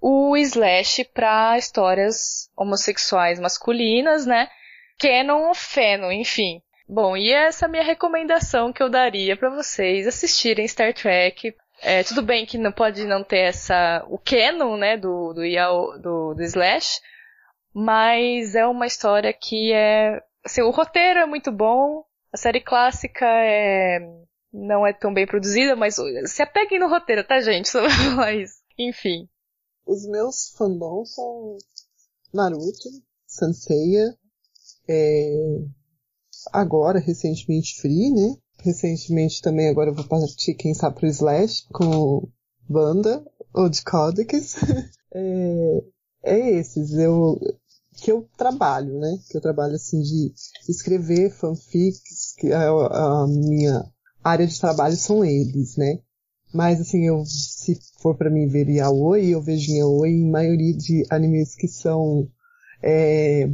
[0.00, 4.48] o slash para histórias homossexuais masculinas, né?
[4.98, 6.60] Canon ou Feno, enfim.
[6.88, 11.54] Bom, e essa é a minha recomendação que eu daria para vocês assistirem Star Trek.
[11.80, 15.42] É, tudo bem que não pode não ter essa o canon, né, do do,
[16.02, 17.00] do, do Slash,
[17.72, 23.26] mas é uma história que é assim, o roteiro é muito bom, a série clássica
[23.26, 24.00] é
[24.52, 25.96] não é tão bem produzida, mas
[26.26, 27.68] se apeguem no roteiro, tá, gente?
[27.70, 28.54] Só falar isso.
[28.78, 29.28] Enfim.
[29.86, 31.56] Os meus fandoms são
[32.32, 32.88] Naruto,
[33.26, 34.16] Sanseiya,
[34.88, 35.60] é...
[36.52, 38.36] agora, recentemente, Free, né?
[38.60, 42.28] Recentemente também, agora eu vou partir, quem sabe, pro Slash, com
[42.68, 43.24] Banda,
[43.54, 44.56] ou de Codex.
[45.14, 45.82] é...
[46.22, 46.92] é esses.
[46.92, 47.38] Eu,
[48.02, 49.18] que eu trabalho, né?
[49.30, 50.32] Que eu trabalho assim de
[50.68, 53.84] escrever fanfics, que a, a minha
[54.22, 55.98] área de trabalho são eles, né?
[56.52, 61.04] Mas assim, eu se for para mim ver yaoi, eu vejo yaoi em maioria de
[61.10, 62.28] animes que são
[62.82, 63.50] é,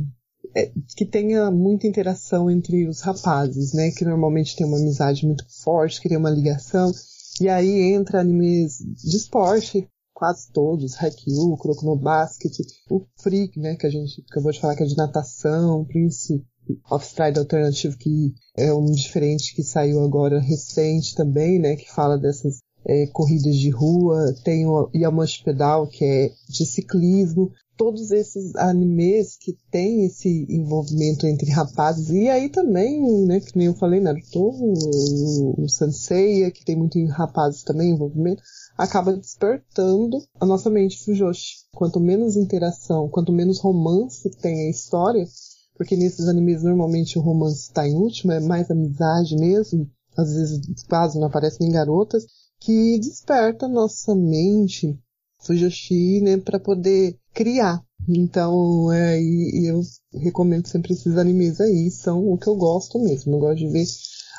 [0.55, 3.91] é, que tenha muita interação entre os rapazes, né?
[3.91, 6.93] Que normalmente tem uma amizade muito forte, que tem uma ligação.
[7.41, 12.53] E aí entra animes de esporte, quase todos, Haikyuu, Kuroko no Basket,
[12.89, 16.47] o Freak, né, que a gente acabou de falar que é de natação, Prince
[16.91, 22.19] of Stride Alternative, que é um diferente que saiu agora recente também, né, que fala
[22.19, 28.55] dessas é, corridas de rua, tem o Yamash Pedal, que é de ciclismo, todos esses
[28.57, 34.01] animes que tem esse envolvimento entre rapazes, e aí também, né, que nem eu falei,
[34.01, 38.43] Naruto, o, o Sanseiya, que tem muito em rapazes também envolvimento,
[38.77, 41.65] acaba despertando a nossa mente Fujoshi.
[41.75, 45.27] Quanto menos interação, quanto menos romance tem a história,
[45.75, 50.61] porque nesses animes normalmente o romance está em último, é mais amizade mesmo, às vezes
[50.89, 52.25] quase não aparecem nem garotas,
[52.61, 54.99] que desperta nossa mente
[55.41, 57.83] Fujoshi, né, para poder criar.
[58.09, 59.83] Então, é, e, eu
[60.13, 63.35] recomendo sempre esses animes aí, são o que eu gosto mesmo.
[63.35, 63.85] Eu gosto de ver,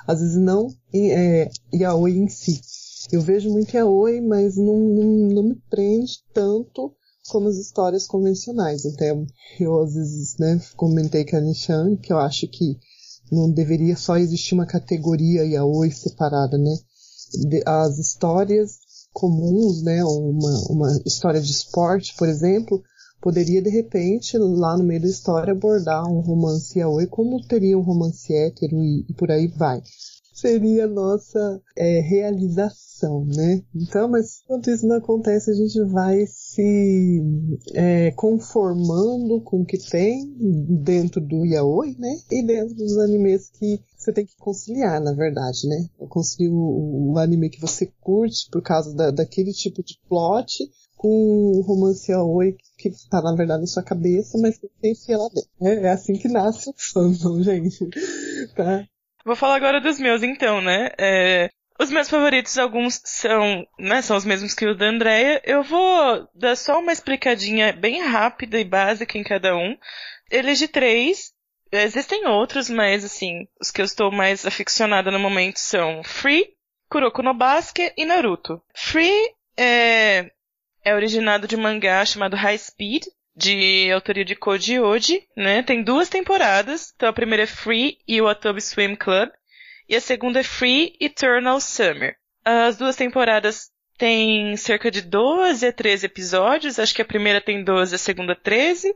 [0.08, 2.62] às vezes não é, yaoi em si,
[3.12, 6.94] eu vejo muito yaoi, mas não, não, não me prende tanto
[7.28, 8.86] como as histórias convencionais.
[8.86, 9.16] Até
[9.60, 12.78] eu às vezes, né, comentei com a Nishan que eu acho que
[13.32, 16.78] não deveria só existir uma categoria yaoi separada, né?
[17.66, 18.80] As histórias
[19.12, 22.84] comuns, né, uma, uma história de esporte, por exemplo,
[23.22, 27.82] poderia de repente lá no meio da história abordar um romance yaoi como teria um
[27.82, 29.82] romance hétero e, e por aí vai.
[30.36, 32.86] Seria nossa é, realização
[33.26, 33.62] né?
[33.76, 37.22] Então, mas enquanto isso não acontece, a gente vai se
[37.74, 40.34] é, conformando com o que tem
[40.82, 42.18] dentro do yaoi, né?
[42.32, 45.88] E dentro dos animes que você tem que conciliar, na verdade, né?
[46.10, 51.10] Conciliar o, o anime que você curte por causa da, daquele tipo de plot com
[51.10, 55.28] o romance yaoi que está na verdade na sua cabeça, mas que tem que lá
[55.30, 55.50] dentro.
[55.62, 57.88] É, é assim que nasce o fandom, gente.
[58.56, 58.88] Tá?
[59.26, 60.92] Vou falar agora dos meus, então, né?
[61.00, 61.50] É,
[61.80, 65.42] os meus favoritos, alguns são, né, são os mesmos que o da Andrea.
[65.44, 69.76] Eu vou dar só uma explicadinha bem rápida e básica em cada um.
[70.32, 71.34] Elegi três.
[71.72, 76.48] Existem outros, mas assim, os que eu estou mais aficionada no momento são Free,
[76.88, 78.62] Kuroko no Basket e Naruto.
[78.74, 80.32] Free é,
[80.84, 85.62] é originado de um mangá chamado High Speed, de autoria de Koji Oji, né?
[85.62, 86.94] Tem duas temporadas.
[86.96, 89.30] Então a primeira é Free e o Atobi Swim Club
[89.90, 92.16] e a segunda é Free Eternal Summer.
[92.44, 97.64] As duas temporadas têm cerca de 12 a 13 episódios, acho que a primeira tem
[97.64, 98.94] 12, a segunda 13.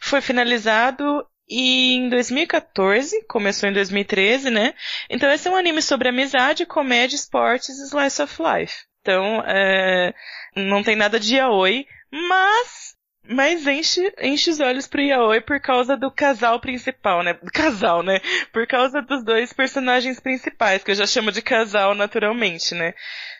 [0.00, 4.74] Foi finalizado em 2014, começou em 2013, né?
[5.08, 8.88] Então esse é um anime sobre amizade, comédia, esportes e slice of life.
[9.00, 10.12] Então, é,
[10.54, 12.87] não tem nada de yaoi, mas
[13.28, 17.34] Mas enche, enche os olhos pro Yaoi por causa do casal principal, né?
[17.52, 18.20] Casal, né?
[18.52, 22.94] Por causa dos dois personagens principais, que eu já chamo de casal naturalmente, né?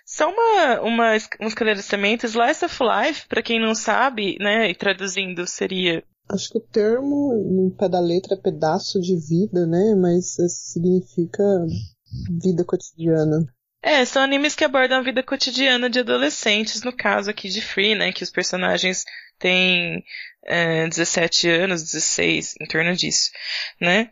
[0.04, 5.46] Só uma, uma, um esclarecimento, Slice of Life, para quem não sabe, né, e traduzindo
[5.46, 9.94] seria Acho que o termo no pé da letra é pedaço de vida, né?
[9.98, 11.42] Mas significa
[12.42, 13.46] vida cotidiana.
[13.82, 17.94] É, são animes que abordam a vida cotidiana de adolescentes, no caso aqui de Free,
[17.94, 18.12] né?
[18.12, 19.04] Que os personagens
[19.38, 20.04] têm
[20.44, 23.30] é, 17 anos, 16, em torno disso,
[23.80, 24.10] né?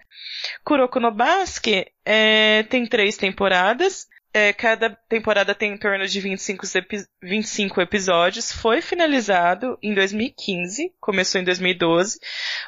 [0.65, 4.07] Kuroko no Basque é, tem três temporadas.
[4.32, 8.53] É, cada temporada tem em torno de 25, epi 25 episódios.
[8.53, 12.19] Foi finalizado em 2015, começou em 2012.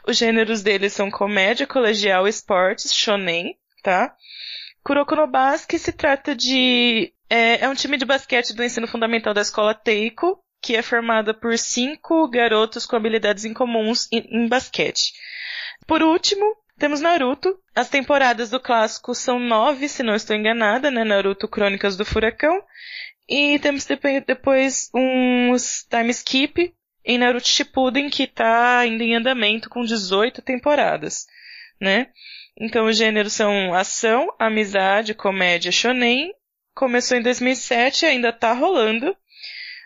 [0.06, 4.14] Os gêneros deles são comédia, colegial, esportes, shonen, tá?
[4.82, 7.12] Kuroko no Basque se trata de...
[7.28, 11.32] É, é um time de basquete do ensino fundamental da escola Teiko, que é formada
[11.32, 15.12] por cinco garotos com habilidades incomuns em, em basquete.
[15.86, 16.44] Por último,
[16.78, 17.58] temos Naruto.
[17.74, 21.04] As temporadas do clássico são nove, se não estou enganada, né?
[21.04, 22.62] Naruto Crônicas do Furacão.
[23.28, 23.86] E temos
[24.26, 26.72] depois uns time skip
[27.04, 31.26] em Naruto Shippuden, que está ainda em andamento com 18 temporadas,
[31.80, 32.08] né?
[32.60, 36.32] Então os gêneros são ação, amizade, comédia, shonen.
[36.74, 39.16] Começou em 2007 e ainda está rolando.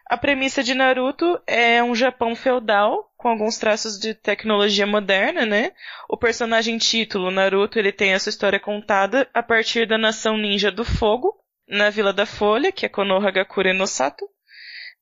[0.07, 5.73] A premissa de Naruto é um Japão feudal, com alguns traços de tecnologia moderna, né?
[6.09, 10.85] O personagem título, Naruto, ele tem essa história contada a partir da nação ninja do
[10.85, 11.35] fogo,
[11.69, 14.29] na Vila da Folha, que é Konohagakure no Sato.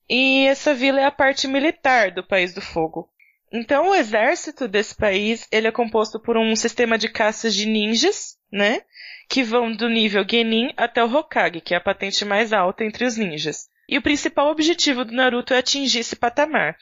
[0.09, 3.09] E essa vila é a parte militar do País do Fogo.
[3.53, 8.37] Então, o exército desse país, ele é composto por um sistema de caças de ninjas,
[8.53, 8.83] né?
[9.29, 13.05] Que vão do nível Genin até o Hokage, que é a patente mais alta entre
[13.05, 13.70] os ninjas.
[13.91, 16.77] E o principal objetivo do Naruto é atingir esse patamar.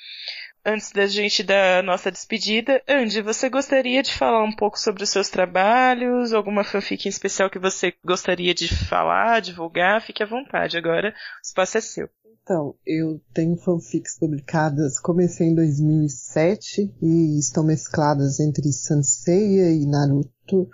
[0.62, 5.08] Antes da gente dar nossa despedida, Andy, você gostaria de falar um pouco sobre os
[5.08, 6.34] seus trabalhos?
[6.34, 10.02] Alguma fanfic em especial que você gostaria de falar, divulgar?
[10.02, 12.10] Fique à vontade, agora o espaço é seu.
[12.42, 20.68] Então, eu tenho fanfics publicadas, comecei em 2007 e estão mescladas entre Sanseiya e Naruto.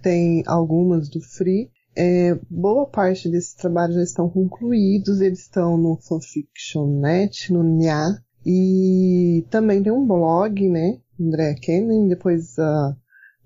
[0.00, 5.96] Tem algumas do Free é, boa parte desses trabalhos já estão concluídos, eles estão no
[5.96, 12.96] Fanfiction.net, no NIA, e também tem um blog, né, André Kennen, depois a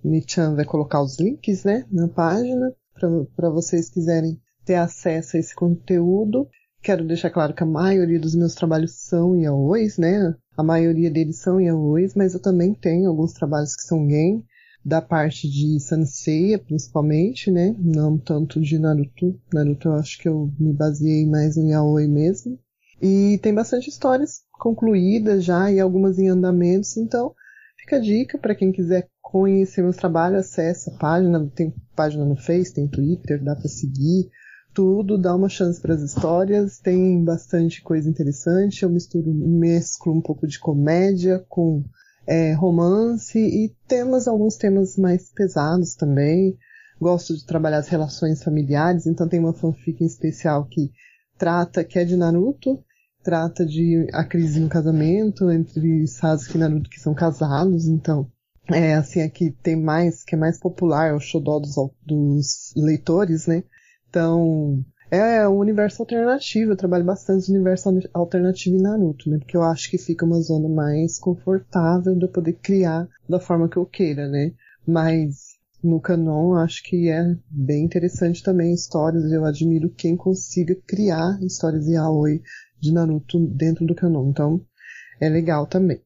[0.05, 2.75] Nichan vai colocar os links, né, na página,
[3.35, 6.47] para vocês quiserem ter acesso a esse conteúdo.
[6.83, 11.39] Quero deixar claro que a maioria dos meus trabalhos são yaois, né, a maioria deles
[11.39, 14.45] são yaois, mas eu também tenho alguns trabalhos que são game,
[14.85, 17.75] da parte de Sanseiya, principalmente, né?
[17.79, 19.39] Não tanto de Naruto.
[19.53, 22.59] Naruto eu acho que eu me baseei mais no Yaoi mesmo.
[23.01, 27.35] E tem bastante histórias concluídas já e algumas em andamentos, então
[27.77, 32.37] fica a dica para quem quiser conhecer meus trabalhos, acesse a página, tem página no
[32.37, 34.31] Face, tem Twitter, dá para seguir,
[34.73, 40.21] tudo, dá uma chance para as histórias, tem bastante coisa interessante, eu misturo, mesclo um
[40.21, 41.83] pouco de comédia com
[42.27, 46.57] é, romance e temas, alguns temas mais pesados também.
[47.01, 50.91] Gosto de trabalhar as relações familiares, então tem uma fanfic em especial que
[51.37, 52.83] trata, que é de Naruto,
[53.23, 58.31] trata de a crise no casamento entre Sasuke e Naruto que são casados, então
[58.71, 61.75] é assim aqui tem mais, que é mais popular, é o xodó dos,
[62.07, 63.65] dos leitores, né?
[64.09, 69.39] Então, é um universo alternativo, eu trabalho bastante no universo alternativo em Naruto, né?
[69.39, 73.69] Porque eu acho que fica uma zona mais confortável de eu poder criar da forma
[73.69, 74.53] que eu queira, né?
[74.87, 81.39] Mas no canon acho que é bem interessante também histórias, eu admiro quem consiga criar
[81.43, 82.41] histórias de Aoi
[82.81, 84.65] de Naruto dentro do canon, então
[85.21, 86.01] é legal também.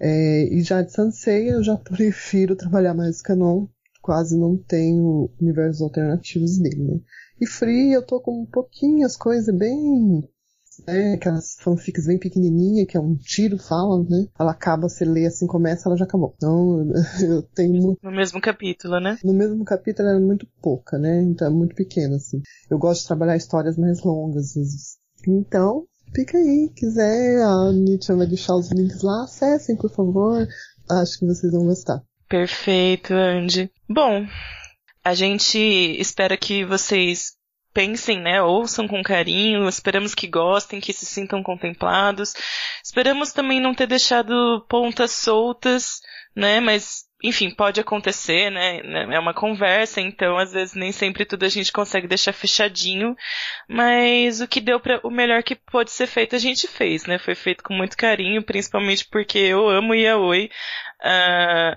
[0.00, 3.68] É, e já de Sansei eu já prefiro trabalhar mais canon,
[4.02, 7.00] quase não tenho universos alternativos dele, né?
[7.40, 10.22] E Free eu tô com um pouquinho as coisas bem
[10.86, 14.26] né, aquelas fanfics bem pequenininha, que é um tiro, fala, né?
[14.38, 16.34] Ela acaba, você lê assim, começa, ela já acabou.
[16.36, 16.86] Então,
[17.22, 17.96] eu tenho...
[18.02, 19.18] No mesmo capítulo, né?
[19.24, 21.22] No mesmo capítulo ela é muito pouca, né?
[21.22, 22.40] Então, é muito pequena, assim.
[22.70, 24.54] Eu gosto de trabalhar histórias mais longas.
[25.26, 25.84] Então,
[26.14, 26.70] fica aí.
[26.74, 29.24] Quiser, a Nietzsche vai deixar os links lá.
[29.24, 30.46] Acessem, por favor.
[30.90, 32.02] Acho que vocês vão gostar.
[32.28, 33.70] Perfeito, Andy.
[33.88, 34.26] Bom,
[35.08, 35.58] a gente
[35.98, 37.32] espera que vocês
[37.72, 42.34] pensem, né, ouçam com carinho, esperamos que gostem, que se sintam contemplados.
[42.84, 46.00] Esperamos também não ter deixado pontas soltas,
[46.36, 48.80] né, mas enfim, pode acontecer, né?
[48.82, 49.16] né?
[49.16, 53.16] É uma conversa, então às vezes nem sempre tudo a gente consegue deixar fechadinho,
[53.66, 57.18] mas o que deu para o melhor que pode ser feito a gente fez, né?
[57.18, 60.48] Foi feito com muito carinho, principalmente porque eu amo Yaoi.
[61.00, 61.76] Uh,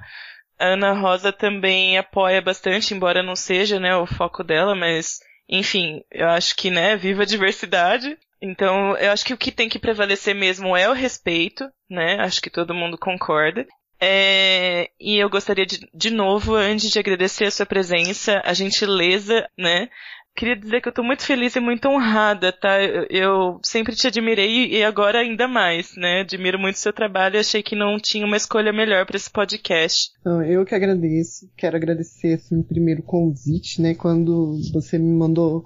[0.61, 5.19] a Ana Rosa também apoia bastante, embora não seja, né, o foco dela, mas
[5.49, 8.17] enfim, eu acho que, né, viva a diversidade.
[8.41, 12.17] Então, eu acho que o que tem que prevalecer mesmo é o respeito, né?
[12.21, 13.67] Acho que todo mundo concorda.
[13.99, 19.47] É, e eu gostaria de, de novo, antes de agradecer a sua presença, a gentileza,
[19.55, 19.89] né?
[20.35, 22.81] Queria dizer que eu estou muito feliz e muito honrada, tá?
[22.81, 26.21] Eu, eu, sempre te admirei e agora ainda mais, né?
[26.21, 29.29] Admiro muito o seu trabalho e achei que não tinha uma escolha melhor para esse
[29.29, 30.11] podcast.
[30.25, 31.49] Não, eu que agradeço.
[31.57, 33.93] Quero agradecer, assim, primeiro o convite, né?
[33.93, 35.65] Quando você me mandou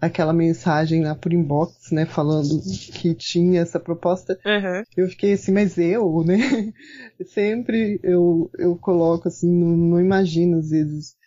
[0.00, 2.60] aquela mensagem lá por inbox, né, falando
[2.94, 4.82] que tinha essa proposta, uhum.
[4.96, 6.36] eu fiquei assim, mas eu, né,
[7.34, 11.17] sempre eu, eu coloco assim, não, não imagino às vezes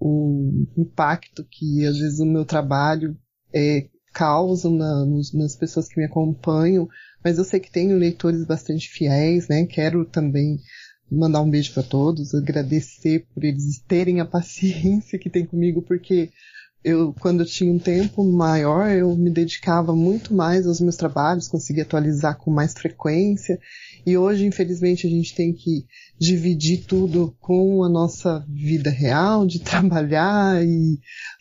[0.00, 3.16] o impacto que às vezes o meu trabalho
[3.52, 6.88] é, causa na, nos, nas pessoas que me acompanham,
[7.22, 10.58] mas eu sei que tenho leitores bastante fiéis, né, quero também
[11.10, 16.30] mandar um beijo para todos, agradecer por eles terem a paciência que tem comigo, porque
[16.82, 21.48] eu, quando eu tinha um tempo maior, eu me dedicava muito mais aos meus trabalhos,
[21.48, 23.58] conseguia atualizar com mais frequência.
[24.06, 25.84] E hoje, infelizmente, a gente tem que
[26.18, 30.98] dividir tudo com a nossa vida real, de trabalhar e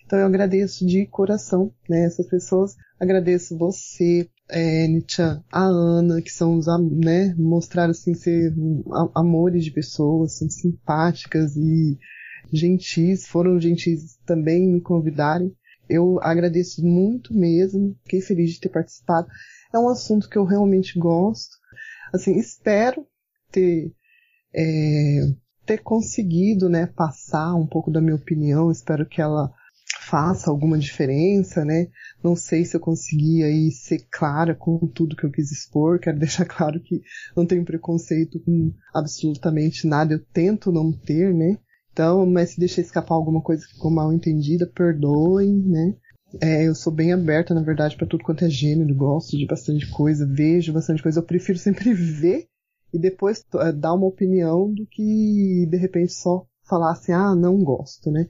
[0.10, 2.76] então eu agradeço de coração, né, essas pessoas.
[3.00, 8.52] Agradeço você, é, Nichan, a Ana, que são os, né, mostraram assim ser
[9.14, 11.96] amores de pessoas, são simpáticas e
[12.52, 15.54] gentis, foram gentis também me convidarem.
[15.90, 19.28] Eu agradeço muito mesmo, fiquei feliz de ter participado.
[19.74, 21.58] É um assunto que eu realmente gosto.
[22.14, 23.06] Assim, espero
[23.52, 23.92] ter,
[24.54, 25.22] é,
[25.66, 28.72] ter conseguido, né, passar um pouco da minha opinião.
[28.72, 29.52] Espero que ela
[30.02, 31.88] faça alguma diferença, né?
[32.24, 36.00] Não sei se eu consegui aí ser clara com tudo que eu quis expor.
[36.00, 37.02] Quero deixar claro que
[37.36, 40.14] não tenho preconceito com absolutamente nada.
[40.14, 41.58] Eu tento não ter, né?
[41.92, 45.96] Então, mas se deixei escapar alguma coisa que ficou mal entendida, perdoem, né?
[46.42, 49.90] É, eu sou bem aberta, na verdade, para tudo quanto é gênero, gosto de bastante
[49.90, 51.20] coisa, vejo bastante coisa.
[51.20, 52.46] Eu prefiro sempre ver
[52.94, 57.64] e depois é, dar uma opinião do que, de repente, só falar assim, ah, não
[57.64, 58.28] gosto, né?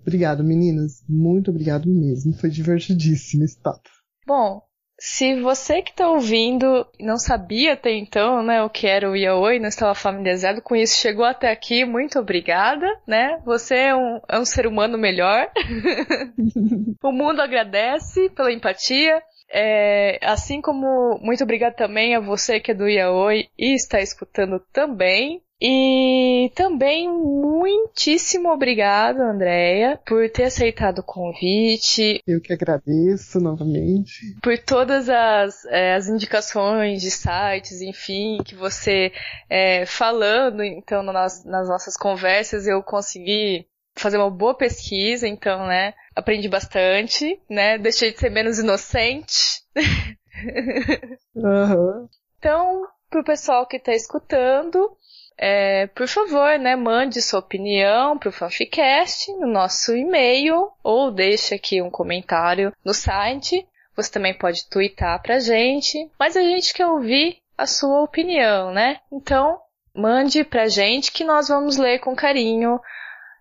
[0.00, 1.02] Obrigado, meninas.
[1.08, 2.32] Muito obrigado mesmo.
[2.34, 3.88] Foi divertidíssimo esse papo.
[4.26, 4.62] Bom,
[4.98, 9.58] se você que está ouvindo não sabia até então, né, o que era o Yaoi,
[9.58, 13.40] não estava familiarizado com isso, chegou até aqui, muito obrigada, né?
[13.44, 15.50] Você é um, é um ser humano melhor.
[17.02, 19.22] o mundo agradece pela empatia.
[19.56, 24.60] É, assim como muito obrigada também a você que é do Yaoi e está escutando
[24.72, 25.40] também.
[25.62, 32.20] E também muitíssimo obrigado, Andréia, por ter aceitado o convite.
[32.26, 34.36] Eu que agradeço novamente.
[34.42, 39.12] Por todas as, é, as indicações de sites, enfim, que você
[39.48, 43.64] é, falando, então, nas, nas nossas conversas, eu consegui
[43.94, 49.62] fazer uma boa pesquisa, então, né, aprendi bastante, né, deixei de ser menos inocente.
[51.34, 52.08] uhum.
[52.38, 54.96] Então, pro pessoal que está escutando,
[55.36, 61.54] é, por favor, né, mande sua opinião para o Fanficast no nosso e-mail ou deixe
[61.54, 63.66] aqui um comentário no site.
[63.96, 68.98] Você também pode twittar pra gente, mas a gente quer ouvir a sua opinião, né?
[69.12, 69.58] Então,
[69.94, 72.80] mande pra gente que nós vamos ler com carinho,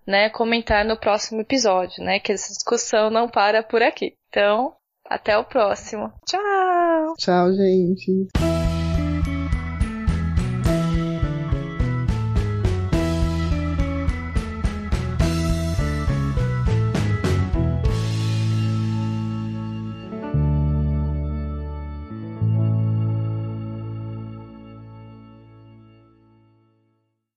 [0.06, 4.14] né, comentar no próximo episódio, né, que essa discussão não para por aqui.
[4.30, 4.74] Então,
[5.06, 6.12] até o próximo.
[6.26, 7.14] Tchau!
[7.18, 8.53] Tchau, gente!